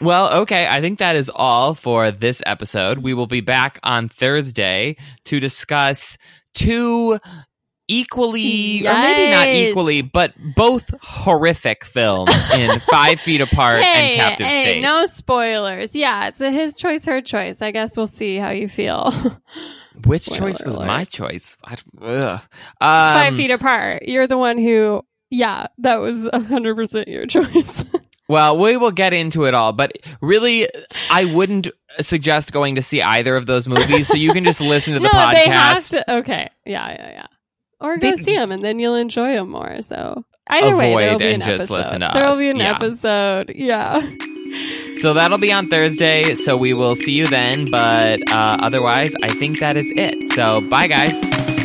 Well, 0.00 0.40
okay. 0.42 0.66
I 0.68 0.80
think 0.80 0.98
that 0.98 1.16
is 1.16 1.30
all 1.34 1.74
for 1.74 2.10
this 2.10 2.42
episode. 2.44 2.98
We 2.98 3.14
will 3.14 3.26
be 3.26 3.40
back 3.40 3.78
on 3.82 4.08
Thursday 4.10 4.96
to 5.24 5.40
discuss 5.40 6.18
two 6.54 7.18
equally, 7.88 8.86
or 8.86 8.92
maybe 8.94 9.30
not 9.30 9.48
equally, 9.48 10.02
but 10.02 10.32
both 10.54 10.90
horrific 11.02 11.84
films 11.84 12.30
in 12.54 12.78
Five 12.90 13.20
Feet 13.20 13.40
Apart 13.40 13.82
Hey, 13.82 14.12
and 14.12 14.20
Captive 14.20 14.46
hey, 14.46 14.62
State. 14.62 14.80
no 14.82 15.06
spoilers. 15.06 15.94
Yeah, 15.94 16.28
it's 16.28 16.40
a 16.40 16.50
his 16.50 16.76
choice, 16.76 17.04
her 17.04 17.20
choice. 17.20 17.60
I 17.60 17.70
guess 17.70 17.96
we'll 17.96 18.06
see 18.06 18.36
how 18.36 18.50
you 18.50 18.68
feel. 18.68 19.12
Which 20.06 20.22
Spoiler 20.22 20.40
choice 20.52 20.62
was 20.62 20.74
alert. 20.74 20.86
my 20.86 21.04
choice? 21.04 21.56
I, 21.64 21.76
ugh. 22.00 22.40
Five 22.80 23.28
Um, 23.32 23.36
feet 23.36 23.50
apart. 23.50 24.02
You're 24.08 24.26
the 24.26 24.38
one 24.38 24.58
who, 24.58 25.02
yeah, 25.30 25.66
that 25.78 25.96
was 26.00 26.24
100% 26.24 27.06
your 27.08 27.26
choice. 27.28 27.84
Well, 28.28 28.58
we 28.58 28.76
will 28.76 28.90
get 28.92 29.12
into 29.12 29.44
it 29.44 29.52
all, 29.54 29.72
but 29.72 29.92
really, 30.22 30.68
I 31.10 31.26
wouldn't 31.26 31.68
suggest 32.00 32.52
going 32.52 32.76
to 32.76 32.82
see 32.82 33.02
either 33.02 33.36
of 33.36 33.46
those 33.46 33.68
movies. 33.68 34.08
So 34.08 34.14
you 34.14 34.32
can 34.32 34.44
just 34.44 34.60
listen 34.60 34.94
to 34.94 35.00
the 35.00 35.04
no, 35.12 35.18
podcast. 35.18 35.32
they 35.34 35.50
have 35.50 35.86
to. 35.88 36.12
Okay, 36.18 36.48
yeah, 36.64 36.88
yeah, 36.90 37.10
yeah. 37.10 37.26
Or 37.80 37.98
go 37.98 38.10
They- 38.12 38.16
see 38.22 38.36
them, 38.36 38.50
and 38.52 38.64
then 38.64 38.78
you'll 38.78 38.94
enjoy 38.94 39.32
them 39.34 39.50
more. 39.50 39.82
So 39.82 40.24
either 40.46 40.76
way, 40.76 40.94
there'll 40.94 41.18
be 41.18 41.26
and 41.32 41.42
an 41.42 41.48
just 41.48 41.64
episode. 41.64 41.74
listen 41.74 42.00
to 42.00 42.10
There'll 42.14 42.32
us. 42.32 42.38
be 42.38 42.48
an 42.48 42.56
Yeah. 42.56 42.76
episode. 42.76 43.52
Yeah. 43.54 44.10
So 44.94 45.14
that'll 45.14 45.38
be 45.38 45.52
on 45.52 45.66
Thursday. 45.66 46.34
So 46.34 46.56
we 46.56 46.74
will 46.74 46.94
see 46.94 47.12
you 47.12 47.26
then. 47.26 47.66
But 47.66 48.20
uh, 48.30 48.56
otherwise, 48.60 49.14
I 49.22 49.28
think 49.28 49.60
that 49.60 49.76
is 49.76 49.92
it. 49.96 50.32
So 50.32 50.60
bye, 50.60 50.86
guys. 50.86 51.61